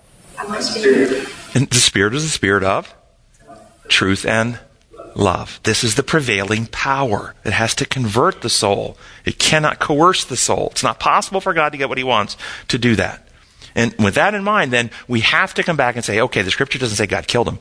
and 1.54 1.69
the 1.69 1.75
Spirit 1.75 2.13
is 2.13 2.23
the 2.23 2.30
Spirit 2.30 2.63
of 2.63 2.93
truth 3.88 4.25
and 4.25 4.60
love. 5.19 5.60
This 5.63 5.84
is 5.84 5.95
the 5.95 6.03
prevailing 6.03 6.65
power. 6.67 7.36
It 7.43 7.53
has 7.53 7.75
to 7.75 7.86
convert 7.86 8.41
the 8.41 8.49
soul. 8.49 8.97
It 9.25 9.38
cannot 9.38 9.79
coerce 9.79 10.23
the 10.25 10.38
soul. 10.38 10.69
It's 10.71 10.84
not 10.84 10.99
possible 10.99 11.41
for 11.41 11.53
God 11.53 11.71
to 11.71 11.77
get 11.77 11.89
what 11.89 11.97
he 11.97 12.03
wants 12.03 12.38
to 12.69 12.77
do 12.77 12.95
that. 12.95 13.27
And 13.75 13.93
with 13.99 14.15
that 14.15 14.34
in 14.34 14.43
mind, 14.43 14.73
then 14.73 14.89
we 15.08 15.21
have 15.21 15.53
to 15.55 15.63
come 15.63 15.77
back 15.77 15.95
and 15.95 16.03
say, 16.03 16.19
okay, 16.21 16.41
the 16.41 16.51
scripture 16.51 16.79
doesn't 16.79 16.97
say 16.97 17.05
God 17.05 17.27
killed 17.27 17.47
him. 17.47 17.60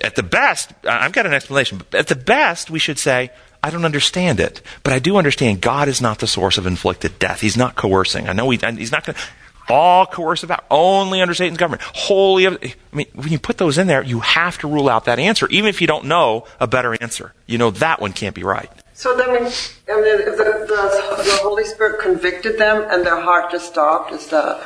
At 0.00 0.16
the 0.16 0.22
best, 0.22 0.72
I've 0.84 1.12
got 1.12 1.26
an 1.26 1.32
explanation, 1.32 1.78
but 1.78 1.94
at 1.94 2.08
the 2.08 2.16
best, 2.16 2.70
we 2.70 2.80
should 2.80 2.98
say, 2.98 3.30
I 3.62 3.70
don't 3.70 3.84
understand 3.84 4.40
it, 4.40 4.60
but 4.82 4.92
I 4.92 4.98
do 4.98 5.16
understand 5.16 5.60
God 5.60 5.88
is 5.88 6.00
not 6.00 6.18
the 6.18 6.26
source 6.26 6.58
of 6.58 6.66
inflicted 6.66 7.18
death. 7.18 7.40
He's 7.40 7.56
not 7.56 7.76
coercing. 7.76 8.28
I 8.28 8.32
know 8.32 8.50
he, 8.50 8.58
he's 8.58 8.92
not 8.92 9.06
going 9.06 9.14
to 9.14 9.22
all 9.68 10.06
coercive 10.06 10.50
power, 10.50 10.62
only 10.70 11.20
under 11.20 11.34
Satan's 11.34 11.58
government. 11.58 11.82
Wholly, 11.82 12.46
I 12.46 12.58
mean, 12.92 13.06
when 13.14 13.28
you 13.28 13.38
put 13.38 13.58
those 13.58 13.78
in 13.78 13.86
there, 13.86 14.02
you 14.02 14.20
have 14.20 14.58
to 14.58 14.68
rule 14.68 14.88
out 14.88 15.06
that 15.06 15.18
answer, 15.18 15.48
even 15.48 15.68
if 15.68 15.80
you 15.80 15.86
don't 15.86 16.06
know 16.06 16.46
a 16.60 16.66
better 16.66 16.96
answer. 17.00 17.32
You 17.46 17.58
know 17.58 17.70
that 17.72 18.00
one 18.00 18.12
can't 18.12 18.34
be 18.34 18.44
right. 18.44 18.70
So 18.94 19.16
that 19.16 19.28
means, 19.28 19.76
I 19.90 19.96
mean, 19.96 20.04
if 20.06 20.36
the, 20.36 20.44
the, 20.44 21.22
the 21.24 21.38
Holy 21.42 21.64
Spirit 21.64 22.00
convicted 22.00 22.58
them 22.58 22.86
and 22.88 23.04
their 23.04 23.20
heart 23.20 23.50
just 23.50 23.66
stopped, 23.66 24.12
is 24.12 24.28
that? 24.28 24.64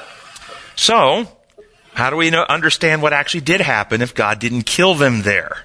So, 0.76 1.26
how 1.94 2.10
do 2.10 2.16
we 2.16 2.30
know, 2.30 2.44
understand 2.48 3.02
what 3.02 3.12
actually 3.12 3.40
did 3.40 3.60
happen 3.60 4.02
if 4.02 4.14
God 4.14 4.38
didn't 4.38 4.62
kill 4.62 4.94
them 4.94 5.22
there? 5.22 5.64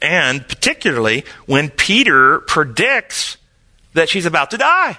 And 0.00 0.46
particularly 0.46 1.24
when 1.46 1.70
Peter 1.70 2.38
predicts 2.40 3.36
that 3.94 4.08
she's 4.08 4.26
about 4.26 4.52
to 4.52 4.58
die. 4.58 4.98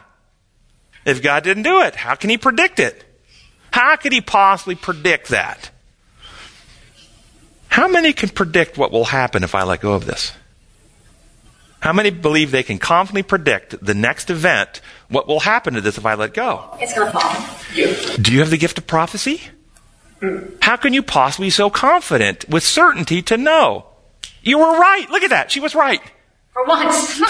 If 1.06 1.24
God 1.24 1.44
didn't 1.44 1.64
do 1.64 1.82
it, 1.82 1.96
how 1.96 2.16
can 2.16 2.30
he 2.30 2.38
predict 2.38 2.80
it? 2.80 3.04
How 3.72 3.96
could 3.96 4.12
he 4.12 4.22
possibly 4.22 4.76
predict 4.76 5.30
that? 5.30 5.70
How 7.68 7.88
many 7.88 8.14
can 8.14 8.30
predict 8.30 8.78
what 8.78 8.92
will 8.92 9.06
happen 9.06 9.44
if 9.44 9.56
I 9.56 9.64
let 9.64 9.82
go 9.82 9.94
of 9.94 10.06
this? 10.06 10.34
How 11.82 11.94
many 11.94 12.10
believe 12.10 12.52
they 12.52 12.64
can 12.64 12.78
confidently 12.78 13.24
predict 13.24 13.84
the 13.84 13.94
next 13.94 14.30
event, 14.30 14.82
what 15.08 15.28
will 15.28 15.40
happen 15.40 15.76
to 15.76 15.82
this 15.82 15.98
if 15.98 16.06
I 16.06 16.16
let 16.16 16.34
go? 16.34 16.78
It's 16.80 16.94
going 16.94 17.12
to 17.12 17.18
fall. 17.18 18.18
Do 18.22 18.34
you 18.34 18.40
have 18.40 18.50
the 18.50 18.58
gift 18.58 18.78
of 18.78 18.86
prophecy? 18.86 19.42
How 20.62 20.76
can 20.76 20.94
you 20.94 21.02
possibly 21.02 21.48
be 21.48 21.52
so 21.52 21.70
confident 21.70 22.50
with 22.50 22.64
certainty 22.64 23.22
to 23.24 23.38
know? 23.38 23.86
You 24.42 24.60
were 24.60 24.78
right. 24.78 25.10
Look 25.10 25.24
at 25.24 25.30
that. 25.30 25.52
She 25.52 25.62
was 25.62 25.74
right. 25.74 26.02
For 26.52 26.66
once. 26.66 27.22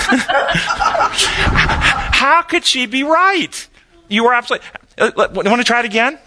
How 2.19 2.41
could 2.41 2.65
she 2.65 2.87
be 2.87 3.03
right? 3.03 3.67
You 4.07 4.23
were 4.23 4.33
absolutely. 4.33 4.67
Uh, 4.97 5.11
want 5.15 5.61
to 5.61 5.63
try 5.63 5.79
it 5.79 5.85
again? 5.85 6.17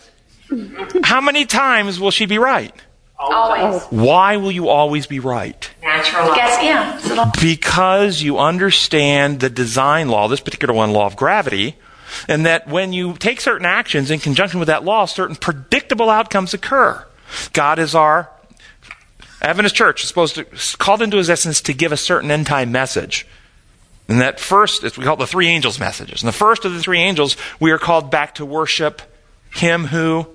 How 1.04 1.20
many 1.20 1.46
times 1.46 2.00
will 2.00 2.10
she 2.10 2.26
be 2.26 2.38
right? 2.38 2.74
Always. 3.18 3.82
Why 3.84 4.36
will 4.36 4.50
you 4.50 4.68
always 4.68 5.06
be 5.06 5.20
right? 5.20 5.70
Natural. 5.82 6.34
Guess, 6.34 6.62
yeah. 6.62 7.30
Because 7.40 8.20
you 8.20 8.38
understand 8.38 9.40
the 9.40 9.50
design 9.50 10.08
law, 10.08 10.28
this 10.28 10.40
particular 10.40 10.74
one, 10.74 10.92
law 10.92 11.06
of 11.06 11.16
gravity, 11.16 11.76
and 12.28 12.46
that 12.46 12.68
when 12.68 12.92
you 12.92 13.14
take 13.14 13.40
certain 13.40 13.66
actions 13.66 14.10
in 14.10 14.18
conjunction 14.18 14.58
with 14.58 14.66
that 14.66 14.84
law, 14.84 15.04
certain 15.04 15.36
predictable 15.36 16.10
outcomes 16.10 16.52
occur. 16.52 17.04
God 17.52 17.78
is 17.78 17.94
our 17.94 18.30
Adventist 19.40 19.74
church 19.74 20.02
is 20.02 20.08
supposed 20.08 20.36
to 20.36 20.44
called 20.78 21.02
into 21.02 21.18
existence 21.18 21.60
to 21.62 21.74
give 21.74 21.90
a 21.90 21.96
certain 21.96 22.30
end 22.30 22.46
time 22.46 22.70
message. 22.70 23.26
And 24.08 24.20
that 24.20 24.38
first, 24.38 24.82
we 24.82 25.04
call 25.04 25.14
it 25.14 25.18
the 25.18 25.26
three 25.26 25.48
angels 25.48 25.80
messages. 25.80 26.22
And 26.22 26.28
the 26.28 26.32
first 26.32 26.64
of 26.64 26.72
the 26.72 26.80
three 26.80 27.00
angels, 27.00 27.36
we 27.58 27.70
are 27.72 27.78
called 27.78 28.10
back 28.10 28.36
to 28.36 28.44
worship 28.44 29.02
him 29.50 29.86
who 29.86 30.26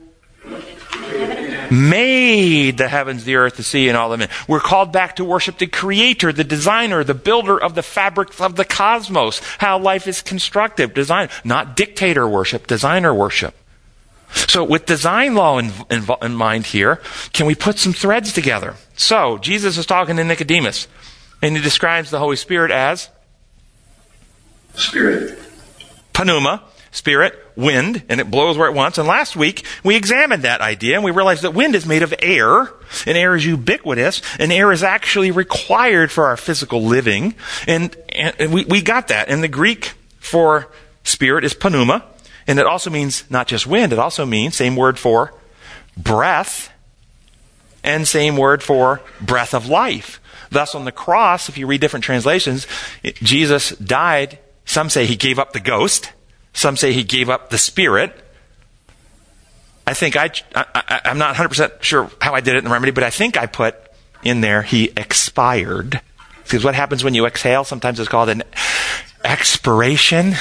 made 1.71 2.77
the 2.77 2.87
heavens, 2.87 3.23
the 3.23 3.35
earth, 3.35 3.57
the 3.57 3.63
sea, 3.63 3.87
and 3.87 3.97
all 3.97 4.09
them. 4.09 4.27
We're 4.47 4.59
called 4.59 4.91
back 4.91 5.17
to 5.17 5.25
worship 5.25 5.57
the 5.57 5.67
creator, 5.67 6.31
the 6.31 6.43
designer, 6.43 7.03
the 7.03 7.13
builder 7.13 7.61
of 7.61 7.75
the 7.75 7.83
fabric 7.83 8.39
of 8.39 8.55
the 8.55 8.65
cosmos, 8.65 9.41
how 9.57 9.79
life 9.79 10.07
is 10.07 10.21
constructed, 10.21 10.93
design, 10.93 11.29
not 11.43 11.75
dictator 11.75 12.27
worship, 12.27 12.67
designer 12.67 13.13
worship. 13.13 13.55
So 14.33 14.63
with 14.63 14.85
design 14.85 15.35
law 15.35 15.57
in, 15.57 15.71
in, 15.89 16.05
in 16.21 16.35
mind 16.35 16.65
here, 16.67 17.01
can 17.33 17.45
we 17.45 17.55
put 17.55 17.77
some 17.79 17.93
threads 17.93 18.33
together? 18.33 18.75
So, 18.95 19.37
Jesus 19.37 19.77
is 19.77 19.85
talking 19.85 20.17
to 20.17 20.23
Nicodemus, 20.23 20.87
and 21.41 21.55
he 21.55 21.61
describes 21.61 22.09
the 22.09 22.19
Holy 22.19 22.35
Spirit 22.35 22.71
as 22.71 23.09
Spirit. 24.75 25.39
Pneuma, 26.13 26.63
spirit, 26.91 27.37
wind, 27.55 28.03
and 28.09 28.19
it 28.19 28.31
blows 28.31 28.57
where 28.57 28.69
it 28.69 28.73
wants. 28.73 28.97
And 28.97 29.07
last 29.07 29.35
week, 29.35 29.65
we 29.83 29.95
examined 29.95 30.43
that 30.43 30.61
idea 30.61 30.95
and 30.95 31.03
we 31.03 31.11
realized 31.11 31.41
that 31.43 31.53
wind 31.53 31.75
is 31.75 31.85
made 31.85 32.03
of 32.03 32.13
air, 32.19 32.71
and 33.05 33.17
air 33.17 33.35
is 33.35 33.45
ubiquitous, 33.45 34.21
and 34.39 34.51
air 34.51 34.71
is 34.71 34.83
actually 34.83 35.31
required 35.31 36.11
for 36.11 36.25
our 36.25 36.37
physical 36.37 36.83
living. 36.83 37.35
And, 37.67 37.95
and 38.09 38.53
we, 38.53 38.65
we 38.65 38.81
got 38.81 39.09
that. 39.09 39.29
And 39.29 39.43
the 39.43 39.47
Greek 39.47 39.93
for 40.19 40.67
spirit 41.03 41.43
is 41.43 41.55
pneuma, 41.63 42.03
and 42.47 42.59
it 42.59 42.65
also 42.65 42.89
means 42.89 43.29
not 43.29 43.47
just 43.47 43.67
wind, 43.67 43.93
it 43.93 43.99
also 43.99 44.25
means, 44.25 44.55
same 44.55 44.75
word 44.75 44.97
for 44.97 45.33
breath, 45.97 46.71
and 47.83 48.07
same 48.07 48.37
word 48.37 48.61
for 48.61 49.01
breath 49.21 49.53
of 49.53 49.67
life. 49.67 50.19
Thus, 50.49 50.75
on 50.75 50.85
the 50.85 50.91
cross, 50.91 51.49
if 51.49 51.57
you 51.57 51.67
read 51.67 51.81
different 51.81 52.05
translations, 52.05 52.67
Jesus 53.03 53.71
died. 53.77 54.39
Some 54.65 54.89
say 54.89 55.05
he 55.05 55.15
gave 55.15 55.39
up 55.39 55.53
the 55.53 55.59
ghost. 55.59 56.11
Some 56.57 56.75
say 56.75 56.91
he 56.91 57.03
gave 57.03 57.29
up 57.29 57.51
the 57.51 57.59
spirit. 57.59 58.19
I 59.85 59.93
think 59.93 60.15
I, 60.15 60.31
I, 60.55 61.01
am 61.05 61.19
not 61.19 61.35
100% 61.35 61.83
sure 61.83 62.09
how 62.19 62.33
I 62.33 62.41
did 62.41 62.55
it 62.55 62.57
in 62.57 62.63
the 62.63 62.71
remedy, 62.71 62.91
but 62.91 63.03
I 63.03 63.11
think 63.11 63.37
I 63.37 63.45
put 63.45 63.75
in 64.23 64.41
there 64.41 64.63
he 64.63 64.85
expired. 64.97 66.01
Because 66.41 66.63
what 66.63 66.73
happens 66.73 67.03
when 67.03 67.13
you 67.13 67.27
exhale? 67.27 67.63
Sometimes 67.63 67.99
it's 67.99 68.09
called 68.09 68.29
an 68.29 68.41
expiration. 69.23 70.33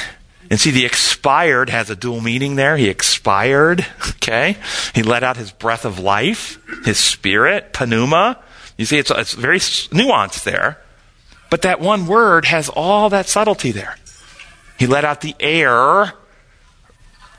And 0.49 0.59
see, 0.59 0.71
the 0.71 0.85
expired 0.85 1.69
has 1.69 1.91
a 1.91 1.95
dual 1.95 2.19
meaning 2.19 2.55
there. 2.55 2.77
He 2.77 2.89
expired, 2.89 3.85
okay? 4.09 4.57
He 4.95 5.03
let 5.03 5.21
out 5.21 5.37
his 5.37 5.51
breath 5.51 5.85
of 5.85 5.99
life, 5.99 6.59
his 6.83 6.97
spirit, 6.97 7.77
pneuma. 7.79 8.41
You 8.75 8.85
see, 8.85 8.97
it's, 8.97 9.11
it's 9.11 9.33
very 9.33 9.59
nuanced 9.59 10.45
there. 10.45 10.81
But 11.51 11.61
that 11.61 11.79
one 11.79 12.07
word 12.07 12.45
has 12.45 12.69
all 12.69 13.11
that 13.11 13.27
subtlety 13.27 13.71
there. 13.71 13.97
He 14.77 14.87
let 14.87 15.05
out 15.05 15.21
the 15.21 15.35
air. 15.39 16.13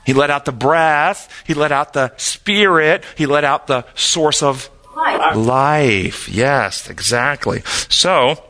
He 0.05 0.13
let 0.13 0.29
out 0.29 0.45
the 0.45 0.51
breath. 0.51 1.43
He 1.45 1.53
let 1.53 1.71
out 1.71 1.93
the 1.93 2.13
spirit. 2.17 3.03
He 3.15 3.25
let 3.25 3.43
out 3.43 3.67
the 3.67 3.85
source 3.95 4.41
of 4.41 4.69
Life. 4.95 5.35
life. 5.35 6.29
Yes, 6.29 6.89
exactly. 6.89 7.61
So, 7.89 8.43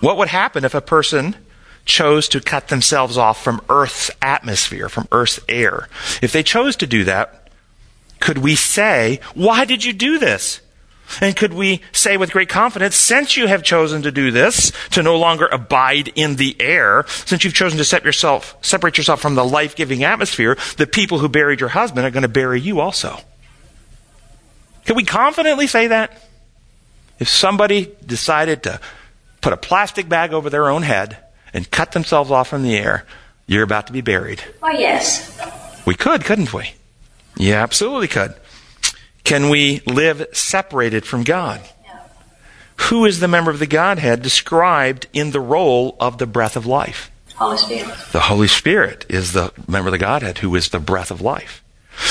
what 0.00 0.16
would 0.16 0.28
happen 0.28 0.64
if 0.64 0.74
a 0.74 0.80
person 0.80 1.36
chose 1.84 2.28
to 2.28 2.40
cut 2.40 2.68
themselves 2.68 3.18
off 3.18 3.42
from 3.42 3.60
Earth's 3.68 4.10
atmosphere, 4.22 4.88
from 4.88 5.06
Earth's 5.12 5.40
air? 5.48 5.88
If 6.22 6.32
they 6.32 6.42
chose 6.42 6.76
to 6.76 6.86
do 6.86 7.04
that, 7.04 7.50
could 8.20 8.38
we 8.38 8.54
say, 8.54 9.20
Why 9.34 9.64
did 9.64 9.84
you 9.84 9.92
do 9.92 10.18
this? 10.18 10.60
And 11.20 11.36
could 11.36 11.52
we 11.52 11.80
say 11.92 12.16
with 12.16 12.32
great 12.32 12.48
confidence, 12.48 12.96
since 12.96 13.36
you 13.36 13.46
have 13.46 13.62
chosen 13.62 14.02
to 14.02 14.12
do 14.12 14.30
this, 14.30 14.72
to 14.90 15.02
no 15.02 15.18
longer 15.18 15.46
abide 15.46 16.08
in 16.14 16.36
the 16.36 16.56
air, 16.60 17.04
since 17.08 17.42
you've 17.44 17.54
chosen 17.54 17.78
to 17.78 17.84
set 17.84 18.04
yourself, 18.04 18.56
separate 18.62 18.96
yourself 18.96 19.20
from 19.20 19.34
the 19.34 19.44
life-giving 19.44 20.04
atmosphere, 20.04 20.56
the 20.76 20.86
people 20.86 21.18
who 21.18 21.28
buried 21.28 21.60
your 21.60 21.70
husband 21.70 22.06
are 22.06 22.10
going 22.10 22.22
to 22.22 22.28
bury 22.28 22.60
you 22.60 22.80
also. 22.80 23.18
Can 24.84 24.96
we 24.96 25.04
confidently 25.04 25.66
say 25.66 25.88
that? 25.88 26.26
If 27.18 27.28
somebody 27.28 27.94
decided 28.04 28.62
to 28.62 28.80
put 29.40 29.52
a 29.52 29.56
plastic 29.56 30.08
bag 30.08 30.32
over 30.32 30.48
their 30.48 30.68
own 30.68 30.82
head 30.82 31.18
and 31.52 31.70
cut 31.70 31.92
themselves 31.92 32.30
off 32.30 32.48
from 32.48 32.62
the 32.62 32.76
air, 32.76 33.04
you're 33.46 33.64
about 33.64 33.88
to 33.88 33.92
be 33.92 34.00
buried. 34.00 34.40
Why, 34.60 34.72
yes. 34.72 35.38
We 35.84 35.94
could, 35.94 36.24
couldn't 36.24 36.54
we? 36.54 36.72
Yeah, 37.36 37.62
absolutely 37.62 38.08
could. 38.08 38.34
Can 39.24 39.48
we 39.48 39.80
live 39.86 40.26
separated 40.32 41.04
from 41.04 41.24
God? 41.24 41.60
Who 42.88 43.04
is 43.04 43.20
the 43.20 43.28
member 43.28 43.50
of 43.50 43.58
the 43.58 43.66
Godhead 43.66 44.22
described 44.22 45.06
in 45.12 45.32
the 45.32 45.40
role 45.40 45.96
of 46.00 46.18
the 46.18 46.26
breath 46.26 46.56
of 46.56 46.66
life? 46.66 47.10
Holy 47.34 47.56
Spirit. 47.56 47.98
The 48.12 48.20
Holy 48.20 48.48
Spirit 48.48 49.06
is 49.08 49.32
the 49.32 49.52
member 49.66 49.88
of 49.88 49.92
the 49.92 49.98
Godhead 49.98 50.38
who 50.38 50.54
is 50.54 50.68
the 50.68 50.78
breath 50.78 51.10
of 51.10 51.20
life. 51.20 51.62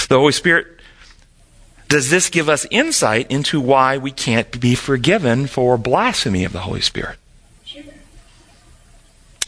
The 0.07 0.17
Holy 0.17 0.31
Spirit, 0.31 0.67
does 1.87 2.09
this 2.09 2.29
give 2.29 2.49
us 2.49 2.65
insight 2.71 3.29
into 3.31 3.59
why 3.59 3.97
we 3.97 4.11
can't 4.11 4.59
be 4.59 4.75
forgiven 4.75 5.47
for 5.47 5.77
blasphemy 5.77 6.45
of 6.45 6.51
the 6.51 6.61
Holy 6.61 6.81
Spirit? 6.81 7.17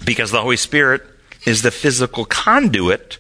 Because 0.04 0.32
the 0.32 0.42
Holy 0.42 0.58
Spirit 0.58 1.04
is 1.46 1.62
the 1.62 1.72
physical 1.72 2.26
conduit 2.26 3.18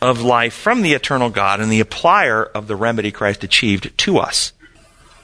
of 0.00 0.22
life 0.22 0.54
from 0.54 0.82
the 0.82 0.92
eternal 0.92 1.30
God 1.30 1.60
and 1.60 1.70
the 1.70 1.82
applier 1.82 2.50
of 2.52 2.66
the 2.66 2.76
remedy 2.76 3.10
Christ 3.10 3.44
achieved 3.44 3.96
to 3.98 4.18
us. 4.18 4.52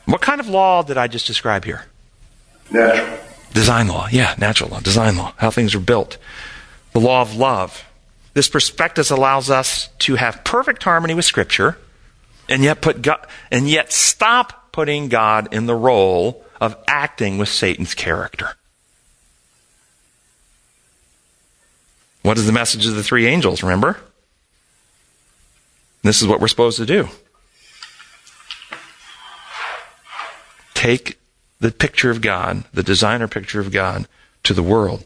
What 0.05 0.21
kind 0.21 0.41
of 0.41 0.49
law 0.49 0.83
did 0.83 0.97
I 0.97 1.07
just 1.07 1.27
describe 1.27 1.65
here? 1.65 1.87
Natural. 2.71 3.19
Design 3.53 3.89
law. 3.89 4.09
Yeah, 4.11 4.35
natural 4.39 4.71
law, 4.71 4.81
design 4.81 5.17
law, 5.17 5.33
how 5.37 5.51
things 5.51 5.75
are 5.75 5.81
built. 5.81 6.19
The 6.93 7.01
law 7.01 7.23
of 7.23 7.37
love. 7.37 7.85
This 8.35 8.49
prospectus 8.49 9.11
allows 9.11 9.49
us 9.49 9.89
to 10.01 10.17
have 10.17 10.43
perfect 10.43 10.83
harmony 10.83 11.15
with 11.15 11.25
Scripture 11.25 11.79
and 12.49 12.63
yet 12.63 12.81
put 12.81 13.01
God, 13.01 13.27
and 13.51 13.69
yet 13.69 13.93
stop 13.93 14.73
putting 14.73 15.09
God 15.09 15.55
in 15.55 15.67
the 15.67 15.75
role 15.75 16.45
of 16.61 16.77
acting 16.89 17.39
with 17.39 17.49
Satan's 17.49 17.95
character. 17.95 18.57
What 22.23 22.39
is 22.39 22.47
the 22.47 22.53
message 22.53 22.87
of 22.87 22.95
the 22.95 23.03
three 23.05 23.27
angels, 23.27 23.63
remember? 23.63 23.99
This 26.05 26.21
is 26.21 26.29
what 26.29 26.39
we're 26.39 26.49
supposed 26.49 26.77
to 26.77 26.87
do. 26.87 27.09
Take 30.75 31.19
the 31.61 31.73
picture 31.73 32.11
of 32.11 32.21
God, 32.21 32.65
the 32.75 32.83
designer 32.83 33.27
picture 33.27 33.59
of 33.59 33.73
God, 33.73 34.07
to 34.43 34.53
the 34.53 34.63
world. 34.63 35.05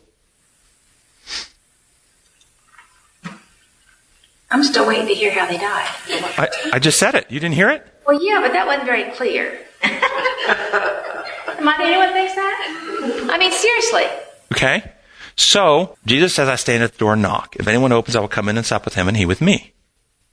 I'm 4.51 4.65
still 4.65 4.89
waiting 4.89 5.07
to 5.07 5.15
hear 5.15 5.31
how 5.31 5.47
they 5.47 5.57
died. 5.57 5.89
I, 6.37 6.49
I 6.73 6.79
just 6.81 6.99
said 6.99 7.15
it. 7.15 7.31
You 7.31 7.39
didn't 7.39 7.55
hear 7.55 7.71
it? 7.71 7.87
Well, 8.05 8.21
yeah, 8.21 8.41
but 8.41 8.53
that 8.53 8.67
wasn't 8.67 8.87
very 8.87 9.05
clear. 9.13 9.57
Am 9.85 11.69
I 11.69 11.77
the 11.79 11.85
only 11.85 11.97
one 11.99 12.13
thinks 12.13 12.35
that? 12.35 13.29
I 13.31 13.39
mean, 13.39 13.53
seriously. 13.53 14.05
Okay? 14.53 14.91
So, 15.37 15.97
Jesus 16.07 16.35
says, 16.35 16.49
I 16.49 16.57
stand 16.57 16.83
at 16.83 16.95
the 16.95 16.99
door 16.99 17.13
and 17.13 17.23
knock. 17.23 17.55
If 17.57 17.69
anyone 17.69 17.93
opens, 17.93 18.17
I 18.17 18.21
will 18.21 18.27
come 18.27 18.49
in 18.49 18.57
and 18.57 18.67
sup 18.67 18.85
with 18.85 18.95
him 18.95 19.07
and 19.07 19.17
he 19.17 19.27
with 19.27 19.41
me. 19.41 19.75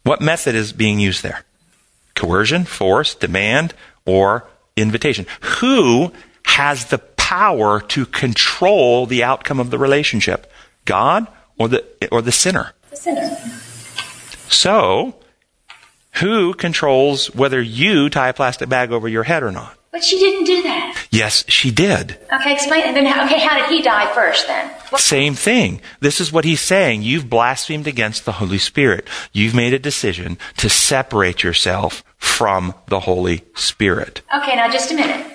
What 0.05 0.21
method 0.21 0.53
is 0.53 0.71
being 0.71 0.99
used 0.99 1.23
there? 1.23 1.43
Coercion, 2.13 2.65
force, 2.65 3.15
demand, 3.15 3.73
or 4.05 4.47
invitation? 4.77 5.25
Who 5.59 6.13
has 6.45 6.85
the 6.85 6.99
power 6.99 7.81
to 7.81 8.05
control 8.05 9.07
the 9.07 9.23
outcome 9.23 9.59
of 9.59 9.71
the 9.71 9.79
relationship? 9.79 10.51
God 10.85 11.25
or 11.57 11.69
the, 11.69 11.83
or 12.11 12.21
the 12.21 12.31
sinner? 12.31 12.73
The 12.91 12.95
sinner. 12.95 13.35
So, 14.47 15.15
who 16.21 16.53
controls 16.53 17.33
whether 17.33 17.59
you 17.59 18.11
tie 18.11 18.29
a 18.29 18.33
plastic 18.33 18.69
bag 18.69 18.91
over 18.91 19.07
your 19.07 19.23
head 19.23 19.41
or 19.41 19.51
not? 19.51 19.75
But 19.91 20.03
she 20.03 20.19
didn't 20.19 20.45
do 20.45 20.61
that. 20.61 21.04
Yes, 21.15 21.45
she 21.47 21.71
did. 21.71 22.17
Okay, 22.31 22.53
explain 22.53 22.81
it. 22.81 22.93
Then, 22.93 23.07
okay, 23.07 23.39
how 23.39 23.57
did 23.57 23.69
he 23.69 23.81
die 23.81 24.13
first 24.13 24.47
then? 24.47 24.69
What- 24.89 25.01
Same 25.01 25.33
thing. 25.35 25.81
This 25.99 26.19
is 26.19 26.31
what 26.31 26.45
he's 26.45 26.61
saying. 26.61 27.03
You've 27.03 27.29
blasphemed 27.29 27.87
against 27.87 28.25
the 28.25 28.33
Holy 28.33 28.57
Spirit. 28.57 29.07
You've 29.31 29.55
made 29.55 29.73
a 29.73 29.79
decision 29.79 30.37
to 30.57 30.69
separate 30.69 31.43
yourself 31.43 32.03
from 32.17 32.73
the 32.87 33.01
Holy 33.01 33.43
Spirit. 33.55 34.21
Okay, 34.35 34.55
now 34.55 34.69
just 34.69 34.91
a 34.91 34.95
minute. 34.95 35.25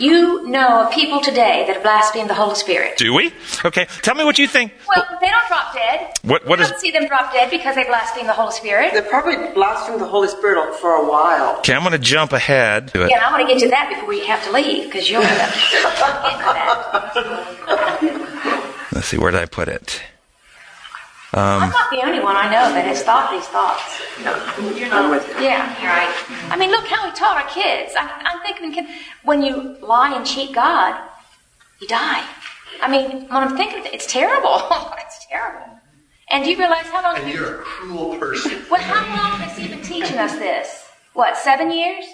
You 0.00 0.48
know 0.48 0.86
of 0.86 0.92
people 0.92 1.20
today 1.20 1.64
that 1.66 1.74
have 1.74 1.82
blasphemed 1.82 2.30
the 2.30 2.34
Holy 2.34 2.54
Spirit. 2.54 2.96
Do 2.96 3.12
we? 3.12 3.32
Okay, 3.64 3.86
tell 4.00 4.14
me 4.14 4.24
what 4.24 4.38
you 4.38 4.46
think. 4.48 4.72
Well, 4.88 5.04
they 5.20 5.28
don't 5.28 5.46
drop 5.48 5.74
dead. 5.74 6.12
What- 6.22 6.46
what 6.46 6.58
you 6.58 6.64
is- 6.64 6.70
don't 6.70 6.80
see 6.80 6.90
them 6.90 7.06
drop 7.06 7.30
dead 7.32 7.50
because 7.50 7.74
they 7.74 7.84
blaspheme 7.84 8.26
the 8.26 8.32
Holy 8.32 8.52
Spirit. 8.52 8.94
They 8.94 9.02
probably 9.02 9.36
blasphemed 9.52 10.00
the 10.00 10.06
Holy 10.06 10.28
Spirit 10.28 10.74
for 10.80 10.94
a 10.94 11.04
while. 11.04 11.56
Okay, 11.58 11.74
I'm 11.74 11.80
going 11.82 11.92
to 11.92 11.98
jump 11.98 12.32
ahead 12.32 12.88
to 12.94 13.02
it. 13.02 13.06
Again, 13.06 13.20
I 13.22 13.30
want 13.30 13.46
to 13.46 13.52
get 13.52 13.60
to 13.62 13.68
that 13.70 13.90
before 13.90 14.08
we 14.08 14.24
have 14.26 14.42
to 14.44 14.52
leave 14.52 14.84
because 14.86 15.10
you're 15.10 15.20
going 15.20 15.40
up 15.40 15.52
getting 15.52 16.38
to 16.38 16.44
that. 16.54 17.12
Let's 18.92 19.06
see, 19.06 19.18
where 19.18 19.30
did 19.30 19.40
I 19.40 19.46
put 19.46 19.68
it? 19.68 20.02
Um, 21.32 21.62
I'm 21.62 21.70
not 21.70 21.90
the 21.92 22.02
only 22.02 22.18
one 22.18 22.34
I 22.34 22.46
know 22.50 22.72
that 22.74 22.84
has 22.86 23.04
thought 23.04 23.30
these 23.30 23.46
thoughts. 23.46 24.02
I'm 24.26 25.10
with 25.10 25.28
you. 25.28 25.44
Yeah, 25.44 25.62
you're 25.80 25.90
right. 25.90 26.12
I 26.50 26.56
mean, 26.56 26.70
look 26.70 26.86
how 26.86 27.08
we 27.08 27.14
taught 27.14 27.36
our 27.40 27.48
kids. 27.48 27.94
I, 27.96 28.10
I'm 28.24 28.40
thinking, 28.42 28.72
kid- 28.72 28.90
when 29.22 29.40
you 29.42 29.76
lie 29.80 30.12
and 30.16 30.26
cheat 30.26 30.52
God, 30.52 31.00
you 31.80 31.86
die. 31.86 32.26
I 32.82 32.90
mean, 32.90 33.28
when 33.28 33.42
I'm 33.44 33.56
thinking, 33.56 33.82
it's 33.92 34.06
terrible. 34.06 34.60
it's 34.98 35.26
terrible. 35.26 35.78
And 36.32 36.42
do 36.44 36.50
you 36.50 36.58
realize 36.58 36.86
how 36.86 37.02
long? 37.02 37.16
And 37.16 37.30
you're 37.32 37.60
a 37.60 37.62
cruel 37.62 38.16
person. 38.18 38.62
Well, 38.70 38.80
how 38.82 39.02
long 39.30 39.40
has 39.40 39.56
he 39.56 39.68
been 39.68 39.82
teaching 39.82 40.18
us 40.18 40.32
this? 40.34 40.88
What, 41.12 41.36
seven 41.36 41.70
years? 41.70 42.04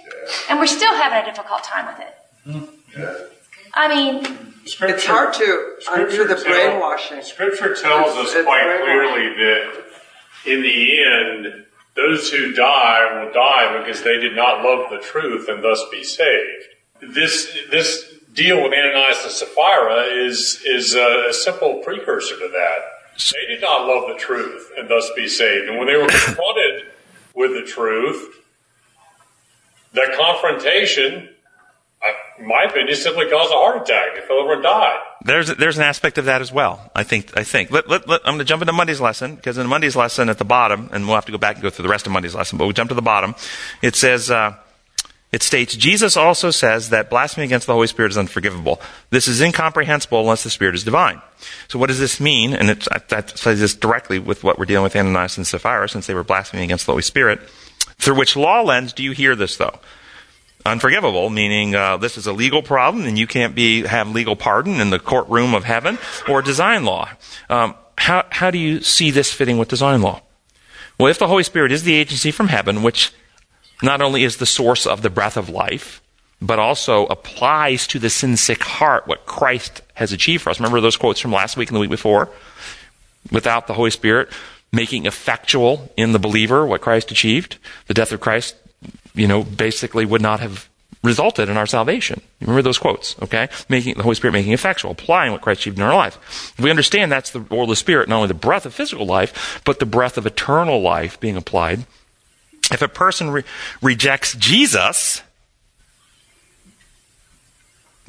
And 0.50 0.58
we're 0.58 0.66
still 0.66 0.94
having 0.94 1.22
a 1.22 1.24
difficult 1.24 1.62
time 1.64 1.86
with 1.86 2.00
it. 2.00 2.14
Hmm. 2.44 3.10
I 3.74 3.88
mean, 3.94 4.54
It's 4.66 5.06
hard 5.06 5.32
to 5.34 5.76
undo 5.92 6.24
the 6.26 6.34
tell- 6.34 6.44
brainwashing. 6.44 7.22
Scripture 7.22 7.74
tells 7.74 8.16
us 8.16 8.34
It's 8.34 8.44
quite 8.44 8.80
clearly 8.82 9.28
that 9.36 9.84
in 10.44 10.62
the 10.62 11.02
end, 11.04 11.64
those 11.94 12.30
who 12.30 12.52
die 12.52 13.22
will 13.24 13.32
die 13.32 13.78
because 13.78 14.02
they 14.02 14.18
did 14.18 14.34
not 14.34 14.64
love 14.64 14.90
the 14.90 14.98
truth 14.98 15.48
and 15.48 15.62
thus 15.62 15.82
be 15.90 16.02
saved. 16.02 16.64
This 17.00 17.56
this 17.70 18.12
deal 18.32 18.62
with 18.62 18.72
Ananias 18.72 19.22
and 19.22 19.32
Sapphira 19.32 20.02
is 20.26 20.60
is 20.64 20.94
a, 20.94 21.26
a 21.30 21.32
simple 21.32 21.80
precursor 21.84 22.36
to 22.38 22.48
that. 22.48 22.78
They 23.32 23.54
did 23.54 23.62
not 23.62 23.86
love 23.86 24.08
the 24.08 24.18
truth 24.18 24.72
and 24.76 24.88
thus 24.90 25.10
be 25.14 25.28
saved. 25.28 25.68
And 25.68 25.78
when 25.78 25.86
they 25.86 25.96
were 25.96 26.08
confronted 26.08 26.86
with 27.34 27.52
the 27.52 27.62
truth, 27.62 28.34
that 29.94 30.14
confrontation, 30.14 31.30
in 32.38 32.46
my 32.46 32.64
opinion, 32.68 32.94
simply 32.94 33.28
caused 33.28 33.52
a 33.52 33.56
heart 33.56 33.82
attack. 33.82 34.14
They 34.14 34.20
fell 34.26 34.38
over 34.38 34.54
and 34.54 34.62
died. 34.62 35.00
There's 35.24 35.54
there's 35.56 35.78
an 35.78 35.84
aspect 35.84 36.18
of 36.18 36.26
that 36.26 36.40
as 36.40 36.52
well. 36.52 36.90
I 36.94 37.02
think 37.02 37.36
I 37.36 37.42
think. 37.42 37.70
Let, 37.70 37.88
let, 37.88 38.08
let, 38.08 38.20
I'm 38.24 38.34
going 38.34 38.38
to 38.38 38.44
jump 38.44 38.62
into 38.62 38.72
Monday's 38.72 39.00
lesson 39.00 39.34
because 39.34 39.58
in 39.58 39.66
Monday's 39.66 39.96
lesson 39.96 40.28
at 40.28 40.38
the 40.38 40.44
bottom, 40.44 40.88
and 40.92 41.06
we'll 41.06 41.16
have 41.16 41.26
to 41.26 41.32
go 41.32 41.38
back 41.38 41.56
and 41.56 41.62
go 41.62 41.70
through 41.70 41.84
the 41.84 41.88
rest 41.88 42.06
of 42.06 42.12
Monday's 42.12 42.34
lesson. 42.34 42.58
But 42.58 42.64
we'll 42.64 42.74
jump 42.74 42.90
to 42.90 42.94
the 42.94 43.02
bottom. 43.02 43.34
It 43.82 43.96
says. 43.96 44.30
Uh, 44.30 44.56
it 45.32 45.42
states, 45.42 45.74
Jesus 45.74 46.16
also 46.16 46.52
says 46.52 46.90
that 46.90 47.10
blasphemy 47.10 47.44
against 47.44 47.66
the 47.66 47.72
Holy 47.72 47.88
Spirit 47.88 48.12
is 48.12 48.16
unforgivable. 48.16 48.80
This 49.10 49.26
is 49.26 49.40
incomprehensible 49.40 50.20
unless 50.20 50.44
the 50.44 50.50
Spirit 50.50 50.76
is 50.76 50.84
divine. 50.84 51.20
So 51.66 51.80
what 51.80 51.88
does 51.88 51.98
this 51.98 52.20
mean? 52.20 52.54
And 52.54 52.68
that 52.68 53.32
says 53.36 53.58
this 53.58 53.74
directly 53.74 54.20
with 54.20 54.44
what 54.44 54.56
we're 54.56 54.66
dealing 54.66 54.84
with 54.84 54.94
Ananias 54.94 55.36
and 55.36 55.46
Sapphira 55.46 55.88
since 55.88 56.06
they 56.06 56.14
were 56.14 56.22
blaspheming 56.22 56.64
against 56.64 56.86
the 56.86 56.92
Holy 56.92 57.02
Spirit. 57.02 57.40
Through 57.98 58.14
which 58.14 58.36
law 58.36 58.62
lens 58.62 58.92
do 58.92 59.02
you 59.02 59.10
hear 59.10 59.34
this 59.34 59.56
though? 59.56 59.80
Unforgivable, 60.66 61.30
meaning 61.30 61.74
uh, 61.74 61.96
this 61.96 62.18
is 62.18 62.26
a 62.26 62.32
legal 62.32 62.62
problem 62.62 63.04
and 63.04 63.18
you 63.18 63.26
can't 63.26 63.54
be 63.54 63.82
have 63.82 64.10
legal 64.10 64.36
pardon 64.36 64.80
in 64.80 64.90
the 64.90 64.98
courtroom 64.98 65.54
of 65.54 65.64
heaven, 65.64 65.98
or 66.28 66.42
design 66.42 66.84
law. 66.84 67.08
Um, 67.48 67.74
how 67.96 68.24
how 68.30 68.50
do 68.50 68.58
you 68.58 68.80
see 68.80 69.10
this 69.10 69.32
fitting 69.32 69.58
with 69.58 69.68
design 69.68 70.02
law? 70.02 70.20
Well, 70.98 71.10
if 71.10 71.18
the 71.18 71.28
Holy 71.28 71.42
Spirit 71.42 71.72
is 71.72 71.84
the 71.84 71.94
agency 71.94 72.30
from 72.30 72.48
heaven, 72.48 72.82
which 72.82 73.12
not 73.82 74.00
only 74.00 74.24
is 74.24 74.38
the 74.38 74.46
source 74.46 74.86
of 74.86 75.02
the 75.02 75.10
breath 75.10 75.36
of 75.36 75.48
life, 75.48 76.02
but 76.40 76.58
also 76.58 77.06
applies 77.06 77.86
to 77.88 77.98
the 77.98 78.10
sin 78.10 78.36
sick 78.36 78.62
heart 78.62 79.06
what 79.06 79.26
Christ 79.26 79.82
has 79.94 80.12
achieved 80.12 80.42
for 80.42 80.50
us. 80.50 80.58
Remember 80.58 80.80
those 80.80 80.96
quotes 80.96 81.20
from 81.20 81.32
last 81.32 81.56
week 81.56 81.68
and 81.68 81.76
the 81.76 81.80
week 81.80 81.90
before? 81.90 82.30
Without 83.30 83.66
the 83.66 83.74
Holy 83.74 83.90
Spirit 83.90 84.30
making 84.72 85.06
effectual 85.06 85.92
in 85.96 86.12
the 86.12 86.18
believer 86.18 86.66
what 86.66 86.80
Christ 86.80 87.10
achieved, 87.10 87.56
the 87.86 87.94
death 87.94 88.12
of 88.12 88.20
Christ, 88.20 88.56
you 89.14 89.26
know, 89.26 89.42
basically 89.42 90.04
would 90.04 90.22
not 90.22 90.40
have 90.40 90.68
resulted 91.02 91.48
in 91.48 91.56
our 91.56 91.66
salvation. 91.66 92.20
Remember 92.40 92.62
those 92.62 92.78
quotes, 92.78 93.16
okay? 93.22 93.48
Making 93.68 93.94
the 93.94 94.02
Holy 94.02 94.14
Spirit 94.14 94.32
making 94.32 94.52
effectual, 94.52 94.90
applying 94.90 95.32
what 95.32 95.40
Christ 95.40 95.60
achieved 95.60 95.78
in 95.78 95.84
our 95.84 95.94
life. 95.94 96.18
If 96.58 96.64
we 96.64 96.70
understand 96.70 97.10
that's 97.10 97.30
the 97.30 97.44
or 97.50 97.66
the 97.66 97.76
Spirit, 97.76 98.08
not 98.08 98.16
only 98.16 98.28
the 98.28 98.34
breath 98.34 98.66
of 98.66 98.74
physical 98.74 99.06
life, 99.06 99.62
but 99.64 99.78
the 99.78 99.86
breath 99.86 100.18
of 100.18 100.26
eternal 100.26 100.80
life 100.80 101.18
being 101.20 101.36
applied. 101.36 101.86
If 102.72 102.82
a 102.82 102.88
person 102.88 103.30
re- 103.30 103.44
rejects 103.80 104.34
Jesus, 104.34 105.22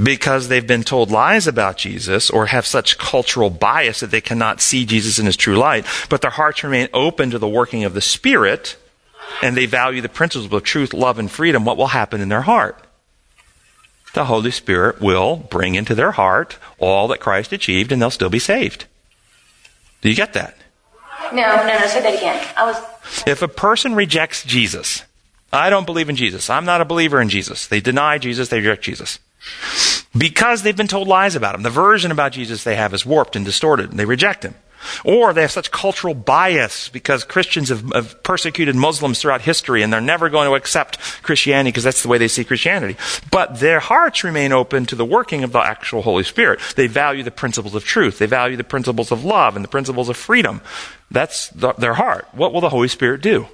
because 0.01 0.47
they've 0.47 0.67
been 0.67 0.83
told 0.83 1.11
lies 1.11 1.47
about 1.47 1.77
Jesus 1.77 2.29
or 2.29 2.47
have 2.47 2.65
such 2.65 2.97
cultural 2.97 3.49
bias 3.49 3.99
that 3.99 4.11
they 4.11 4.21
cannot 4.21 4.61
see 4.61 4.85
Jesus 4.85 5.19
in 5.19 5.25
his 5.25 5.37
true 5.37 5.57
light, 5.57 5.85
but 6.09 6.21
their 6.21 6.31
hearts 6.31 6.63
remain 6.63 6.87
open 6.93 7.31
to 7.31 7.39
the 7.39 7.47
working 7.47 7.83
of 7.83 7.93
the 7.93 8.01
Spirit 8.01 8.77
and 9.41 9.55
they 9.55 9.65
value 9.65 10.01
the 10.01 10.09
principles 10.09 10.51
of 10.51 10.63
truth, 10.63 10.93
love, 10.93 11.19
and 11.19 11.29
freedom, 11.29 11.65
what 11.65 11.77
will 11.77 11.87
happen 11.87 12.21
in 12.21 12.29
their 12.29 12.41
heart? 12.41 12.85
The 14.13 14.25
Holy 14.25 14.51
Spirit 14.51 14.99
will 14.99 15.35
bring 15.35 15.75
into 15.75 15.93
their 15.93 16.11
heart 16.11 16.57
all 16.79 17.07
that 17.09 17.19
Christ 17.19 17.53
achieved 17.53 17.91
and 17.91 18.01
they'll 18.01 18.09
still 18.09 18.29
be 18.29 18.39
saved. 18.39 18.85
Do 20.01 20.09
you 20.09 20.15
get 20.15 20.33
that? 20.33 20.57
No, 21.33 21.41
no, 21.41 21.67
no. 21.67 21.87
Say 21.87 22.01
that 22.01 22.15
again. 22.15 22.47
I 22.55 22.65
was. 22.65 23.23
If 23.27 23.41
a 23.41 23.47
person 23.47 23.95
rejects 23.95 24.43
Jesus, 24.43 25.03
I 25.51 25.69
don't 25.69 25.85
believe 25.85 26.09
in 26.09 26.15
Jesus. 26.15 26.49
I'm 26.49 26.65
not 26.65 26.81
a 26.81 26.85
believer 26.85 27.21
in 27.21 27.29
Jesus. 27.29 27.67
They 27.67 27.81
deny 27.81 28.17
Jesus, 28.17 28.49
they 28.49 28.57
reject 28.57 28.83
Jesus. 28.83 29.19
Because 30.17 30.63
they've 30.63 30.75
been 30.75 30.87
told 30.87 31.07
lies 31.07 31.35
about 31.35 31.55
him. 31.55 31.63
The 31.63 31.69
version 31.69 32.11
about 32.11 32.31
Jesus 32.31 32.63
they 32.63 32.75
have 32.75 32.93
is 32.93 33.05
warped 33.05 33.35
and 33.35 33.45
distorted, 33.45 33.89
and 33.89 33.99
they 33.99 34.05
reject 34.05 34.43
him. 34.43 34.55
Or 35.03 35.33
they 35.33 35.41
have 35.41 35.51
such 35.51 35.71
cultural 35.71 36.13
bias 36.13 36.89
because 36.89 37.23
Christians 37.23 37.69
have, 37.69 37.91
have, 37.93 38.23
persecuted 38.23 38.75
Muslims 38.75 39.21
throughout 39.21 39.41
history 39.41 39.81
and 39.81 39.91
they're 39.91 40.01
never 40.01 40.29
going 40.29 40.49
to 40.49 40.55
accept 40.55 40.99
Christianity 41.23 41.69
because 41.69 41.83
that's 41.83 42.03
the 42.03 42.09
way 42.09 42.17
they 42.17 42.27
see 42.27 42.43
Christianity. 42.43 42.97
But 43.31 43.59
their 43.59 43.79
hearts 43.79 44.23
remain 44.23 44.51
open 44.51 44.85
to 44.87 44.95
the 44.95 45.05
working 45.05 45.43
of 45.43 45.51
the 45.51 45.59
actual 45.59 46.01
Holy 46.01 46.23
Spirit. 46.23 46.59
They 46.75 46.87
value 46.87 47.23
the 47.23 47.31
principles 47.31 47.75
of 47.75 47.83
truth. 47.83 48.19
They 48.19 48.25
value 48.25 48.57
the 48.57 48.63
principles 48.63 49.11
of 49.11 49.23
love 49.23 49.55
and 49.55 49.63
the 49.63 49.69
principles 49.69 50.09
of 50.09 50.17
freedom. 50.17 50.61
That's 51.09 51.49
the, 51.49 51.73
their 51.73 51.93
heart. 51.93 52.27
What 52.33 52.53
will 52.53 52.61
the 52.61 52.69
Holy 52.69 52.87
Spirit 52.87 53.21
do? 53.21 53.47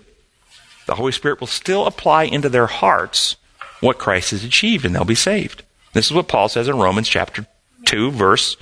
The 0.85 0.95
Holy 0.95 1.11
Spirit 1.11 1.39
will 1.39 1.47
still 1.47 1.85
apply 1.85 2.23
into 2.23 2.49
their 2.49 2.67
hearts 2.67 3.37
what 3.79 3.97
Christ 3.97 4.31
has 4.31 4.43
achieved 4.43 4.85
and 4.85 4.95
they'll 4.95 5.05
be 5.05 5.15
saved. 5.15 5.63
This 5.93 6.07
is 6.07 6.13
what 6.13 6.27
Paul 6.27 6.49
says 6.49 6.67
in 6.67 6.77
Romans 6.77 7.07
chapter 7.07 7.45
2 7.85 8.11
verse 8.11 8.57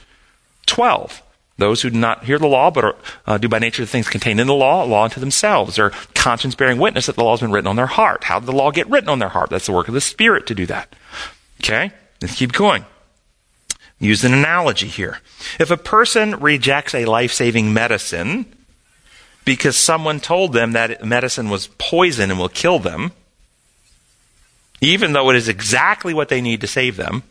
12. 0.66 1.22
Those 1.58 1.82
who 1.82 1.90
do 1.90 2.00
not 2.00 2.24
hear 2.24 2.40
the 2.40 2.48
law, 2.48 2.72
but 2.72 2.84
are, 2.84 2.96
uh, 3.28 3.38
do 3.38 3.48
by 3.48 3.60
nature 3.60 3.84
the 3.84 3.88
things 3.88 4.10
contained 4.10 4.40
in 4.40 4.48
the 4.48 4.54
law, 4.54 4.84
law 4.84 5.04
unto 5.04 5.20
themselves. 5.20 5.76
Their 5.76 5.92
conscience 6.16 6.56
bearing 6.56 6.80
witness 6.80 7.06
that 7.06 7.16
the 7.16 7.24
law 7.24 7.34
has 7.34 7.42
been 7.42 7.52
written 7.52 7.68
on 7.68 7.76
their 7.76 7.88
heart. 7.88 8.24
How 8.24 8.40
did 8.40 8.48
the 8.48 8.54
law 8.54 8.72
get 8.72 8.90
written 8.90 9.10
on 9.10 9.20
their 9.20 9.30
heart? 9.30 9.50
That's 9.50 9.68
the 9.68 9.74
work 9.74 9.88
of 9.88 9.94
the 9.94 10.02
Spirit 10.02 10.48
to 10.48 10.56
do 10.56 10.66
that. 10.66 10.96
Okay? 11.62 11.92
Let's 12.22 12.36
keep 12.36 12.54
going. 12.54 12.86
Use 14.00 14.24
an 14.24 14.34
analogy 14.34 14.88
here. 14.88 15.20
If 15.60 15.70
a 15.70 15.78
person 15.78 16.40
rejects 16.40 16.96
a 16.96 17.06
life 17.06 17.32
saving 17.32 17.72
medicine 17.72 18.48
because 19.46 19.78
someone 19.78 20.20
told 20.20 20.54
them 20.54 20.72
that 20.72 21.06
medicine 21.06 21.50
was 21.50 21.68
poison 21.78 22.32
and 22.32 22.40
will 22.40 22.50
kill 22.50 22.80
them, 22.80 23.12
even 24.82 25.14
though 25.14 25.30
it 25.30 25.36
is 25.36 25.48
exactly 25.48 26.14
what 26.16 26.30
they 26.30 26.42
need 26.42 26.62
to 26.62 26.68
save 26.68 26.98
them, 26.98 27.22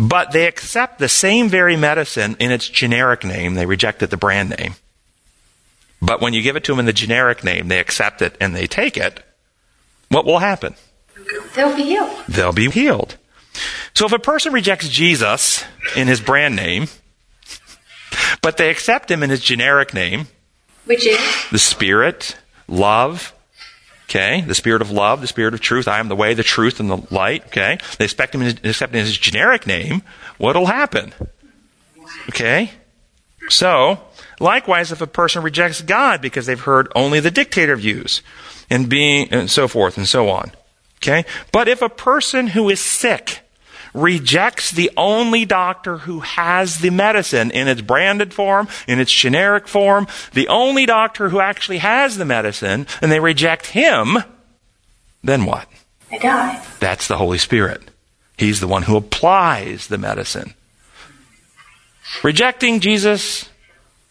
but 0.00 0.32
they 0.32 0.46
accept 0.46 0.98
the 0.98 1.10
same 1.10 1.50
very 1.50 1.76
medicine 1.76 2.34
in 2.40 2.50
its 2.50 2.66
generic 2.66 3.22
name. 3.22 3.52
They 3.52 3.66
reject 3.66 4.02
it 4.02 4.08
the 4.08 4.16
brand 4.16 4.48
name. 4.58 4.74
But 6.00 6.22
when 6.22 6.32
you 6.32 6.40
give 6.40 6.56
it 6.56 6.64
to 6.64 6.72
them 6.72 6.80
in 6.80 6.86
the 6.86 6.94
generic 6.94 7.44
name, 7.44 7.68
they 7.68 7.78
accept 7.78 8.22
it 8.22 8.34
and 8.40 8.56
they 8.56 8.66
take 8.66 8.96
it. 8.96 9.22
What 10.08 10.24
will 10.24 10.38
happen? 10.38 10.74
They'll 11.54 11.76
be 11.76 11.82
healed. 11.82 12.10
They'll 12.26 12.52
be 12.54 12.70
healed. 12.70 13.18
So 13.92 14.06
if 14.06 14.12
a 14.12 14.18
person 14.18 14.54
rejects 14.54 14.88
Jesus 14.88 15.64
in 15.94 16.08
his 16.08 16.22
brand 16.22 16.56
name, 16.56 16.86
but 18.40 18.56
they 18.56 18.70
accept 18.70 19.10
him 19.10 19.22
in 19.22 19.28
his 19.28 19.42
generic 19.42 19.92
name, 19.92 20.28
which 20.86 21.06
is 21.06 21.20
the 21.52 21.58
Spirit, 21.58 22.38
love, 22.66 23.34
Okay, 24.10 24.40
the 24.40 24.56
spirit 24.56 24.82
of 24.82 24.90
love, 24.90 25.20
the 25.20 25.28
spirit 25.28 25.54
of 25.54 25.60
truth. 25.60 25.86
I 25.86 26.00
am 26.00 26.08
the 26.08 26.16
way, 26.16 26.34
the 26.34 26.42
truth, 26.42 26.80
and 26.80 26.90
the 26.90 27.00
light. 27.14 27.46
Okay, 27.46 27.78
they 27.96 28.04
expect 28.04 28.34
him 28.34 28.40
to 28.40 28.68
accept 28.68 28.92
his 28.92 29.16
generic 29.16 29.68
name. 29.68 30.02
What'll 30.36 30.66
happen? 30.66 31.12
Okay, 32.28 32.72
so 33.48 34.00
likewise, 34.40 34.90
if 34.90 35.00
a 35.00 35.06
person 35.06 35.44
rejects 35.44 35.80
God 35.80 36.20
because 36.20 36.46
they've 36.46 36.58
heard 36.58 36.90
only 36.96 37.20
the 37.20 37.30
dictator 37.30 37.76
views, 37.76 38.20
and 38.68 38.88
being 38.88 39.28
and 39.30 39.48
so 39.48 39.68
forth 39.68 39.96
and 39.96 40.08
so 40.08 40.28
on. 40.28 40.50
Okay, 40.96 41.24
but 41.52 41.68
if 41.68 41.80
a 41.80 41.88
person 41.88 42.48
who 42.48 42.68
is 42.68 42.80
sick 42.80 43.42
rejects 43.94 44.70
the 44.70 44.90
only 44.96 45.44
doctor 45.44 45.98
who 45.98 46.20
has 46.20 46.78
the 46.78 46.90
medicine 46.90 47.50
in 47.50 47.68
its 47.68 47.80
branded 47.80 48.32
form, 48.32 48.68
in 48.86 49.00
its 49.00 49.12
generic 49.12 49.68
form, 49.68 50.06
the 50.32 50.48
only 50.48 50.86
doctor 50.86 51.28
who 51.28 51.40
actually 51.40 51.78
has 51.78 52.16
the 52.16 52.24
medicine, 52.24 52.86
and 53.00 53.10
they 53.10 53.20
reject 53.20 53.66
him, 53.66 54.18
then 55.22 55.44
what? 55.44 55.68
They 56.10 56.18
die. 56.18 56.64
That's 56.80 57.08
the 57.08 57.16
Holy 57.16 57.38
Spirit. 57.38 57.82
He's 58.36 58.60
the 58.60 58.68
one 58.68 58.84
who 58.84 58.96
applies 58.96 59.88
the 59.88 59.98
medicine. 59.98 60.54
Rejecting 62.22 62.80
Jesus, 62.80 63.48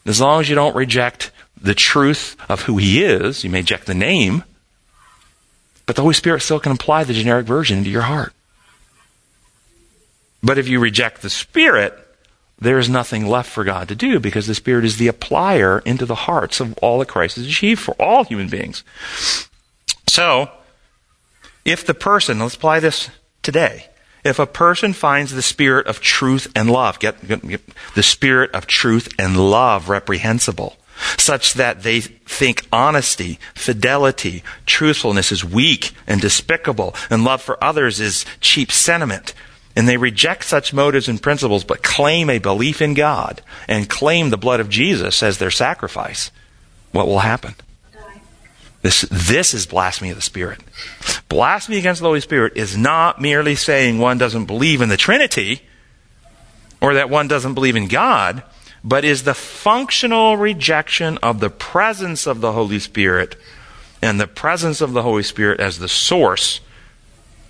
as 0.06 0.22
long 0.22 0.42
as 0.42 0.50
you 0.50 0.56
don't 0.56 0.76
reject 0.76 1.32
the 1.62 1.76
truth 1.76 2.38
of 2.48 2.62
who 2.62 2.78
he 2.78 3.04
is, 3.04 3.44
you 3.44 3.50
may 3.50 3.60
reject 3.60 3.86
the 3.86 3.94
name, 3.94 4.44
but 5.86 5.96
the 5.96 6.04
Holy 6.04 6.14
Spirit 6.14 6.42
still 6.42 6.60
can 6.60 6.72
apply 6.72 7.04
the 7.04 7.14
generic 7.14 7.46
version 7.46 7.80
into 7.80 7.90
your 7.90 8.04
heart. 8.04 8.34
But 10.42 10.58
if 10.58 10.68
you 10.68 10.80
reject 10.80 11.22
the 11.22 11.30
Spirit, 11.30 11.94
there 12.60 12.80
is 12.80 12.90
nothing 12.90 13.28
left 13.28 13.50
for 13.50 13.64
God 13.64 13.88
to 13.88 13.96
do 13.96 14.20
because 14.20 14.48
the 14.48 14.56
Spirit 14.56 14.86
is 14.86 14.98
the 14.98 15.08
applier 15.08 15.82
into 15.86 16.06
the 16.06 16.16
hearts 16.16 16.60
of 16.60 16.78
all 16.80 17.00
that 17.00 17.08
Christ 17.08 17.36
has 17.38 17.46
achieved 17.46 17.82
for 17.82 17.94
all 18.02 18.24
human 18.24 18.50
beings. 18.50 18.84
So, 20.08 20.50
if 21.66 21.86
the 21.86 21.94
person, 21.94 22.40
let's 22.40 22.56
apply 22.56 22.80
this 22.80 23.10
today. 23.42 23.88
If 24.24 24.40
a 24.40 24.46
person 24.46 24.94
finds 24.94 25.32
the 25.32 25.42
spirit 25.42 25.88
of 25.88 26.02
truth 26.02 26.52
and 26.54 26.70
love, 26.70 27.00
get, 27.00 27.26
get, 27.26 27.48
get 27.48 27.62
the 27.96 28.04
spirit 28.04 28.52
of 28.52 28.68
truth 28.68 29.14
and 29.18 29.38
love 29.50 29.88
reprehensible, 29.88 30.76
such 31.18 31.54
that 31.54 31.84
they 31.84 32.02
think 32.02 32.68
honesty, 32.72 33.40
fidelity, 33.56 34.44
truthfulness 34.66 35.32
is 35.32 35.46
weak 35.46 35.94
and 36.06 36.20
despicable, 36.20 36.94
and 37.10 37.24
love 37.24 37.42
for 37.42 37.64
others 37.64 38.02
is 38.02 38.26
cheap 38.42 38.72
sentiment, 38.72 39.34
and 39.76 39.88
they 39.88 39.98
reject 39.98 40.44
such 40.46 40.74
motives 40.74 41.08
and 41.08 41.22
principles, 41.22 41.64
but 41.64 41.84
claim 41.84 42.30
a 42.30 42.40
belief 42.40 42.82
in 42.82 42.94
God 42.94 43.42
and 43.68 43.90
claim 43.90 44.30
the 44.30 44.38
blood 44.38 44.60
of 44.60 44.70
Jesus 44.70 45.24
as 45.24 45.38
their 45.38 45.52
sacrifice, 45.52 46.32
what 46.92 47.08
will 47.08 47.20
happen? 47.20 47.56
This, 48.82 49.02
this 49.12 49.54
is 49.54 49.66
blasphemy 49.66 50.10
of 50.10 50.16
the 50.16 50.22
Spirit. 50.22 50.62
Blasphemy 51.28 51.78
against 51.78 52.02
the 52.02 52.08
Holy 52.08 52.22
Spirit 52.22 52.54
is 52.56 52.78
not 52.78 53.22
merely 53.22 53.56
saying 53.56 54.00
one 54.00 54.18
doesn't 54.18 54.46
believe 54.46 54.82
in 54.82 54.90
the 54.90 54.98
Trinity 54.98 55.62
or 56.82 56.94
that 56.94 57.10
one 57.10 57.28
doesn't 57.28 57.56
believe 57.56 57.76
in 57.76 57.90
God, 57.90 58.42
but 58.84 59.04
is 59.04 59.24
the 59.24 59.34
functional 59.34 60.38
rejection 60.38 61.18
of 61.18 61.42
the 61.42 61.50
presence 61.50 62.26
of 62.26 62.40
the 62.40 62.54
Holy 62.54 62.80
Spirit 62.80 63.36
and 64.02 64.20
the 64.20 64.28
presence 64.28 64.80
of 64.80 64.94
the 64.94 65.04
Holy 65.04 65.24
Spirit 65.24 65.60
as 65.60 65.80
the 65.80 65.90
source 65.90 66.62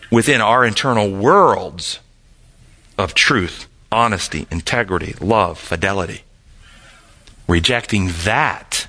within 0.09 0.41
our 0.41 0.65
internal 0.65 1.11
worlds 1.11 1.99
of 3.00 3.14
truth, 3.14 3.68
honesty, 3.91 4.45
integrity, 4.52 5.16
love, 5.22 5.58
fidelity. 5.58 6.24
Rejecting 7.47 8.12
that, 8.26 8.88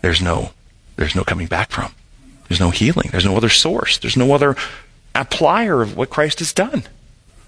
there's 0.00 0.22
no, 0.22 0.50
there's 0.96 1.14
no 1.14 1.24
coming 1.24 1.46
back 1.46 1.70
from. 1.70 1.94
There's 2.48 2.60
no 2.60 2.70
healing. 2.70 3.10
There's 3.12 3.26
no 3.26 3.36
other 3.36 3.50
source. 3.50 3.98
There's 3.98 4.16
no 4.16 4.32
other 4.32 4.56
applier 5.14 5.82
of 5.82 5.96
what 5.96 6.10
Christ 6.10 6.38
has 6.38 6.54
done. 6.54 6.84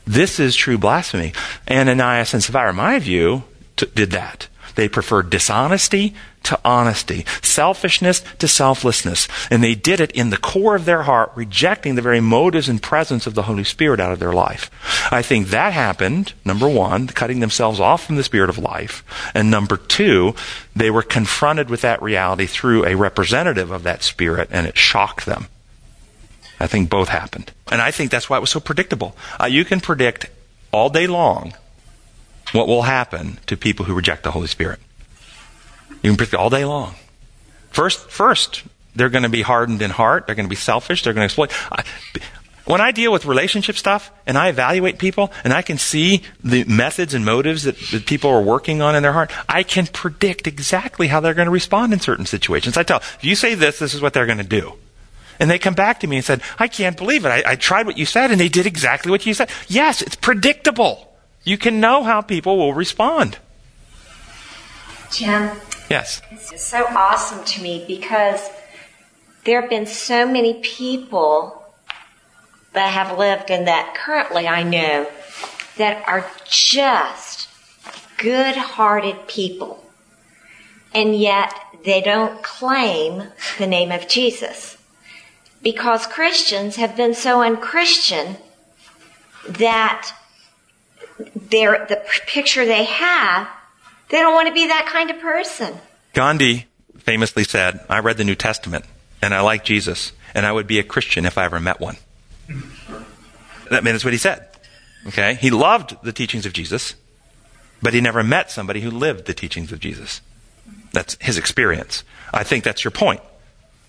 This 0.07 0.39
is 0.39 0.55
true 0.55 0.79
blasphemy. 0.79 1.33
Ananias 1.69 2.35
and 2.35 2.45
Sapphira, 2.45 2.71
in 2.71 2.77
my 2.77 2.99
view, 2.99 3.45
t- 3.77 3.87
did 3.95 4.11
that. 4.11 4.49
They 4.75 4.89
preferred 4.89 5.31
dishonesty 5.31 6.15
to 6.47 6.59
honesty, 6.65 7.25
selfishness 7.43 8.21
to 8.39 8.49
selflessness. 8.49 9.29
And 9.51 9.63
they 9.63 9.75
did 9.75 10.01
it 10.01 10.13
in 10.13 10.31
the 10.31 10.37
core 10.37 10.75
of 10.75 10.85
their 10.85 11.03
heart, 11.03 11.33
rejecting 11.35 11.95
the 11.95 12.03
very 12.03 12.21
motives 12.21 12.69
and 12.69 12.83
presence 12.83 13.27
of 13.27 13.35
the 13.35 13.43
Holy 13.43 13.65
Spirit 13.65 14.01
out 14.01 14.13
of 14.13 14.19
their 14.19 14.33
life. 14.33 14.71
I 15.13 15.23
think 15.23 15.49
that 15.49 15.73
happened, 15.73 16.33
number 16.45 16.69
one, 16.69 17.09
cutting 17.09 17.41
themselves 17.41 17.81
off 17.81 18.05
from 18.07 18.17
the 18.17 18.25
Spirit 18.25 18.51
of 18.51 18.59
life. 18.59 19.05
And 19.35 19.51
number 19.51 19.77
two, 19.77 20.35
they 20.75 20.91
were 20.91 21.03
confronted 21.03 21.71
with 21.71 21.81
that 21.83 22.03
reality 22.03 22.47
through 22.47 22.87
a 22.87 22.95
representative 22.95 23.71
of 23.71 23.83
that 23.83 24.03
Spirit, 24.03 24.49
and 24.51 24.67
it 24.67 24.77
shocked 24.77 25.27
them. 25.27 25.47
I 26.59 26.67
think 26.67 26.89
both 26.89 27.09
happened. 27.09 27.53
And 27.71 27.83
I 27.83 27.91
think 27.91 28.11
that's 28.11 28.31
why 28.31 28.39
it 28.39 28.41
was 28.41 28.51
so 28.51 28.61
predictable. 28.61 29.17
Uh, 29.41 29.47
you 29.47 29.65
can 29.65 29.81
predict 29.81 30.27
all 30.73 30.89
day 30.89 31.07
long 31.07 31.55
what 32.53 32.69
will 32.69 32.83
happen 32.83 33.39
to 33.47 33.57
people 33.57 33.87
who 33.87 33.95
reject 33.95 34.23
the 34.23 34.31
Holy 34.31 34.47
Spirit. 34.47 34.79
You 36.03 36.11
can 36.11 36.17
predict 36.17 36.35
all 36.35 36.51
day 36.51 36.65
long. 36.65 36.95
First, 37.71 38.11
first, 38.11 38.63
they're 38.95 39.11
going 39.11 39.25
to 39.25 39.29
be 39.29 39.43
hardened 39.43 39.83
in 39.83 39.91
heart. 39.91 40.27
They're 40.27 40.35
going 40.35 40.47
to 40.47 40.51
be 40.51 40.57
selfish. 40.57 41.03
They're 41.03 41.13
going 41.13 41.29
to 41.29 41.33
exploit. 41.33 41.53
When 42.65 42.81
I 42.81 42.91
deal 42.91 43.13
with 43.13 43.27
relationship 43.27 43.77
stuff 43.77 44.11
and 44.27 44.37
I 44.37 44.49
evaluate 44.49 44.99
people 44.99 45.33
and 45.45 45.53
I 45.53 45.63
can 45.63 45.79
see 45.79 46.23
the 46.43 46.65
methods 46.65 47.15
and 47.15 47.25
motives 47.25 47.63
that, 47.63 47.79
that 47.93 48.07
people 48.07 48.31
are 48.31 48.43
working 48.43 48.83
on 48.83 48.97
in 48.97 49.05
their 49.05 49.13
heart, 49.13 49.31
I 49.49 49.63
can 49.63 49.87
predict 49.87 50.49
exactly 50.49 51.07
how 51.07 51.21
they're 51.21 51.35
going 51.35 51.47
to 51.47 51.53
respond 51.53 51.93
in 51.93 52.01
certain 52.01 52.27
situations. 52.27 52.77
I 52.77 52.83
tell, 52.83 52.99
if 52.99 53.23
you 53.23 53.37
say 53.37 53.55
this, 53.55 53.79
this 53.79 53.95
is 53.95 54.03
what 54.03 54.15
they're 54.15 54.27
going 54.27 54.39
to 54.39 54.45
do. 54.45 54.73
And 55.39 55.49
they 55.49 55.61
come 55.61 55.75
back 55.75 56.01
to 56.01 56.09
me 56.09 56.17
and 56.17 56.25
said, 56.25 56.41
I 56.59 56.67
can't 56.67 56.97
believe 56.97 57.25
it. 57.25 57.29
I, 57.29 57.53
I 57.53 57.57
tried 57.57 57.87
what 57.87 57.99
you 57.99 58.07
said 58.07 58.33
and 58.33 58.41
they 58.41 58.49
did 58.49 58.67
exactly 58.67 59.13
what 59.13 59.27
you 59.27 59.35
said. 59.35 59.49
Yes, 59.69 60.03
it's 60.03 60.17
predictable. 60.17 61.15
You 61.45 61.59
can 61.59 61.79
know 61.79 62.03
how 62.03 62.21
people 62.21 62.57
will 62.57 62.75
respond. 62.75 63.39
Jim, 65.13 65.53
Yes. 65.89 66.21
it's 66.31 66.65
so 66.65 66.85
awesome 66.89 67.45
to 67.45 67.63
me 67.63 67.85
because 67.87 68.51
there 69.45 69.61
have 69.61 69.71
been 69.71 69.87
so 69.87 70.27
many 70.27 70.55
people 70.55 71.63
that 72.73 72.93
have 72.93 73.17
lived 73.17 73.51
and 73.51 73.67
that 73.67 73.95
currently 73.95 74.49
I 74.49 74.63
know 74.63 75.09
that 75.79 76.07
are 76.09 76.29
just 76.45 77.49
good 78.19 78.57
hearted 78.57 79.29
people. 79.29 79.83
And 80.93 81.15
yet 81.15 81.55
they 81.85 82.01
don't 82.01 82.43
claim 82.43 83.29
the 83.59 83.67
name 83.67 83.93
of 83.93 84.09
Jesus. 84.09 84.77
Because 85.63 86.07
Christians 86.07 86.77
have 86.77 86.97
been 86.97 87.15
so 87.15 87.43
unchristian 87.43 88.37
that 89.49 90.13
the 91.19 92.03
picture 92.27 92.65
they 92.65 92.85
have, 92.85 93.49
they 94.09 94.19
don't 94.19 94.35
want 94.35 94.49
to 94.49 94.55
be 94.55 94.67
that 94.69 94.87
kind 94.91 95.11
of 95.11 95.19
person. 95.21 95.75
Gandhi 96.13 96.67
famously 96.99 97.45
said, 97.45 97.85
I 97.89 98.01
read 98.01 98.17
the 98.17 98.25
New 98.25 98.35
Testament 98.35 98.85
and 99.23 99.35
I 99.35 99.41
like 99.41 99.65
Jesus 99.65 100.13
and 100.35 100.47
I 100.47 100.53
would 100.53 100.67
be 100.67 100.79
a 100.79 100.83
Christian 100.83 101.25
if 101.25 101.39
I 101.39 101.45
ever 101.45 101.61
met 101.61 101.81
one. 101.81 101.97
I 102.49 103.81
mean, 103.81 103.95
that's 103.95 104.05
what 104.05 104.13
he 104.13 104.19
said. 104.19 104.49
Okay? 105.07 105.35
He 105.35 105.51
loved 105.51 105.97
the 106.03 106.13
teachings 106.13 106.47
of 106.47 106.53
Jesus, 106.53 106.95
but 107.83 107.95
he 107.95 108.01
never 108.01 108.23
met 108.23 108.51
somebody 108.51 108.81
who 108.81 108.91
lived 108.91 109.27
the 109.27 109.35
teachings 109.35 109.73
of 109.73 109.81
Jesus. 109.81 110.21
That's 110.93 111.17
his 111.21 111.39
experience. 111.39 112.05
I 112.33 112.45
think 112.45 112.65
that's 112.65 112.85
your 112.85 112.91
point. 112.91 113.21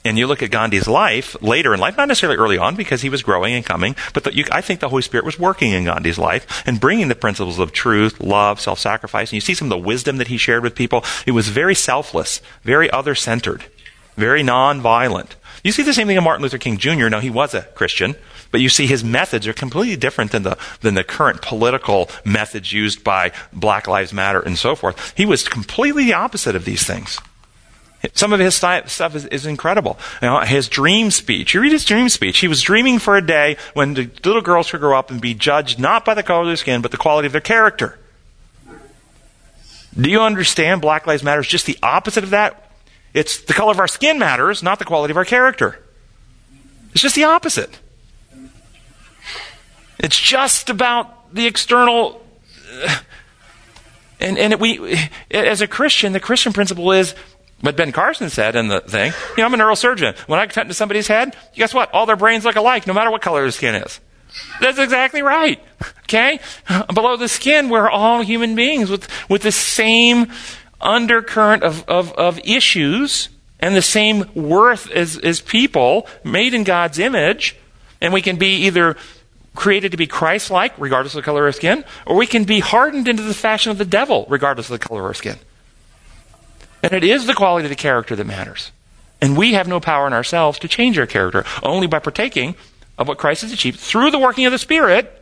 And 0.07 0.17
you 0.17 0.27
look 0.27 0.41
at 0.41 0.51
Gandhi's 0.51 0.87
life 0.87 1.35
later 1.41 1.73
in 1.73 1.79
life, 1.79 1.97
not 1.97 2.07
necessarily 2.07 2.37
early 2.37 2.57
on 2.57 2.75
because 2.75 3.01
he 3.01 3.09
was 3.09 3.23
growing 3.23 3.53
and 3.53 3.65
coming, 3.65 3.95
but 4.13 4.23
the, 4.23 4.35
you, 4.35 4.45
I 4.51 4.61
think 4.61 4.79
the 4.79 4.89
Holy 4.89 5.01
Spirit 5.01 5.25
was 5.25 5.37
working 5.37 5.71
in 5.71 5.85
Gandhi's 5.85 6.17
life 6.17 6.63
and 6.65 6.79
bringing 6.79 7.07
the 7.07 7.15
principles 7.15 7.59
of 7.59 7.71
truth, 7.71 8.19
love, 8.19 8.59
self-sacrifice. 8.59 9.29
And 9.29 9.33
you 9.33 9.41
see 9.41 9.53
some 9.53 9.71
of 9.71 9.77
the 9.77 9.85
wisdom 9.85 10.17
that 10.17 10.27
he 10.27 10.37
shared 10.37 10.63
with 10.63 10.75
people. 10.75 11.03
It 11.25 11.31
was 11.31 11.49
very 11.49 11.75
selfless, 11.75 12.41
very 12.63 12.89
other-centered, 12.89 13.65
very 14.15 14.43
non-violent. 14.43 15.35
You 15.63 15.71
see 15.71 15.83
the 15.83 15.93
same 15.93 16.07
thing 16.07 16.17
in 16.17 16.23
Martin 16.23 16.43
Luther 16.43 16.57
King 16.57 16.77
Jr. 16.77 17.09
Now 17.09 17.19
he 17.19 17.29
was 17.29 17.53
a 17.53 17.63
Christian, 17.63 18.15
but 18.51 18.61
you 18.61 18.69
see 18.69 18.87
his 18.87 19.03
methods 19.03 19.47
are 19.47 19.53
completely 19.53 19.97
different 19.97 20.31
than 20.31 20.43
the 20.43 20.57
than 20.81 20.93
the 20.93 21.03
current 21.03 21.41
political 21.41 22.09
methods 22.23 22.71
used 22.71 23.03
by 23.03 23.31
Black 23.51 23.87
Lives 23.87 24.13
Matter 24.13 24.39
and 24.39 24.57
so 24.57 24.75
forth. 24.75 25.13
He 25.17 25.25
was 25.25 25.47
completely 25.47 26.05
the 26.05 26.13
opposite 26.13 26.55
of 26.55 26.65
these 26.65 26.85
things. 26.85 27.19
Some 28.13 28.31
of 28.31 28.39
his 28.39 28.55
stuff 28.55 29.15
is, 29.15 29.25
is 29.25 29.45
incredible. 29.45 29.97
You 30.21 30.27
know, 30.27 30.39
his 30.41 30.67
dream 30.69 31.09
speech. 31.11 31.53
You 31.53 31.61
read 31.61 31.71
his 31.71 31.83
dream 31.83 32.09
speech. 32.09 32.37
He 32.39 32.47
was 32.47 32.61
dreaming 32.61 32.99
for 32.99 33.17
a 33.17 33.25
day 33.25 33.57
when 33.73 33.95
the 33.95 34.09
little 34.23 34.41
girls 34.41 34.67
should 34.67 34.79
grow 34.81 34.97
up 34.97 35.09
and 35.09 35.19
be 35.19 35.33
judged 35.33 35.79
not 35.79 36.05
by 36.05 36.13
the 36.13 36.23
color 36.23 36.41
of 36.41 36.47
their 36.47 36.55
skin, 36.55 36.81
but 36.81 36.91
the 36.91 36.97
quality 36.97 37.25
of 37.25 37.31
their 37.31 37.41
character. 37.41 37.97
Do 39.99 40.09
you 40.11 40.21
understand? 40.21 40.81
Black 40.81 41.07
Lives 41.07 41.23
Matter 41.23 41.41
is 41.41 41.47
just 41.47 41.65
the 41.65 41.77
opposite 41.81 42.23
of 42.23 42.29
that. 42.29 42.71
It's 43.15 43.41
the 43.41 43.53
color 43.53 43.71
of 43.71 43.79
our 43.79 43.87
skin 43.87 44.19
matters, 44.19 44.61
not 44.61 44.77
the 44.77 44.85
quality 44.85 45.11
of 45.11 45.17
our 45.17 45.25
character. 45.25 45.79
It's 46.91 47.01
just 47.01 47.15
the 47.15 47.23
opposite. 47.23 47.79
It's 49.97 50.19
just 50.19 50.69
about 50.69 51.33
the 51.33 51.47
external. 51.47 52.21
uh, 52.83 52.99
And, 54.19 54.37
and 54.37 54.53
it, 54.53 54.59
we, 54.59 54.99
as 55.31 55.61
a 55.61 55.67
Christian, 55.67 56.13
the 56.13 56.19
Christian 56.19 56.53
principle 56.53 56.91
is 56.91 57.15
what 57.61 57.75
Ben 57.75 57.91
Carson 57.91 58.29
said 58.29 58.55
in 58.55 58.67
the 58.67 58.81
thing. 58.81 59.13
You 59.35 59.41
know, 59.41 59.45
I'm 59.45 59.53
a 59.53 59.57
neurosurgeon. 59.57 60.17
When 60.27 60.39
I 60.39 60.47
cut 60.47 60.63
into 60.63 60.73
somebody's 60.73 61.07
head, 61.07 61.35
guess 61.55 61.73
what? 61.73 61.91
All 61.93 62.05
their 62.05 62.15
brains 62.15 62.45
look 62.45 62.55
alike, 62.55 62.85
no 62.85 62.93
matter 62.93 63.09
what 63.09 63.21
color 63.21 63.41
their 63.41 63.51
skin 63.51 63.75
is. 63.75 63.99
That's 64.61 64.77
exactly 64.77 65.21
right. 65.21 65.59
Okay? 66.03 66.39
Below 66.93 67.17
the 67.17 67.27
skin, 67.27 67.69
we're 67.69 67.89
all 67.89 68.21
human 68.21 68.55
beings 68.55 68.89
with, 68.89 69.07
with 69.29 69.41
the 69.41 69.51
same 69.51 70.31
undercurrent 70.79 71.63
of, 71.63 71.83
of, 71.87 72.13
of 72.13 72.39
issues 72.39 73.29
and 73.59 73.75
the 73.75 73.81
same 73.81 74.25
worth 74.35 74.91
as, 74.91 75.17
as 75.17 75.41
people 75.41 76.07
made 76.23 76.53
in 76.53 76.63
God's 76.63 76.99
image. 76.99 77.55
And 77.99 78.13
we 78.13 78.21
can 78.21 78.35
be 78.35 78.67
either 78.67 78.95
created 79.55 79.91
to 79.91 79.97
be 79.97 80.05
Christ 80.05 80.51
like, 80.51 80.73
regardless 80.77 81.15
of 81.15 81.19
the 81.19 81.25
color 81.25 81.47
of 81.47 81.55
skin, 81.55 81.83
or 82.05 82.15
we 82.15 82.27
can 82.27 82.43
be 82.43 82.59
hardened 82.59 83.07
into 83.07 83.23
the 83.23 83.33
fashion 83.33 83.71
of 83.71 83.79
the 83.79 83.85
devil, 83.85 84.27
regardless 84.29 84.69
of 84.69 84.79
the 84.79 84.87
color 84.87 85.09
of 85.09 85.17
skin. 85.17 85.37
And 86.83 86.93
it 86.93 87.03
is 87.03 87.25
the 87.25 87.33
quality 87.33 87.65
of 87.65 87.69
the 87.69 87.75
character 87.75 88.15
that 88.15 88.25
matters. 88.25 88.71
And 89.21 89.35
we 89.35 89.53
have 89.53 89.67
no 89.67 89.79
power 89.79 90.05
in 90.07 90.13
ourselves 90.13 90.59
to 90.59 90.67
change 90.67 90.97
our 90.99 91.07
character, 91.07 91.43
only 91.63 91.87
by 91.87 91.99
partaking 91.99 92.55
of 92.97 93.07
what 93.07 93.17
Christ 93.17 93.41
has 93.41 93.51
achieved 93.51 93.79
through 93.79 94.11
the 94.11 94.19
working 94.19 94.45
of 94.45 94.51
the 94.51 94.57
Spirit. 94.57 95.13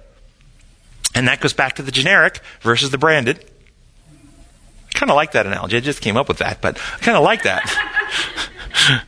And 1.14 1.28
that 1.28 1.39
goes 1.39 1.53
back 1.53 1.76
to 1.76 1.82
the 1.82 1.91
generic 1.91 2.41
versus 2.62 2.91
the 2.91 2.97
branded. 2.97 3.39
I 4.89 4.97
kind 4.97 5.10
of 5.10 5.16
like 5.16 5.32
that 5.32 5.45
analogy. 5.45 5.78
I 5.78 5.80
just 5.80 6.01
came 6.01 6.18
up 6.18 6.28
with 6.28 6.39
that, 6.39 6.62
but 6.62 6.78
I 6.78 6.97
kind 6.99 7.18
of 7.18 7.24
like 7.24 7.43
that. 7.43 7.70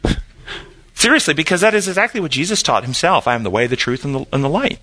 Seriously, 0.93 1.33
because 1.33 1.61
that 1.61 1.75
is 1.75 1.87
exactly 1.87 2.19
what 2.19 2.31
Jesus 2.31 2.63
taught 2.63 2.83
himself. 2.83 3.27
I 3.27 3.35
am 3.35 3.43
the 3.43 3.49
way, 3.49 3.67
the 3.67 3.75
truth, 3.75 4.03
and 4.03 4.15
the, 4.15 4.25
and 4.31 4.43
the 4.43 4.49
light. 4.49 4.79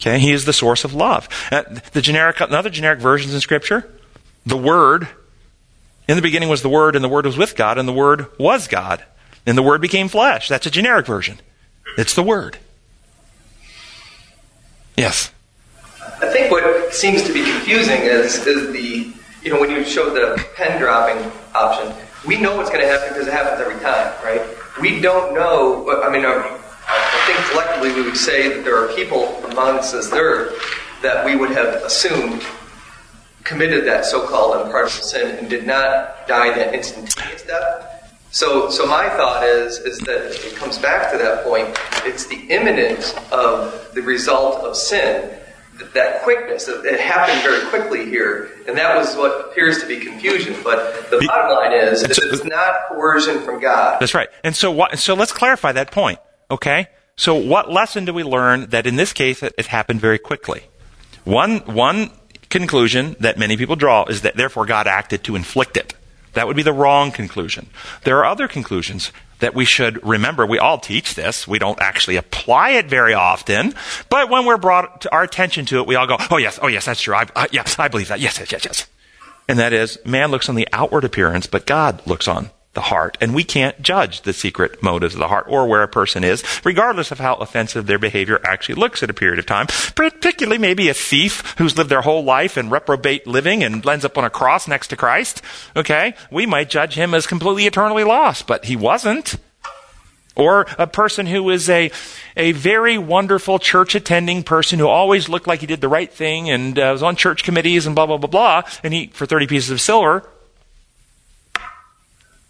Okay, 0.00 0.18
he 0.18 0.32
is 0.32 0.44
the 0.44 0.52
source 0.52 0.84
of 0.84 0.92
love. 0.92 1.28
Uh, 1.50 1.62
the 1.92 2.02
generic, 2.02 2.40
another 2.40 2.68
generic 2.68 2.98
versions 3.00 3.32
in 3.32 3.40
Scripture, 3.40 3.90
the 4.44 4.56
Word. 4.56 5.08
In 6.06 6.16
the 6.16 6.22
beginning 6.22 6.48
was 6.48 6.62
the 6.62 6.68
Word, 6.68 6.96
and 6.96 7.04
the 7.04 7.08
Word 7.08 7.24
was 7.24 7.38
with 7.38 7.56
God, 7.56 7.78
and 7.78 7.88
the 7.88 7.92
Word 7.92 8.26
was 8.38 8.68
God, 8.68 9.04
and 9.46 9.56
the 9.56 9.62
Word 9.62 9.80
became 9.80 10.08
flesh. 10.08 10.48
That's 10.48 10.66
a 10.66 10.70
generic 10.70 11.06
version. 11.06 11.40
It's 11.96 12.14
the 12.14 12.22
Word. 12.22 12.58
Yes. 14.96 15.30
I 16.20 16.28
think 16.28 16.50
what 16.50 16.92
seems 16.92 17.22
to 17.22 17.32
be 17.32 17.42
confusing 17.42 18.00
is, 18.02 18.46
is 18.46 18.72
the, 18.72 19.12
you 19.42 19.52
know, 19.52 19.60
when 19.60 19.70
you 19.70 19.84
show 19.84 20.10
the 20.10 20.44
pen 20.54 20.78
dropping 20.80 21.30
option, 21.54 21.92
we 22.26 22.40
know 22.40 22.56
what's 22.56 22.70
going 22.70 22.82
to 22.82 22.88
happen 22.88 23.08
because 23.08 23.26
it 23.26 23.32
happens 23.32 23.60
every 23.60 23.80
time, 23.82 24.12
right? 24.24 24.42
We 24.80 25.00
don't 25.00 25.34
know, 25.34 26.02
I 26.02 26.10
mean, 26.10 26.24
I 26.26 27.24
think 27.26 27.38
collectively 27.50 27.94
we 27.94 28.02
would 28.02 28.16
say 28.16 28.54
that 28.54 28.64
there 28.64 28.76
are 28.76 28.88
people 28.94 29.42
amongst 29.46 29.92
this 29.92 30.12
earth 30.12 30.60
that 31.02 31.24
we 31.24 31.36
would 31.36 31.50
have 31.50 31.82
assumed 31.82 32.44
committed 33.44 33.86
that 33.86 34.04
so-called 34.06 34.56
unpardonable 34.56 35.04
sin 35.04 35.38
and 35.38 35.48
did 35.48 35.66
not 35.66 36.26
die 36.26 36.54
that 36.54 36.74
instantaneous 36.74 37.42
death. 37.42 37.90
So, 38.30 38.68
so 38.68 38.84
my 38.86 39.08
thought 39.10 39.44
is, 39.44 39.78
is 39.78 39.98
that 40.00 40.44
it 40.44 40.56
comes 40.56 40.78
back 40.78 41.12
to 41.12 41.18
that 41.18 41.44
point. 41.44 41.68
It's 42.04 42.26
the 42.26 42.40
imminence 42.48 43.14
of 43.30 43.94
the 43.94 44.02
result 44.02 44.64
of 44.64 44.76
sin, 44.76 45.38
that, 45.78 45.94
that 45.94 46.22
quickness. 46.22 46.66
It, 46.66 46.84
it 46.84 46.98
happened 46.98 47.42
very 47.42 47.64
quickly 47.68 48.06
here, 48.06 48.50
and 48.66 48.76
that 48.76 48.96
was 48.96 49.14
what 49.14 49.50
appears 49.50 49.80
to 49.82 49.86
be 49.86 50.00
confusion. 50.00 50.56
But 50.64 51.10
the 51.10 51.24
bottom 51.28 51.56
line 51.56 51.72
is, 51.74 52.02
is 52.02 52.18
it's 52.18 52.44
not 52.44 52.88
coercion 52.88 53.40
from 53.42 53.60
God. 53.60 54.00
That's 54.00 54.14
right. 54.14 54.28
And 54.42 54.56
so, 54.56 54.72
what, 54.72 54.98
so 54.98 55.14
let's 55.14 55.32
clarify 55.32 55.70
that 55.70 55.92
point. 55.92 56.18
Okay. 56.50 56.88
So, 57.16 57.36
what 57.36 57.70
lesson 57.70 58.04
do 58.04 58.12
we 58.12 58.24
learn 58.24 58.70
that 58.70 58.84
in 58.84 58.96
this 58.96 59.12
case 59.12 59.44
it, 59.44 59.54
it 59.56 59.66
happened 59.66 60.00
very 60.00 60.18
quickly? 60.18 60.64
One, 61.22 61.58
one 61.60 62.10
conclusion 62.58 63.16
that 63.20 63.38
many 63.38 63.56
people 63.56 63.76
draw 63.76 64.04
is 64.04 64.22
that 64.22 64.36
therefore 64.36 64.64
God 64.66 64.86
acted 64.86 65.24
to 65.24 65.36
inflict 65.36 65.76
it. 65.76 65.94
That 66.34 66.46
would 66.46 66.56
be 66.56 66.62
the 66.62 66.72
wrong 66.72 67.12
conclusion. 67.12 67.68
There 68.02 68.18
are 68.18 68.24
other 68.24 68.48
conclusions 68.48 69.12
that 69.40 69.54
we 69.54 69.64
should 69.64 70.04
remember. 70.06 70.46
We 70.46 70.58
all 70.58 70.78
teach 70.78 71.14
this. 71.14 71.46
We 71.46 71.58
don't 71.58 71.80
actually 71.80 72.16
apply 72.16 72.70
it 72.70 72.86
very 72.86 73.14
often. 73.14 73.74
But 74.08 74.30
when 74.30 74.46
we're 74.46 74.56
brought 74.56 75.02
to 75.02 75.12
our 75.12 75.22
attention 75.22 75.66
to 75.66 75.78
it, 75.78 75.86
we 75.86 75.96
all 75.96 76.06
go, 76.06 76.16
oh 76.30 76.36
yes, 76.36 76.58
oh 76.62 76.68
yes, 76.68 76.86
that's 76.86 77.00
true. 77.00 77.14
I, 77.14 77.26
uh, 77.34 77.46
yes, 77.52 77.78
I 77.78 77.88
believe 77.88 78.08
that. 78.08 78.20
Yes, 78.20 78.38
yes, 78.38 78.50
yes, 78.50 78.64
yes. 78.64 78.86
And 79.48 79.58
that 79.58 79.72
is, 79.72 79.98
man 80.04 80.30
looks 80.30 80.48
on 80.48 80.54
the 80.54 80.68
outward 80.72 81.04
appearance, 81.04 81.46
but 81.46 81.66
God 81.66 82.04
looks 82.06 82.26
on 82.26 82.50
the 82.74 82.82
heart. 82.82 83.16
And 83.20 83.34
we 83.34 83.44
can't 83.44 83.80
judge 83.80 84.22
the 84.22 84.32
secret 84.32 84.82
motives 84.82 85.14
of 85.14 85.20
the 85.20 85.28
heart 85.28 85.46
or 85.48 85.66
where 85.66 85.82
a 85.82 85.88
person 85.88 86.24
is, 86.24 86.44
regardless 86.64 87.10
of 87.10 87.18
how 87.18 87.34
offensive 87.36 87.86
their 87.86 87.98
behavior 87.98 88.40
actually 88.44 88.74
looks 88.76 89.02
at 89.02 89.10
a 89.10 89.14
period 89.14 89.38
of 89.38 89.46
time. 89.46 89.66
Particularly 89.94 90.58
maybe 90.58 90.88
a 90.88 90.94
thief 90.94 91.54
who's 91.58 91.76
lived 91.78 91.90
their 91.90 92.02
whole 92.02 92.24
life 92.24 92.58
in 92.58 92.70
reprobate 92.70 93.26
living 93.26 93.64
and 93.64 93.86
ends 93.86 94.04
up 94.04 94.18
on 94.18 94.24
a 94.24 94.30
cross 94.30 94.68
next 94.68 94.88
to 94.88 94.96
Christ. 94.96 95.42
Okay? 95.76 96.14
We 96.30 96.46
might 96.46 96.70
judge 96.70 96.94
him 96.94 97.14
as 97.14 97.26
completely 97.26 97.66
eternally 97.66 98.04
lost, 98.04 98.46
but 98.46 98.66
he 98.66 98.76
wasn't. 98.76 99.36
Or 100.36 100.66
a 100.78 100.88
person 100.88 101.26
who 101.26 101.48
is 101.50 101.68
a, 101.70 101.92
a 102.36 102.52
very 102.52 102.98
wonderful 102.98 103.60
church 103.60 103.94
attending 103.94 104.42
person 104.42 104.80
who 104.80 104.88
always 104.88 105.28
looked 105.28 105.46
like 105.46 105.60
he 105.60 105.66
did 105.66 105.80
the 105.80 105.88
right 105.88 106.12
thing 106.12 106.50
and 106.50 106.76
uh, 106.76 106.90
was 106.90 107.04
on 107.04 107.14
church 107.14 107.44
committees 107.44 107.86
and 107.86 107.94
blah, 107.94 108.06
blah, 108.06 108.16
blah, 108.16 108.28
blah, 108.28 108.62
and 108.82 108.92
he, 108.92 109.06
for 109.08 109.26
30 109.26 109.46
pieces 109.46 109.70
of 109.70 109.80
silver, 109.80 110.28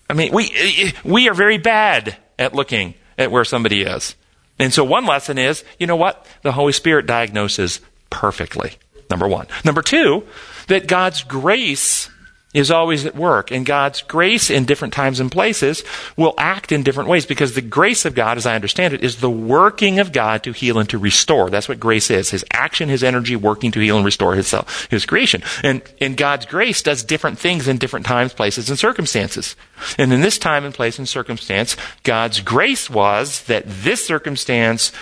I 0.09 0.15
mean, 0.15 0.33
we, 0.33 0.93
we 1.05 1.29
are 1.29 1.35
very 1.35 1.59
bad 1.59 2.17
at 2.39 2.55
looking 2.55 2.95
at 3.17 3.31
where 3.31 3.45
somebody 3.45 3.83
is. 3.83 4.17
And 4.59 4.73
so 4.73 4.85
one 4.85 5.07
lesson 5.07 5.39
is, 5.39 5.65
you 5.79 5.87
know 5.87 5.97
what? 5.97 6.27
The 6.43 6.53
Holy 6.53 6.73
Spirit 6.73 7.07
diagnoses 7.07 7.81
perfectly. 8.11 8.73
Number 9.11 9.29
one. 9.29 9.47
Number 9.65 9.83
two, 9.83 10.25
that 10.69 10.87
God's 10.87 11.23
grace 11.23 12.09
is 12.55 12.71
always 12.71 13.05
at 13.05 13.17
work, 13.17 13.51
and 13.51 13.67
God's 13.67 14.01
grace 14.01 14.49
in 14.49 14.65
different 14.65 14.95
times 14.95 15.19
and 15.19 15.31
places 15.31 15.83
will 16.17 16.35
act 16.39 16.71
in 16.71 16.85
different 16.85 17.11
ways 17.11 17.27
because 17.27 17.55
the 17.55 17.61
grace 17.61 18.05
of 18.05 18.15
God, 18.15 18.39
as 18.39 18.47
I 18.47 18.55
understand 18.55 18.95
it, 18.95 19.03
is 19.03 19.17
the 19.17 19.29
working 19.29 19.99
of 19.99 20.13
God 20.13 20.45
to 20.45 20.53
heal 20.53 20.79
and 20.79 20.89
to 20.89 20.99
restore. 20.99 21.51
That's 21.51 21.69
what 21.69 21.81
grace 21.81 22.11
is. 22.11 22.31
His 22.31 22.45
action, 22.53 22.89
His 22.89 23.03
energy 23.03 23.35
working 23.35 23.73
to 23.73 23.81
heal 23.81 23.97
and 23.97 24.07
restore 24.07 24.37
His, 24.37 24.47
self, 24.47 24.87
his 24.89 25.05
creation. 25.05 25.43
And, 25.65 25.83
and 26.01 26.17
God's 26.17 26.47
grace 26.47 26.81
does 26.81 27.03
different 27.03 27.39
things 27.39 27.67
in 27.67 27.79
different 27.79 28.07
times, 28.07 28.33
places, 28.33 28.71
and 28.71 28.79
circumstances. 28.79 29.57
And 29.99 30.13
in 30.13 30.21
this 30.21 30.39
time 30.39 30.65
and 30.65 30.73
place 30.73 30.99
and 30.99 31.09
circumstance, 31.09 31.77
God's 32.05 32.41
grace 32.41 32.89
was 32.89 33.43
that 33.45 33.65
this 33.67 34.07
circumstance 34.07 34.93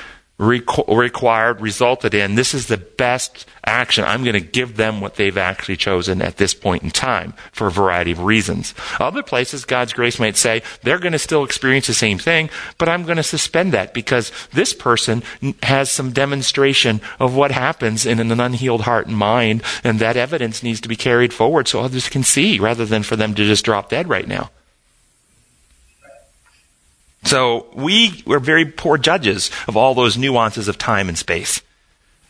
required, 0.43 1.61
resulted 1.61 2.14
in, 2.14 2.34
this 2.34 2.55
is 2.55 2.66
the 2.66 2.76
best 2.76 3.47
action. 3.64 4.05
I'm 4.05 4.24
going 4.24 4.34
to 4.34 4.40
give 4.40 4.76
them 4.76 5.01
what 5.01 5.14
they've 5.14 5.36
actually 5.38 5.76
chosen 5.76 6.20
at 6.20 6.36
this 6.36 6.53
point 6.53 6.82
in 6.82 6.90
time 6.90 7.34
for 7.53 7.68
a 7.68 7.70
variety 7.70 8.11
of 8.12 8.20
reasons. 8.20 8.74
Other 8.99 9.22
places, 9.22 9.64
God's 9.64 9.93
grace 9.93 10.18
might 10.18 10.36
say, 10.36 10.62
they're 10.82 10.99
going 10.99 11.12
to 11.12 11.18
still 11.18 11.45
experience 11.45 11.86
the 11.86 11.95
same 11.95 12.18
thing, 12.18 12.51
but 12.78 12.88
I'm 12.88 13.05
going 13.05 13.16
to 13.16 13.22
suspend 13.22 13.72
that 13.72 13.95
because 13.95 14.32
this 14.53 14.72
person 14.72 15.22
has 15.62 15.90
some 15.90 16.12
demonstration 16.12 17.01
of 17.20 17.36
what 17.36 17.53
happens 17.53 18.05
in 18.05 18.18
an 18.18 18.40
unhealed 18.40 18.82
heart 18.82 19.07
and 19.07 19.16
mind, 19.16 19.62
and 19.84 19.99
that 20.01 20.16
evidence 20.16 20.62
needs 20.62 20.80
to 20.80 20.88
be 20.88 20.97
carried 20.97 21.32
forward 21.32 21.68
so 21.68 21.80
others 21.80 22.09
can 22.09 22.24
see 22.24 22.59
rather 22.59 22.84
than 22.84 23.03
for 23.03 23.16
them 23.16 23.34
to 23.34 23.45
just 23.45 23.64
drop 23.64 23.90
dead 23.90 24.09
right 24.09 24.26
now. 24.26 24.51
So 27.25 27.66
we 27.75 28.23
were 28.27 28.41
very 28.41 28.64
poor 28.64 28.99
judges 28.99 29.51
of 29.68 29.77
all 29.77 29.95
those 29.95 30.18
nuances 30.18 30.68
of 30.68 30.79
time 30.79 31.09
and 31.09 31.16
space 31.16 31.62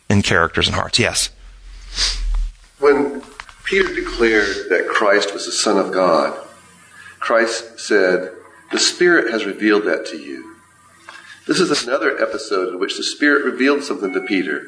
and 0.09 0.23
characters 0.23 0.67
and 0.67 0.75
hearts. 0.75 0.99
Yes. 0.99 1.29
When 2.79 3.21
Peter 3.63 3.93
declared 3.93 4.69
that 4.69 4.87
Christ 4.87 5.33
was 5.33 5.45
the 5.45 5.51
Son 5.51 5.77
of 5.77 5.91
God, 5.91 6.37
Christ 7.19 7.79
said, 7.79 8.31
The 8.71 8.79
Spirit 8.79 9.31
has 9.31 9.45
revealed 9.45 9.85
that 9.85 10.05
to 10.07 10.17
you. 10.17 10.57
This 11.47 11.59
is 11.59 11.83
another 11.83 12.21
episode 12.21 12.69
in 12.69 12.79
which 12.79 12.97
the 12.97 13.03
Spirit 13.03 13.45
revealed 13.45 13.83
something 13.83 14.13
to 14.13 14.21
Peter. 14.21 14.67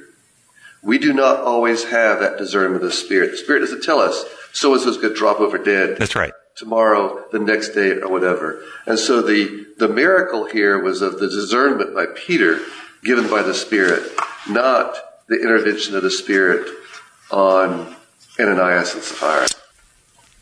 We 0.82 0.98
do 0.98 1.14
not 1.14 1.40
always 1.40 1.86
have 1.86 2.20
that 2.20 2.38
discernment 2.38 2.84
of 2.84 2.90
the 2.90 2.92
Spirit. 2.92 3.32
The 3.32 3.38
Spirit 3.38 3.62
doesn't 3.62 3.84
tell 3.84 4.00
us 4.00 4.26
so 4.54 4.74
and 4.74 4.82
so 4.82 4.90
is 4.90 4.98
going 4.98 5.14
to 5.14 5.20
drop 5.20 5.40
over 5.40 5.58
dead. 5.58 5.98
That's 5.98 6.16
right 6.16 6.34
tomorrow, 6.56 7.26
the 7.32 7.40
next 7.40 7.70
day, 7.70 8.00
or 8.00 8.10
whatever. 8.10 8.64
And 8.86 8.98
so 8.98 9.22
the, 9.22 9.66
the 9.78 9.88
miracle 9.88 10.46
here 10.46 10.82
was 10.82 11.02
of 11.02 11.20
the 11.20 11.28
discernment 11.28 11.94
by 11.94 12.06
Peter 12.16 12.60
given 13.04 13.30
by 13.30 13.44
the 13.44 13.54
Spirit, 13.54 14.04
not 14.50 14.96
the 15.28 15.42
intervention 15.42 15.96
of 15.96 16.04
the 16.04 16.12
Spirit 16.12 16.68
on 17.32 17.96
Ananias 18.40 18.94
and 18.94 19.04
Sapphira. 19.04 19.48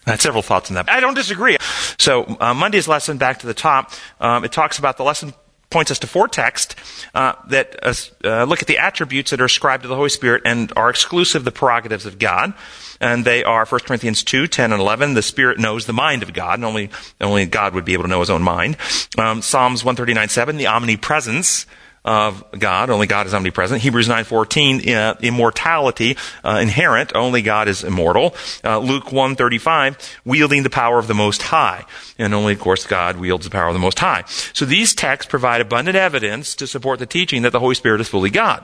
I 0.06 0.12
had 0.12 0.22
several 0.22 0.44
thoughts 0.44 0.70
on 0.70 0.76
that. 0.76 0.90
I 0.90 1.00
don't 1.00 1.14
disagree. 1.14 1.58
So 1.98 2.24
uh, 2.40 2.54
Monday's 2.54 2.88
lesson, 2.88 3.18
back 3.18 3.40
to 3.40 3.48
the 3.48 3.54
top, 3.54 3.92
um, 4.20 4.44
it 4.44 4.52
talks 4.52 4.78
about 4.78 4.98
the 4.98 5.04
lesson 5.04 5.34
points 5.74 5.92
us 5.92 6.00
to 6.00 6.08
four 6.08 6.28
texts 6.28 6.76
uh, 7.14 7.34
that 7.48 7.76
uh, 7.84 7.94
uh, 8.24 8.44
look 8.46 8.62
at 8.62 8.68
the 8.68 8.78
attributes 8.78 9.32
that 9.32 9.42
are 9.42 9.46
ascribed 9.46 9.84
to 9.84 9.90
the 9.90 9.96
Holy 9.96 10.10
Spirit 10.10 10.44
and 10.46 10.72
are 10.78 10.90
exclusive 10.90 11.44
the 11.44 11.52
prerogatives 11.52 12.06
of 12.06 12.20
God. 12.20 12.54
And 13.02 13.26
they 13.26 13.44
are 13.44 13.66
1 13.66 13.82
Corinthians 13.82 14.24
2, 14.24 14.48
10, 14.48 14.72
and 14.72 14.80
11. 14.80 15.16
The 15.16 15.22
Spirit 15.22 15.60
knows 15.60 15.86
the 15.86 15.94
mind 15.94 16.24
of 16.24 16.32
God, 16.32 16.60
and 16.60 16.64
only, 16.64 16.90
only 17.20 17.46
God 17.46 17.74
would 17.74 17.84
be 17.84 17.94
able 17.94 18.04
to 18.04 18.10
know 18.10 18.22
his 18.22 18.30
own 18.30 18.44
mind. 18.44 18.78
Um, 19.18 19.42
Psalms 19.42 19.84
139, 19.84 20.30
7, 20.30 20.56
the 20.56 20.68
omnipresence 20.68 21.66
of 22.06 22.44
God. 22.58 22.90
Only 22.90 23.08
God 23.08 23.28
is 23.28 23.34
omnipresent. 23.34 23.82
Hebrews 23.82 24.08
9:14, 24.08 24.94
uh, 24.94 25.16
immortality 25.22 26.18
uh, 26.44 26.60
inherent. 26.62 27.16
Only 27.16 27.42
God 27.42 27.68
is 27.68 27.84
immortal. 27.84 28.36
Uh, 28.64 28.80
Luke 28.80 29.06
1:35, 29.06 29.98
wielding 30.26 30.64
the 30.64 30.70
power 30.70 31.00
of 31.00 31.08
the 31.08 31.14
Most 31.14 31.44
High, 31.44 31.86
and 32.18 32.34
only, 32.34 32.54
of 32.54 32.60
course, 32.60 32.86
God 32.86 33.18
wields 33.18 33.46
the 33.46 33.52
power 33.52 33.68
of 33.68 33.74
the 33.74 33.80
Most 33.80 34.00
High. 34.00 34.24
So 34.54 34.66
these 34.66 34.94
texts 34.94 35.30
provide 35.30 35.62
abundant 35.62 35.96
evidence 35.96 36.56
to 36.56 36.68
support 36.68 37.00
the 37.00 37.06
teaching 37.06 37.42
that 37.44 37.52
the 37.52 37.60
Holy 37.60 37.76
Spirit 37.76 38.02
is 38.02 38.10
fully 38.10 38.30
God. 38.30 38.64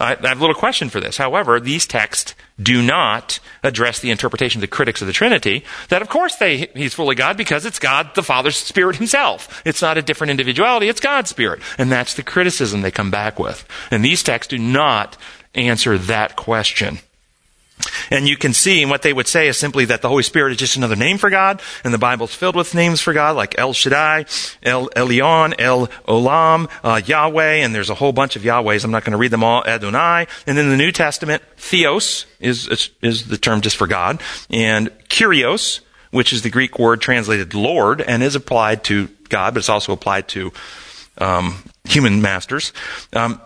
I 0.00 0.10
have 0.10 0.38
a 0.38 0.40
little 0.40 0.54
question 0.54 0.88
for 0.90 1.00
this. 1.00 1.16
However, 1.16 1.58
these 1.58 1.86
texts 1.86 2.34
do 2.60 2.82
not 2.82 3.40
address 3.64 3.98
the 3.98 4.12
interpretation 4.12 4.58
of 4.58 4.62
the 4.62 4.68
critics 4.68 5.00
of 5.00 5.08
the 5.08 5.12
Trinity 5.12 5.64
that, 5.88 6.02
of 6.02 6.08
course, 6.08 6.36
they, 6.36 6.68
he's 6.74 6.94
fully 6.94 7.16
God 7.16 7.36
because 7.36 7.66
it's 7.66 7.80
God, 7.80 8.14
the 8.14 8.22
Father's 8.22 8.56
Spirit 8.56 8.96
himself. 8.96 9.60
It's 9.64 9.82
not 9.82 9.98
a 9.98 10.02
different 10.02 10.30
individuality, 10.30 10.88
it's 10.88 11.00
God's 11.00 11.30
Spirit. 11.30 11.60
And 11.78 11.90
that's 11.90 12.14
the 12.14 12.22
criticism 12.22 12.82
they 12.82 12.92
come 12.92 13.10
back 13.10 13.40
with. 13.40 13.66
And 13.90 14.04
these 14.04 14.22
texts 14.22 14.50
do 14.50 14.58
not 14.58 15.16
answer 15.54 15.98
that 15.98 16.36
question. 16.36 17.00
And 18.10 18.26
you 18.26 18.36
can 18.36 18.52
see 18.52 18.84
what 18.86 19.02
they 19.02 19.12
would 19.12 19.26
say 19.26 19.48
is 19.48 19.56
simply 19.56 19.84
that 19.86 20.02
the 20.02 20.08
Holy 20.08 20.22
Spirit 20.22 20.52
is 20.52 20.58
just 20.58 20.76
another 20.76 20.96
name 20.96 21.18
for 21.18 21.30
God, 21.30 21.60
and 21.84 21.92
the 21.92 21.98
Bible's 21.98 22.34
filled 22.34 22.56
with 22.56 22.74
names 22.74 23.00
for 23.00 23.12
God, 23.12 23.36
like 23.36 23.58
El 23.58 23.72
Shaddai, 23.72 24.26
El 24.62 24.88
Elyon, 24.90 25.54
El 25.58 25.88
Olam, 26.06 26.70
uh, 26.82 27.00
Yahweh, 27.04 27.56
and 27.56 27.74
there's 27.74 27.90
a 27.90 27.94
whole 27.94 28.12
bunch 28.12 28.36
of 28.36 28.42
Yahwehs. 28.42 28.84
I'm 28.84 28.90
not 28.90 29.04
going 29.04 29.12
to 29.12 29.18
read 29.18 29.30
them 29.30 29.44
all. 29.44 29.64
Adonai. 29.66 30.26
And 30.46 30.58
in 30.58 30.70
the 30.70 30.76
New 30.76 30.92
Testament, 30.92 31.42
Theos 31.56 32.26
is, 32.40 32.90
is 33.02 33.26
the 33.26 33.38
term 33.38 33.60
just 33.60 33.76
for 33.76 33.86
God, 33.86 34.20
and 34.50 34.88
Kyrios, 35.08 35.80
which 36.10 36.32
is 36.32 36.42
the 36.42 36.50
Greek 36.50 36.78
word 36.78 37.00
translated 37.00 37.54
Lord, 37.54 38.00
and 38.00 38.22
is 38.22 38.34
applied 38.34 38.84
to 38.84 39.08
God, 39.28 39.54
but 39.54 39.58
it's 39.58 39.68
also 39.68 39.92
applied 39.92 40.28
to 40.28 40.52
um, 41.18 41.62
human 41.84 42.22
masters. 42.22 42.72
Um, 43.12 43.40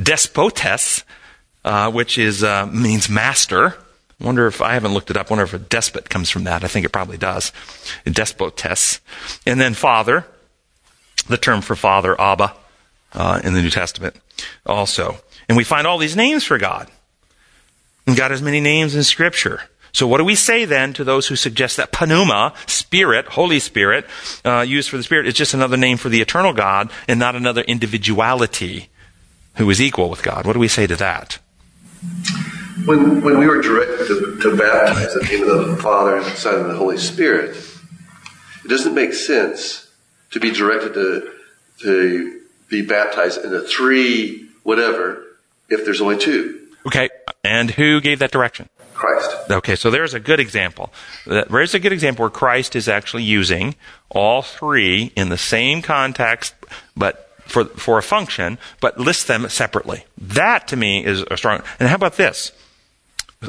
despotes, 0.00 1.04
uh, 1.64 1.90
which 1.90 2.18
is 2.18 2.42
uh, 2.42 2.66
means 2.66 3.08
master. 3.08 3.76
Wonder 4.20 4.46
if 4.46 4.60
I 4.60 4.74
haven't 4.74 4.92
looked 4.92 5.10
it 5.10 5.16
up. 5.16 5.30
Wonder 5.30 5.44
if 5.44 5.54
a 5.54 5.58
despot 5.58 6.10
comes 6.10 6.28
from 6.28 6.44
that. 6.44 6.62
I 6.62 6.68
think 6.68 6.84
it 6.84 6.92
probably 6.92 7.16
does. 7.16 7.52
Despotes, 8.04 9.00
and 9.46 9.60
then 9.60 9.74
father, 9.74 10.26
the 11.28 11.38
term 11.38 11.62
for 11.62 11.74
father, 11.74 12.20
Abba, 12.20 12.54
uh, 13.12 13.40
in 13.42 13.54
the 13.54 13.62
New 13.62 13.70
Testament, 13.70 14.16
also. 14.66 15.16
And 15.48 15.56
we 15.56 15.64
find 15.64 15.86
all 15.86 15.98
these 15.98 16.16
names 16.16 16.44
for 16.44 16.58
God. 16.58 16.90
And 18.06 18.16
God 18.16 18.30
has 18.30 18.42
many 18.42 18.60
names 18.60 18.94
in 18.94 19.02
Scripture. 19.04 19.62
So 19.92 20.06
what 20.06 20.18
do 20.18 20.24
we 20.24 20.34
say 20.34 20.64
then 20.64 20.92
to 20.94 21.04
those 21.04 21.26
who 21.26 21.36
suggest 21.36 21.76
that 21.76 21.92
pneuma, 21.92 22.54
spirit, 22.66 23.26
Holy 23.26 23.58
Spirit, 23.58 24.06
uh, 24.44 24.60
used 24.60 24.88
for 24.88 24.96
the 24.96 25.02
Spirit, 25.02 25.26
is 25.26 25.34
just 25.34 25.54
another 25.54 25.76
name 25.76 25.96
for 25.96 26.08
the 26.08 26.20
eternal 26.20 26.52
God 26.52 26.90
and 27.08 27.18
not 27.18 27.34
another 27.34 27.62
individuality 27.62 28.88
who 29.56 29.68
is 29.68 29.80
equal 29.80 30.08
with 30.08 30.22
God? 30.22 30.46
What 30.46 30.52
do 30.52 30.58
we 30.58 30.68
say 30.68 30.86
to 30.86 30.96
that? 30.96 31.38
When, 32.86 33.20
when 33.22 33.38
we 33.38 33.46
were 33.46 33.60
directed 33.60 34.06
to, 34.08 34.38
to 34.40 34.56
baptize 34.56 35.14
in 35.14 35.20
the 35.20 35.46
name 35.46 35.50
of 35.50 35.68
the 35.68 35.76
Father 35.76 36.16
and 36.16 36.24
the 36.24 36.30
Son 36.30 36.60
and 36.60 36.70
the 36.70 36.76
Holy 36.76 36.96
Spirit, 36.96 37.56
it 38.64 38.68
doesn't 38.68 38.94
make 38.94 39.12
sense 39.12 39.90
to 40.30 40.40
be 40.40 40.50
directed 40.50 40.94
to, 40.94 41.30
to 41.82 42.40
be 42.68 42.82
baptized 42.82 43.44
in 43.44 43.52
a 43.54 43.60
three 43.60 44.48
whatever 44.62 45.24
if 45.68 45.84
there's 45.84 46.00
only 46.00 46.18
two. 46.18 46.68
Okay, 46.86 47.10
and 47.44 47.70
who 47.72 48.00
gave 48.00 48.18
that 48.20 48.30
direction? 48.30 48.68
Christ. 48.94 49.50
Okay, 49.50 49.76
so 49.76 49.90
there's 49.90 50.12
a 50.12 50.20
good 50.20 50.40
example. 50.40 50.92
There's 51.26 51.74
a 51.74 51.78
good 51.78 51.92
example 51.92 52.24
where 52.24 52.30
Christ 52.30 52.76
is 52.76 52.88
actually 52.88 53.22
using 53.22 53.74
all 54.10 54.42
three 54.42 55.12
in 55.16 55.30
the 55.30 55.38
same 55.38 55.80
context, 55.80 56.54
but 56.94 57.29
for, 57.50 57.64
for 57.64 57.98
a 57.98 58.02
function, 58.02 58.58
but 58.80 58.98
list 58.98 59.26
them 59.26 59.48
separately. 59.48 60.04
That 60.18 60.68
to 60.68 60.76
me 60.76 61.04
is 61.04 61.24
a 61.30 61.36
strong. 61.36 61.62
And 61.78 61.88
how 61.88 61.96
about 61.96 62.16
this? 62.16 62.52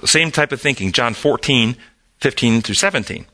Same 0.06 0.32
type 0.32 0.52
of 0.52 0.62
thinking. 0.62 0.92
John 0.92 1.14
14, 1.14 1.76
15 2.20 2.62
through 2.62 2.76
17. 2.76 3.26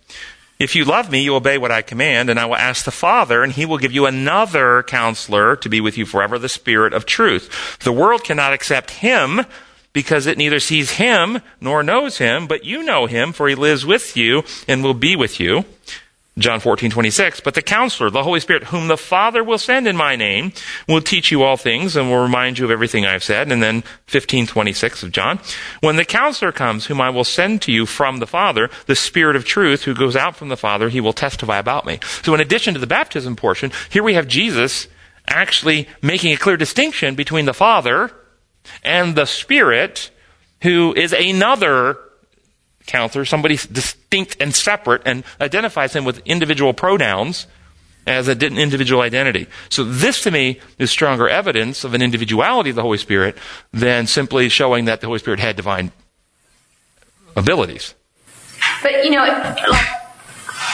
If 0.60 0.76
you 0.76 0.86
love 0.86 1.12
me, 1.12 1.22
you 1.22 1.36
obey 1.36 1.60
what 1.60 1.72
I 1.72 1.84
command, 1.84 2.32
and 2.32 2.40
I 2.40 2.46
will 2.46 2.56
ask 2.56 2.84
the 2.84 2.92
Father, 2.92 3.44
and 3.44 3.54
he 3.54 3.66
will 3.66 3.78
give 3.78 3.92
you 3.92 4.08
another 4.08 4.82
counselor 4.84 5.56
to 5.56 5.70
be 5.70 5.80
with 5.80 6.00
you 6.00 6.06
forever, 6.06 6.40
the 6.40 6.50
Spirit 6.50 6.94
of 6.94 7.06
truth. 7.06 7.78
The 7.80 7.92
world 7.92 8.24
cannot 8.24 8.54
accept 8.54 8.90
him 8.90 9.46
because 9.94 10.26
it 10.26 10.38
neither 10.38 10.60
sees 10.60 10.92
him 10.92 11.42
nor 11.62 11.84
knows 11.84 12.18
him, 12.18 12.48
but 12.48 12.66
you 12.66 12.82
know 12.82 13.06
him, 13.06 13.34
for 13.34 13.48
he 13.48 13.56
lives 13.56 13.86
with 13.86 14.18
you 14.18 14.44
and 14.68 14.84
will 14.84 14.96
be 14.96 15.16
with 15.16 15.40
you. 15.40 15.64
John 16.38 16.60
14, 16.60 16.92
26. 16.92 17.40
But 17.40 17.56
the 17.56 17.62
counselor, 17.62 18.10
the 18.10 18.24
Holy 18.24 18.40
Spirit, 18.40 18.66
whom 18.66 18.88
the 18.88 18.98
Father 18.98 19.44
will 19.44 19.58
send 19.58 19.88
in 19.88 19.96
my 19.96 20.16
name, 20.16 20.54
will 20.88 21.02
teach 21.02 21.32
you 21.32 21.44
all 21.44 21.58
things 21.58 21.96
and 21.96 22.10
will 22.10 22.22
remind 22.22 22.60
you 22.60 22.66
of 22.66 22.72
everything 22.72 23.06
I've 23.06 23.24
said. 23.24 23.52
And 23.52 23.62
then 23.62 23.84
15, 24.06 24.48
26 24.48 25.04
of 25.04 25.12
John. 25.12 25.40
When 25.82 25.96
the 25.96 26.06
counselor 26.06 26.52
comes, 26.52 26.86
whom 26.86 27.02
I 27.02 27.10
will 27.10 27.24
send 27.24 27.62
to 27.64 27.72
you 27.72 27.86
from 27.86 28.18
the 28.18 28.28
Father, 28.28 28.70
the 28.86 28.96
Spirit 28.96 29.36
of 29.36 29.46
truth, 29.46 29.84
who 29.84 29.96
goes 29.96 30.16
out 30.16 30.36
from 30.36 30.50
the 30.50 30.58
Father, 30.58 30.90
he 30.90 31.02
will 31.02 31.14
testify 31.14 31.58
about 31.58 31.86
me. 31.86 32.00
So 32.22 32.34
in 32.34 32.42
addition 32.42 32.74
to 32.76 32.80
the 32.80 32.88
baptism 32.88 33.36
portion, 33.36 33.72
here 33.90 34.04
we 34.04 34.14
have 34.14 34.28
Jesus 34.28 34.88
actually 35.28 35.88
making 36.02 36.34
a 36.34 36.38
clear 36.38 36.58
distinction 36.58 37.16
between 37.16 37.46
the 37.46 37.54
Father 37.54 38.12
and 38.84 39.16
the 39.16 39.26
Spirit, 39.26 40.12
who 40.62 40.94
is 40.96 41.14
another 41.14 41.98
counselor, 42.88 43.26
somebody 43.26 43.58
distinct 43.58 44.38
and 44.40 44.56
separate, 44.56 45.04
and 45.06 45.24
identifies 45.40 45.96
him 45.96 46.06
with 46.06 46.20
individual 46.26 46.74
pronouns 46.74 47.46
as 48.08 48.28
an 48.30 48.42
individual 48.42 49.02
identity. 49.02 49.48
So 49.70 49.84
this 49.84 50.24
to 50.24 50.32
me 50.32 50.60
is 50.80 50.90
stronger 50.90 51.28
evidence 51.28 51.84
of 51.84 51.94
an 51.94 52.02
individuality 52.02 52.70
of 52.70 52.76
the 52.78 52.82
Holy 52.82 52.98
Spirit 52.98 53.38
than 53.74 54.08
simply 54.08 54.48
showing 54.50 54.86
that 54.86 55.02
the 55.02 55.08
Holy 55.08 55.20
Spirit 55.20 55.40
had 55.42 55.56
divine 55.58 55.92
abilities. 57.36 57.94
But 58.82 59.04
you 59.06 59.12
know, 59.12 59.26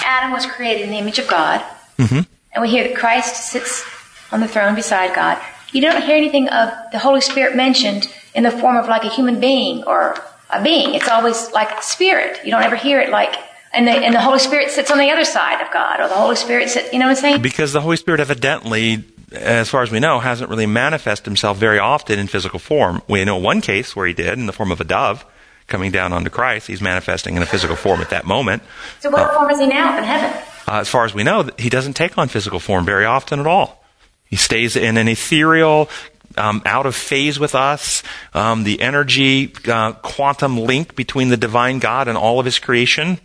Adam 0.05 0.31
was 0.31 0.45
created 0.45 0.83
in 0.83 0.89
the 0.91 0.97
image 0.97 1.19
of 1.19 1.27
God, 1.27 1.63
Mm-hmm. 1.97 2.21
and 2.53 2.61
we 2.61 2.69
hear 2.69 2.87
that 2.87 2.95
Christ 2.95 3.51
sits 3.51 3.85
on 4.31 4.39
the 4.39 4.47
throne 4.47 4.73
beside 4.73 5.13
God. 5.15 5.39
You 5.71 5.81
don't 5.81 6.01
hear 6.01 6.15
anything 6.15 6.49
of 6.49 6.73
the 6.91 6.97
Holy 6.97 7.21
Spirit 7.21 7.55
mentioned 7.55 8.07
in 8.33 8.41
the 8.43 8.49
form 8.49 8.77
of 8.77 8.87
like 8.87 9.03
a 9.03 9.09
human 9.09 9.39
being 9.39 9.83
or 9.83 10.17
a 10.49 10.61
being. 10.63 10.95
It's 10.95 11.07
always 11.07 11.51
like 11.51 11.81
spirit. 11.83 12.39
You 12.43 12.51
don't 12.51 12.63
ever 12.63 12.75
hear 12.75 12.99
it 12.99 13.09
like, 13.09 13.35
and 13.73 13.87
the, 13.87 13.91
and 13.91 14.13
the 14.13 14.21
Holy 14.21 14.39
Spirit 14.39 14.69
sits 14.69 14.91
on 14.91 14.97
the 14.97 15.09
other 15.09 15.25
side 15.25 15.61
of 15.65 15.71
God, 15.71 15.99
or 15.99 16.07
the 16.07 16.15
Holy 16.15 16.35
Spirit 16.35 16.69
sits. 16.69 16.93
You 16.93 16.99
know 16.99 17.05
what 17.05 17.17
I'm 17.17 17.21
saying? 17.21 17.41
Because 17.41 17.73
the 17.73 17.81
Holy 17.81 17.97
Spirit 17.97 18.19
evidently, 18.19 19.03
as 19.31 19.69
far 19.69 19.81
as 19.81 19.91
we 19.91 19.99
know, 19.99 20.19
hasn't 20.19 20.49
really 20.49 20.67
manifested 20.67 21.25
himself 21.25 21.57
very 21.57 21.79
often 21.79 22.19
in 22.19 22.27
physical 22.27 22.59
form. 22.59 23.01
We 23.07 23.23
know 23.25 23.37
one 23.37 23.61
case 23.61 23.95
where 23.95 24.05
he 24.05 24.13
did 24.13 24.37
in 24.37 24.45
the 24.45 24.53
form 24.53 24.71
of 24.71 24.79
a 24.79 24.83
dove 24.83 25.25
coming 25.67 25.91
down 25.91 26.13
onto 26.13 26.29
Christ. 26.29 26.67
He's 26.67 26.81
manifesting 26.81 27.35
in 27.35 27.41
a 27.41 27.45
physical 27.45 27.75
form 27.75 28.01
at 28.01 28.09
that 28.11 28.25
moment. 28.25 28.63
So 28.99 29.09
what 29.09 29.33
form 29.33 29.49
is 29.49 29.59
he 29.59 29.67
now 29.67 29.97
in 29.97 30.03
heaven? 30.03 30.41
Uh, 30.67 30.79
as 30.79 30.89
far 30.89 31.05
as 31.05 31.13
we 31.13 31.23
know, 31.23 31.49
he 31.57 31.69
doesn't 31.69 31.93
take 31.93 32.17
on 32.17 32.27
physical 32.27 32.59
form 32.59 32.85
very 32.85 33.05
often 33.05 33.39
at 33.39 33.47
all. 33.47 33.83
He 34.25 34.35
stays 34.35 34.75
in 34.75 34.97
an 34.97 35.07
ethereal, 35.07 35.89
um, 36.37 36.61
out 36.65 36.85
of 36.85 36.95
phase 36.95 37.39
with 37.39 37.55
us, 37.55 38.03
um, 38.33 38.63
the 38.63 38.81
energy 38.81 39.53
uh, 39.67 39.93
quantum 39.93 40.57
link 40.57 40.95
between 40.95 41.29
the 41.29 41.37
divine 41.37 41.79
God 41.79 42.07
and 42.07 42.17
all 42.17 42.39
of 42.39 42.45
his 42.45 42.59
creation. 42.59 43.19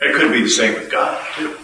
It 0.00 0.14
could 0.14 0.32
be 0.32 0.42
the 0.42 0.48
same 0.48 0.74
with 0.74 0.90
God, 0.90 1.24
too. 1.36 1.56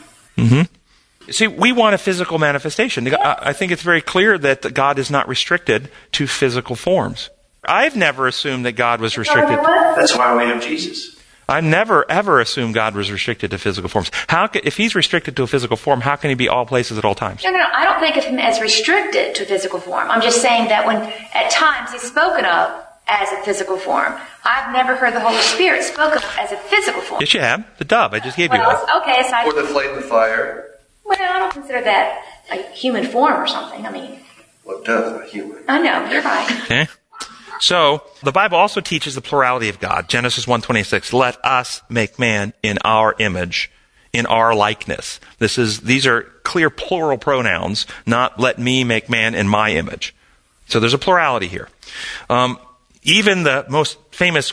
See, 1.31 1.47
we 1.47 1.73
want 1.73 1.95
a 1.95 1.99
physical 1.99 2.39
manifestation. 2.39 3.15
I 3.15 3.37
I 3.39 3.53
think 3.53 3.73
it's 3.73 3.83
very 3.83 4.01
clear 4.01 4.39
that 4.39 4.75
God 4.75 4.99
is 4.99 5.11
not 5.11 5.29
restricted 5.29 5.89
to 6.13 6.27
physical 6.27 6.77
forms. 6.77 7.31
I've 7.65 7.95
never 7.95 8.27
assumed 8.27 8.67
that 8.67 8.73
God 8.73 9.01
was 9.01 9.17
restricted. 9.17 9.59
That's 9.59 10.17
why 10.17 10.37
we 10.37 10.51
have 10.51 10.63
Jesus. 10.63 11.17
I 11.53 11.61
never 11.61 12.11
ever 12.11 12.41
assumed 12.41 12.75
God 12.75 12.95
was 12.95 13.11
restricted 13.13 13.51
to 13.51 13.59
physical 13.59 13.89
forms. 13.89 14.11
How 14.29 14.47
ca 14.47 14.61
if 14.65 14.77
he's 14.77 14.95
restricted 14.95 15.37
to 15.37 15.43
a 15.43 15.47
physical 15.47 15.77
form, 15.77 16.01
how 16.01 16.17
can 16.17 16.31
he 16.31 16.35
be 16.35 16.49
all 16.49 16.67
places 16.67 16.99
at 16.99 17.05
all 17.05 17.15
times? 17.15 17.45
No, 17.45 17.51
no, 17.51 17.59
no. 17.59 17.67
I 17.73 17.85
don't 17.85 18.01
think 18.01 18.17
of 18.17 18.25
him 18.25 18.39
as 18.39 18.61
restricted 18.61 19.35
to 19.37 19.45
physical 19.45 19.79
form. 19.79 20.11
I'm 20.11 20.23
just 20.23 20.41
saying 20.41 20.69
that 20.69 20.87
when 20.87 20.97
at 21.35 21.51
times 21.51 21.93
he's 21.93 22.03
spoken 22.03 22.45
of 22.45 22.83
as 23.07 23.31
a 23.33 23.43
physical 23.43 23.77
form, 23.77 24.15
I've 24.45 24.73
never 24.73 24.97
heard 24.97 25.13
the 25.15 25.21
Holy 25.21 25.41
Spirit 25.41 25.83
spoken 25.85 26.19
of 26.19 26.37
as 26.39 26.53
a 26.53 26.57
physical 26.57 27.03
form. 27.03 27.21
Yes, 27.21 27.35
you 27.35 27.41
have. 27.41 27.65
The 27.79 27.85
dove. 27.85 28.15
I 28.15 28.21
just 28.21 28.37
gave 28.37 28.53
you 28.53 28.59
one. 28.59 28.67
Well, 28.67 29.03
okay, 29.03 29.21
aside 29.21 29.47
Or 29.47 29.53
the 29.53 29.69
flame 29.69 29.97
of 29.97 30.05
fire. 30.07 30.79
Well, 31.05 31.19
I 31.21 31.39
don't 31.41 31.53
consider 31.53 31.83
that 31.83 32.25
a 32.51 32.63
human 32.73 33.05
form 33.05 33.35
or 33.41 33.47
something. 33.47 33.85
I 33.85 33.91
mean, 33.91 34.21
What 34.65 34.85
does 34.85 35.21
a 35.21 35.25
human? 35.27 35.65
I 35.69 35.81
know, 35.83 36.11
you're 36.11 36.23
right. 36.23 36.51
Okay. 36.63 36.87
So, 37.61 38.03
the 38.23 38.33
Bible 38.33 38.57
also 38.57 38.81
teaches 38.81 39.15
the 39.15 39.21
plurality 39.21 39.69
of 39.69 39.79
God. 39.79 40.09
Genesis 40.09 40.47
1:26, 40.47 41.13
let 41.13 41.43
us 41.45 41.83
make 41.89 42.19
man 42.19 42.53
in 42.63 42.79
our 42.85 43.15
image, 43.19 43.71
in 44.13 44.27
our 44.27 44.55
likeness. 44.55 45.21
This 45.39 45.59
is 45.59 45.81
these 45.81 46.07
are 46.07 46.23
clear 46.45 46.71
plural 46.71 47.19
pronouns, 47.19 47.87
not 48.07 48.41
let 48.41 48.59
me 48.59 48.85
make 48.85 49.09
man 49.09 49.35
in 49.35 49.49
my 49.49 49.71
image. 49.71 50.15
So 50.67 50.81
there's 50.81 50.95
a 50.95 50.99
plurality 50.99 51.49
here. 51.49 51.69
Um, 52.31 52.59
even 53.03 53.43
the 53.43 53.67
most 53.69 53.99
famous 54.11 54.53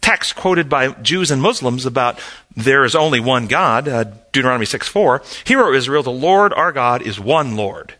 text 0.00 0.36
quoted 0.36 0.68
by 0.68 0.88
Jews 0.88 1.30
and 1.30 1.42
Muslims 1.42 1.86
about 1.86 2.18
there 2.56 2.84
is 2.84 2.94
only 2.94 3.20
one 3.20 3.46
God, 3.46 3.88
uh, 3.88 4.04
Deuteronomy 4.32 4.66
6:4, 4.66 5.22
Hear, 5.44 5.62
O 5.62 5.72
Israel, 5.72 6.02
the 6.02 6.10
Lord 6.10 6.52
our 6.54 6.72
God 6.72 7.02
is 7.02 7.20
one 7.20 7.56
Lord. 7.56 7.94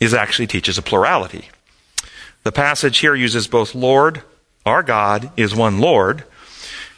Is 0.00 0.12
actually 0.12 0.48
teaches 0.48 0.78
a 0.78 0.82
plurality. 0.82 1.48
The 2.42 2.52
passage 2.52 2.98
here 2.98 3.14
uses 3.14 3.46
both 3.46 3.74
Lord, 3.74 4.22
our 4.66 4.82
God 4.82 5.30
is 5.36 5.54
one 5.54 5.78
Lord. 5.78 6.24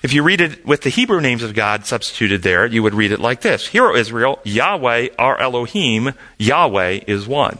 If 0.03 0.13
you 0.13 0.23
read 0.23 0.41
it 0.43 0.67
with 0.67 0.83
the 0.83 0.91
Hebrew 0.91 1.21
names 1.21 1.43
of 1.43 1.55
God 1.55 1.87
substituted 1.87 2.43
there, 2.43 2.67
you 2.67 2.83
would 2.83 2.95
read 2.95 3.13
it 3.13 3.21
like 3.21 3.41
this. 3.41 3.67
Hear, 3.69 3.87
O 3.87 3.97
Israel, 3.97 4.39
Yahweh, 4.45 5.09
our 5.19 5.41
Elohim, 5.41 6.13
Yahweh 6.39 7.01
is 7.07 7.27
one. 7.27 7.59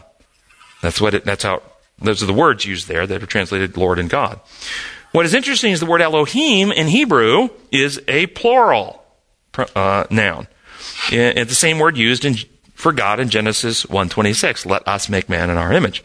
That's 0.83 1.01
what 1.01 1.15
it, 1.15 1.25
that's 1.25 1.45
how, 1.45 1.63
those 1.99 2.23
are 2.23 2.27
the 2.27 2.35
words 2.35 2.67
used 2.67 2.87
there 2.87 3.07
that 3.07 3.23
are 3.23 3.27
translated 3.27 3.79
Lord 3.79 3.99
and 3.99 4.11
God. 4.11 4.41
What 5.13 5.25
is 5.25 5.33
interesting 5.33 5.73
is 5.73 5.81
the 5.81 5.87
word 5.87 6.03
Elohim 6.03 6.71
in 6.73 6.89
Hebrew 6.89 7.49
is 7.71 8.03
a 8.09 8.27
plural 8.27 9.03
uh, 9.75 10.05
noun. 10.11 10.49
It's 11.11 11.51
the 11.51 11.55
same 11.55 11.79
word 11.79 11.97
used 11.97 12.25
in, 12.25 12.37
for 12.75 12.93
God 12.93 13.21
in 13.21 13.31
Genesis 13.31 13.85
1:26. 13.87 14.67
Let 14.67 14.87
us 14.87 15.09
make 15.09 15.29
man 15.29 15.51
in 15.51 15.57
our 15.57 15.73
image. 15.73 16.03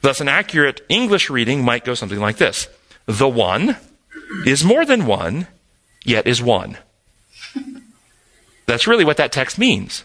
Thus, 0.00 0.20
an 0.20 0.28
accurate 0.28 0.82
English 0.88 1.30
reading 1.30 1.64
might 1.64 1.84
go 1.84 1.94
something 1.94 2.20
like 2.20 2.36
this: 2.36 2.68
The 3.06 3.28
one 3.28 3.76
is 4.46 4.64
more 4.64 4.84
than 4.84 5.06
one, 5.06 5.46
yet 6.04 6.26
is 6.26 6.42
one. 6.42 6.78
That's 8.66 8.86
really 8.86 9.04
what 9.04 9.16
that 9.16 9.32
text 9.32 9.58
means. 9.58 10.04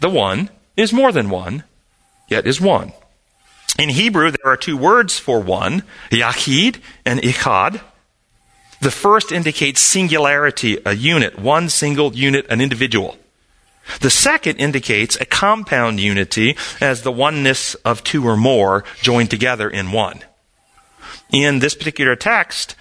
The 0.00 0.08
one 0.08 0.50
is 0.76 0.92
more 0.92 1.12
than 1.12 1.30
one, 1.30 1.64
yet 2.28 2.46
is 2.46 2.60
one. 2.60 2.92
In 3.78 3.88
Hebrew, 3.88 4.30
there 4.30 4.52
are 4.52 4.56
two 4.56 4.76
words 4.76 5.18
for 5.18 5.40
one, 5.40 5.82
yachid 6.10 6.80
and 7.04 7.20
echad. 7.20 7.80
The 8.80 8.90
first 8.90 9.32
indicates 9.32 9.80
singularity, 9.80 10.78
a 10.84 10.94
unit, 10.94 11.38
one 11.38 11.68
single 11.68 12.14
unit, 12.14 12.46
an 12.50 12.60
individual. 12.60 13.16
The 14.00 14.10
second 14.10 14.56
indicates 14.56 15.16
a 15.20 15.24
compound 15.24 16.00
unity 16.00 16.56
as 16.80 17.02
the 17.02 17.12
oneness 17.12 17.74
of 17.76 18.04
two 18.04 18.26
or 18.26 18.36
more 18.36 18.84
joined 19.00 19.30
together 19.30 19.68
in 19.68 19.92
one. 19.92 20.20
In 21.32 21.58
this 21.58 21.74
particular 21.74 22.16
text, 22.16 22.74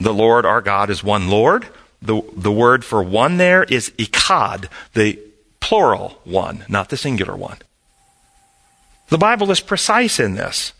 the 0.00 0.14
Lord 0.14 0.44
our 0.44 0.60
God 0.60 0.90
is 0.90 1.02
one 1.02 1.28
Lord. 1.28 1.66
The, 2.00 2.22
the 2.36 2.52
word 2.52 2.84
for 2.84 3.02
one 3.02 3.36
there 3.36 3.62
is 3.62 3.90
echad, 3.90 4.68
the 4.94 5.18
plural 5.60 6.20
one, 6.24 6.64
not 6.68 6.88
the 6.88 6.96
singular 6.96 7.36
one. 7.36 7.58
The 9.08 9.18
Bible 9.18 9.50
is 9.50 9.60
precise 9.60 10.18
in 10.18 10.34
this 10.34 10.72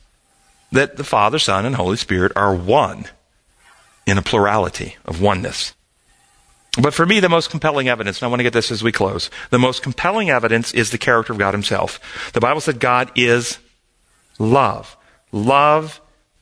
that 0.73 0.97
the 0.97 1.05
Father, 1.05 1.39
Son, 1.39 1.67
and 1.67 1.77
Holy 1.77 1.99
Spirit 1.99 2.33
are 2.35 2.55
one 2.55 3.05
in 4.07 4.19
a 4.19 4.23
plurality 4.23 4.97
of 5.05 5.21
oneness. 5.21 5.75
But 6.81 6.95
for 6.95 7.05
me, 7.05 7.21
the 7.21 7.29
most 7.29 7.51
compelling 7.51 7.89
evidence, 7.89 8.19
and 8.19 8.27
I 8.27 8.29
want 8.29 8.41
to 8.41 8.45
get 8.45 8.55
this 8.55 8.71
as 8.71 8.83
we 8.83 8.93
close, 8.93 9.31
the 9.51 9.59
most 9.59 9.83
compelling 9.83 10.31
evidence 10.31 10.73
is 10.73 10.91
the 10.91 10.99
character 10.99 11.33
of 11.33 11.39
God 11.39 11.53
Himself. 11.53 12.31
The 12.33 12.41
Bible 12.41 12.63
said 12.63 12.81
God 12.81 13.11
is 13.15 13.59
love. 14.39 14.97
Love 15.33 16.01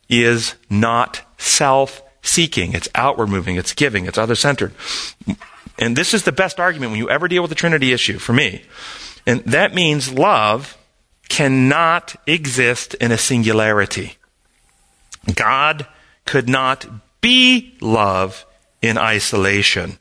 is 0.09 0.55
not 0.69 1.23
self 1.39 2.03
seeking, 2.23 2.75
it's 2.75 2.89
outward 2.95 3.29
moving, 3.29 3.57
it's 3.57 3.73
giving, 3.73 4.07
it's 4.07 4.19
other 4.19 4.35
centered. 4.35 4.73
And 5.79 5.97
this 5.97 6.13
is 6.13 6.25
the 6.25 6.33
best 6.33 6.61
argument 6.61 6.93
when 6.93 6.99
you 6.99 7.09
ever 7.09 7.27
deal 7.27 7.43
with 7.43 7.49
the 7.49 7.55
Trinity 7.55 7.93
issue 7.93 8.19
for 8.19 8.33
me. 8.33 8.63
And 9.27 9.41
that 9.45 9.75
means 9.75 10.13
love 10.13 10.77
cannot 11.29 12.17
exist 12.27 12.95
in 12.95 13.13
a 13.13 13.19
singularity. 13.19 14.17
God 15.35 15.87
could 16.27 16.49
not 16.49 16.87
be 17.21 17.75
love 17.81 18.45
in 18.83 18.99
isolation. 18.99 19.99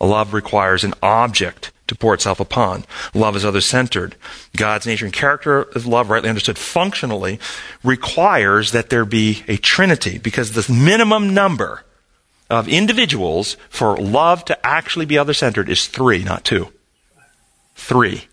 Love 0.00 0.32
requires 0.32 0.84
an 0.84 0.94
object 1.02 1.72
to 1.86 1.94
pour 1.94 2.14
itself 2.14 2.40
upon. 2.40 2.84
Love 3.14 3.36
is 3.36 3.44
other 3.44 3.60
centered. 3.60 4.14
God's 4.56 4.86
nature 4.86 5.04
and 5.04 5.12
character 5.12 5.62
of 5.62 5.86
love, 5.86 6.08
rightly 6.08 6.28
understood 6.28 6.56
functionally, 6.56 7.38
requires 7.82 8.72
that 8.72 8.90
there 8.90 9.04
be 9.04 9.42
a 9.48 9.56
trinity 9.56 10.18
because 10.18 10.52
the 10.52 10.72
minimum 10.72 11.34
number 11.34 11.84
of 12.48 12.68
individuals 12.68 13.56
for 13.68 13.96
love 13.96 14.44
to 14.46 14.66
actually 14.66 15.06
be 15.06 15.18
other 15.18 15.34
centered 15.34 15.68
is 15.68 15.86
three, 15.86 16.22
not 16.22 16.44
two. 16.44 16.72
Three. 17.74 18.28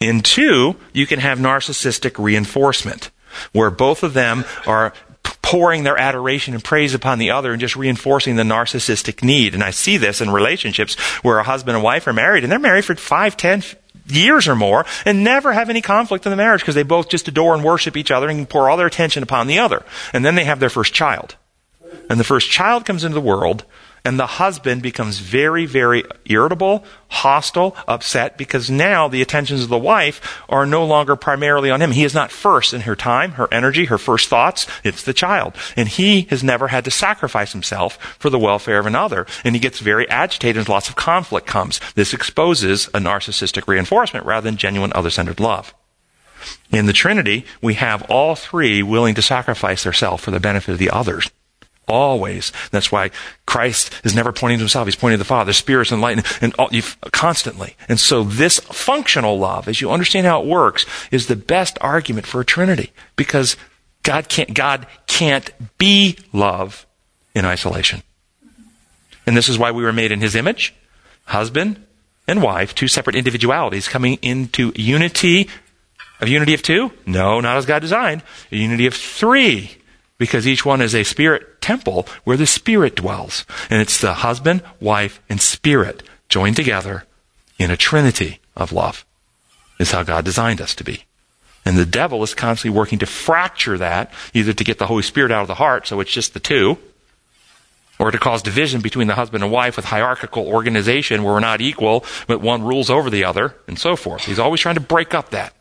In 0.00 0.20
two, 0.22 0.76
you 0.92 1.06
can 1.06 1.18
have 1.20 1.38
narcissistic 1.38 2.22
reinforcement, 2.22 3.10
where 3.52 3.70
both 3.70 4.02
of 4.02 4.14
them 4.14 4.44
are 4.66 4.92
pouring 5.22 5.82
their 5.82 5.98
adoration 5.98 6.54
and 6.54 6.62
praise 6.62 6.94
upon 6.94 7.18
the 7.18 7.30
other 7.30 7.52
and 7.52 7.60
just 7.60 7.76
reinforcing 7.76 8.36
the 8.36 8.42
narcissistic 8.42 9.22
need. 9.22 9.54
And 9.54 9.64
I 9.64 9.70
see 9.70 9.96
this 9.96 10.20
in 10.20 10.30
relationships 10.30 10.94
where 11.22 11.38
a 11.38 11.44
husband 11.44 11.76
and 11.76 11.84
wife 11.84 12.06
are 12.06 12.12
married 12.12 12.44
and 12.44 12.52
they're 12.52 12.58
married 12.58 12.84
for 12.84 12.94
five, 12.94 13.36
ten 13.36 13.62
years 14.06 14.48
or 14.48 14.54
more 14.54 14.86
and 15.04 15.24
never 15.24 15.52
have 15.52 15.70
any 15.70 15.80
conflict 15.80 16.26
in 16.26 16.30
the 16.30 16.36
marriage 16.36 16.60
because 16.60 16.74
they 16.74 16.82
both 16.82 17.08
just 17.08 17.28
adore 17.28 17.54
and 17.54 17.64
worship 17.64 17.96
each 17.96 18.10
other 18.10 18.28
and 18.28 18.48
pour 18.48 18.68
all 18.68 18.76
their 18.76 18.86
attention 18.86 19.22
upon 19.22 19.46
the 19.46 19.58
other. 19.58 19.84
And 20.12 20.24
then 20.24 20.34
they 20.34 20.44
have 20.44 20.60
their 20.60 20.70
first 20.70 20.94
child. 20.94 21.36
And 22.08 22.18
the 22.18 22.24
first 22.24 22.50
child 22.50 22.84
comes 22.84 23.04
into 23.04 23.14
the 23.14 23.20
world 23.20 23.64
and 24.04 24.18
the 24.18 24.26
husband 24.26 24.82
becomes 24.82 25.18
very, 25.18 25.66
very 25.66 26.04
irritable, 26.24 26.84
hostile, 27.08 27.76
upset 27.86 28.38
because 28.38 28.70
now 28.70 29.08
the 29.08 29.22
attentions 29.22 29.62
of 29.62 29.68
the 29.68 29.78
wife 29.78 30.42
are 30.48 30.66
no 30.66 30.84
longer 30.84 31.16
primarily 31.16 31.70
on 31.70 31.82
him. 31.82 31.90
He 31.90 32.04
is 32.04 32.14
not 32.14 32.30
first 32.30 32.72
in 32.72 32.82
her 32.82 32.96
time, 32.96 33.32
her 33.32 33.48
energy, 33.52 33.86
her 33.86 33.98
first 33.98 34.28
thoughts. 34.28 34.66
It's 34.84 35.02
the 35.02 35.12
child. 35.12 35.54
And 35.76 35.88
he 35.88 36.22
has 36.30 36.42
never 36.42 36.68
had 36.68 36.84
to 36.84 36.90
sacrifice 36.90 37.52
himself 37.52 37.96
for 38.18 38.30
the 38.30 38.38
welfare 38.38 38.78
of 38.78 38.86
another. 38.86 39.26
And 39.44 39.54
he 39.54 39.60
gets 39.60 39.80
very 39.80 40.08
agitated 40.08 40.58
and 40.58 40.68
lots 40.68 40.88
of 40.88 40.96
conflict 40.96 41.46
comes. 41.46 41.80
This 41.94 42.14
exposes 42.14 42.88
a 42.88 42.98
narcissistic 42.98 43.66
reinforcement 43.66 44.26
rather 44.26 44.44
than 44.44 44.56
genuine 44.56 44.92
other-centered 44.94 45.40
love. 45.40 45.74
In 46.70 46.86
the 46.86 46.92
Trinity, 46.92 47.44
we 47.60 47.74
have 47.74 48.02
all 48.10 48.34
three 48.34 48.82
willing 48.82 49.14
to 49.16 49.22
sacrifice 49.22 49.84
themselves 49.84 50.24
for 50.24 50.30
the 50.30 50.40
benefit 50.40 50.72
of 50.72 50.78
the 50.78 50.90
others 50.90 51.30
Always. 51.90 52.52
That's 52.70 52.92
why 52.92 53.10
Christ 53.46 53.92
is 54.04 54.14
never 54.14 54.32
pointing 54.32 54.58
to 54.58 54.62
himself. 54.62 54.86
He's 54.86 54.94
pointing 54.94 55.16
to 55.16 55.24
the 55.24 55.24
Father, 55.24 55.52
Spirit, 55.52 55.90
and 55.90 56.00
light, 56.00 56.24
and, 56.40 56.54
all, 56.54 56.70
constantly. 57.10 57.74
And 57.88 57.98
so 57.98 58.22
this 58.22 58.60
functional 58.60 59.38
love, 59.38 59.66
as 59.66 59.80
you 59.80 59.90
understand 59.90 60.24
how 60.24 60.40
it 60.40 60.46
works, 60.46 60.86
is 61.10 61.26
the 61.26 61.34
best 61.34 61.78
argument 61.80 62.26
for 62.26 62.40
a 62.40 62.44
Trinity. 62.44 62.92
Because 63.16 63.56
God 64.04 64.28
can't, 64.28 64.54
God 64.54 64.86
can't 65.08 65.50
be 65.78 66.16
love 66.32 66.86
in 67.34 67.44
isolation. 67.44 68.02
And 69.26 69.36
this 69.36 69.48
is 69.48 69.58
why 69.58 69.72
we 69.72 69.82
were 69.82 69.92
made 69.92 70.12
in 70.12 70.20
his 70.20 70.36
image. 70.36 70.72
Husband 71.24 71.84
and 72.28 72.40
wife, 72.40 72.72
two 72.72 72.88
separate 72.88 73.16
individualities 73.16 73.88
coming 73.88 74.18
into 74.22 74.72
unity. 74.76 75.48
A 76.20 76.28
unity 76.28 76.54
of 76.54 76.62
two? 76.62 76.92
No, 77.04 77.40
not 77.40 77.56
as 77.56 77.66
God 77.66 77.80
designed. 77.80 78.22
A 78.52 78.56
unity 78.56 78.86
of 78.86 78.94
three 78.94 79.76
because 80.20 80.46
each 80.46 80.66
one 80.66 80.82
is 80.82 80.94
a 80.94 81.02
spirit 81.02 81.62
temple 81.62 82.06
where 82.24 82.36
the 82.36 82.46
spirit 82.46 82.94
dwells. 82.94 83.46
And 83.70 83.80
it's 83.80 83.98
the 83.98 84.12
husband, 84.12 84.62
wife, 84.78 85.20
and 85.30 85.40
spirit 85.40 86.02
joined 86.28 86.56
together 86.56 87.04
in 87.58 87.70
a 87.70 87.76
trinity 87.76 88.38
of 88.54 88.70
love 88.70 89.06
is 89.78 89.92
how 89.92 90.02
God 90.02 90.26
designed 90.26 90.60
us 90.60 90.74
to 90.74 90.84
be. 90.84 91.04
And 91.64 91.78
the 91.78 91.86
devil 91.86 92.22
is 92.22 92.34
constantly 92.34 92.76
working 92.76 92.98
to 92.98 93.06
fracture 93.06 93.78
that, 93.78 94.12
either 94.34 94.52
to 94.52 94.62
get 94.62 94.78
the 94.78 94.86
Holy 94.86 95.02
Spirit 95.02 95.32
out 95.32 95.40
of 95.40 95.48
the 95.48 95.54
heart, 95.54 95.86
so 95.86 96.00
it's 96.00 96.12
just 96.12 96.34
the 96.34 96.40
two, 96.40 96.76
or 97.98 98.10
to 98.10 98.18
cause 98.18 98.42
division 98.42 98.82
between 98.82 99.08
the 99.08 99.14
husband 99.14 99.42
and 99.42 99.50
wife 99.50 99.76
with 99.76 99.86
hierarchical 99.86 100.46
organization 100.46 101.22
where 101.22 101.32
we're 101.32 101.40
not 101.40 101.62
equal, 101.62 102.04
but 102.26 102.42
one 102.42 102.62
rules 102.62 102.90
over 102.90 103.08
the 103.08 103.24
other, 103.24 103.54
and 103.66 103.78
so 103.78 103.96
forth. 103.96 104.24
He's 104.26 104.38
always 104.38 104.60
trying 104.60 104.74
to 104.74 104.82
break 104.82 105.14
up 105.14 105.30
that. 105.30 105.54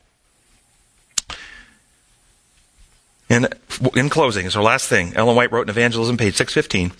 And 3.29 3.53
in 3.95 4.09
closing, 4.09 4.47
is 4.47 4.55
our 4.55 4.63
last 4.63 4.89
thing. 4.89 5.13
Ellen 5.15 5.35
White 5.35 5.51
wrote 5.51 5.67
in 5.67 5.69
Evangelism, 5.69 6.17
page 6.17 6.35
615. 6.35 6.91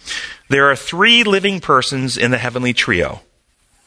There 0.50 0.70
are 0.70 0.76
three 0.76 1.24
living 1.24 1.60
persons 1.60 2.18
in 2.18 2.32
the 2.32 2.38
heavenly 2.38 2.74
trio. 2.74 3.22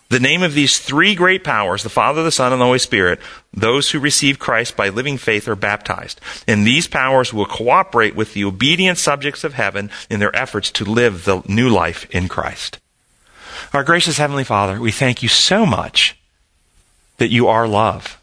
The 0.09 0.21
name 0.21 0.43
of 0.43 0.53
these 0.53 0.79
three 0.79 1.15
great 1.15 1.43
powers, 1.43 1.83
the 1.83 1.89
Father, 1.89 2.23
the 2.23 2.31
Son, 2.31 2.53
and 2.53 2.61
the 2.61 2.67
Holy 2.67 2.81
Spirit, 2.81 3.19
those 3.55 3.91
who 3.91 3.99
receive 3.99 4.39
Christ 4.39 4.77
by 4.77 4.91
living 4.91 5.17
faith 5.17 5.49
are 5.49 5.57
baptized. 5.57 6.21
And 6.47 6.67
these 6.67 6.87
powers 6.87 7.33
will 7.33 7.47
cooperate 7.47 8.15
with 8.15 8.35
the 8.35 8.45
obedient 8.45 8.99
subjects 8.99 9.43
of 9.43 9.55
heaven 9.55 9.91
in 10.11 10.21
their 10.21 10.35
efforts 10.37 10.71
to 10.73 10.85
live 10.85 11.25
the 11.25 11.43
new 11.49 11.71
life 11.71 12.07
in 12.11 12.29
Christ. 12.29 12.79
Our 13.73 13.85
gracious 13.85 14.19
Heavenly 14.19 14.45
Father, 14.45 14.79
we 14.79 14.91
thank 14.93 15.23
you 15.23 15.31
so 15.31 15.65
much 15.65 16.19
that 17.17 17.31
you 17.31 17.49
are 17.49 17.67
love 17.67 18.21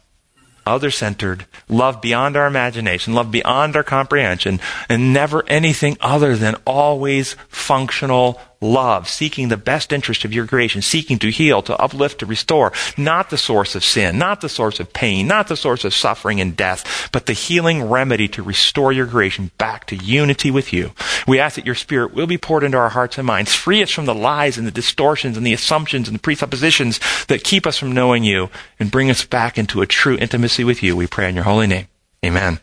other 0.70 0.90
centered, 0.90 1.46
love 1.68 2.00
beyond 2.00 2.36
our 2.36 2.46
imagination, 2.46 3.12
love 3.12 3.30
beyond 3.30 3.76
our 3.76 3.82
comprehension, 3.82 4.60
and 4.88 5.12
never 5.12 5.46
anything 5.48 5.96
other 6.00 6.36
than 6.36 6.54
always 6.66 7.34
functional 7.48 8.40
love, 8.60 9.08
seeking 9.08 9.48
the 9.48 9.56
best 9.56 9.92
interest 9.92 10.24
of 10.24 10.32
your 10.32 10.46
creation, 10.46 10.82
seeking 10.82 11.18
to 11.18 11.30
heal, 11.30 11.62
to 11.62 11.76
uplift, 11.78 12.18
to 12.20 12.26
restore, 12.26 12.72
not 12.96 13.30
the 13.30 13.38
source 13.38 13.74
of 13.74 13.84
sin, 13.84 14.18
not 14.18 14.40
the 14.40 14.48
source 14.48 14.80
of 14.80 14.92
pain, 14.92 15.26
not 15.26 15.48
the 15.48 15.56
source 15.56 15.84
of 15.84 15.94
suffering 15.94 16.40
and 16.40 16.56
death, 16.56 17.08
but 17.12 17.26
the 17.26 17.32
healing 17.32 17.82
remedy 17.82 18.28
to 18.28 18.42
restore 18.42 18.92
your 18.92 19.06
creation 19.06 19.50
back 19.58 19.86
to 19.86 19.96
unity 19.96 20.50
with 20.50 20.72
you. 20.72 20.92
We 21.26 21.38
ask 21.38 21.56
that 21.56 21.66
your 21.66 21.74
spirit 21.74 22.14
will 22.14 22.26
be 22.26 22.38
poured 22.38 22.64
into 22.64 22.78
our 22.78 22.90
hearts 22.90 23.18
and 23.18 23.26
minds, 23.26 23.54
free 23.54 23.82
us 23.82 23.90
from 23.90 24.06
the 24.06 24.14
lies 24.14 24.58
and 24.58 24.66
the 24.66 24.72
distortions 24.72 25.36
and 25.36 25.46
the 25.46 25.54
assumptions 25.54 26.08
and 26.08 26.14
the 26.14 26.22
presuppositions 26.22 27.00
that 27.26 27.44
keep 27.44 27.66
us 27.66 27.78
from 27.78 27.92
knowing 27.92 28.24
you, 28.24 28.50
and 28.78 28.90
bring 28.90 29.10
us 29.10 29.24
back 29.24 29.58
into 29.58 29.80
a 29.80 29.86
true 29.86 30.16
intimacy 30.18 30.64
with 30.64 30.82
you. 30.82 30.96
We 30.96 31.06
pray 31.06 31.28
in 31.28 31.34
your 31.34 31.44
holy 31.44 31.66
name. 31.66 31.88
Amen. 32.24 32.60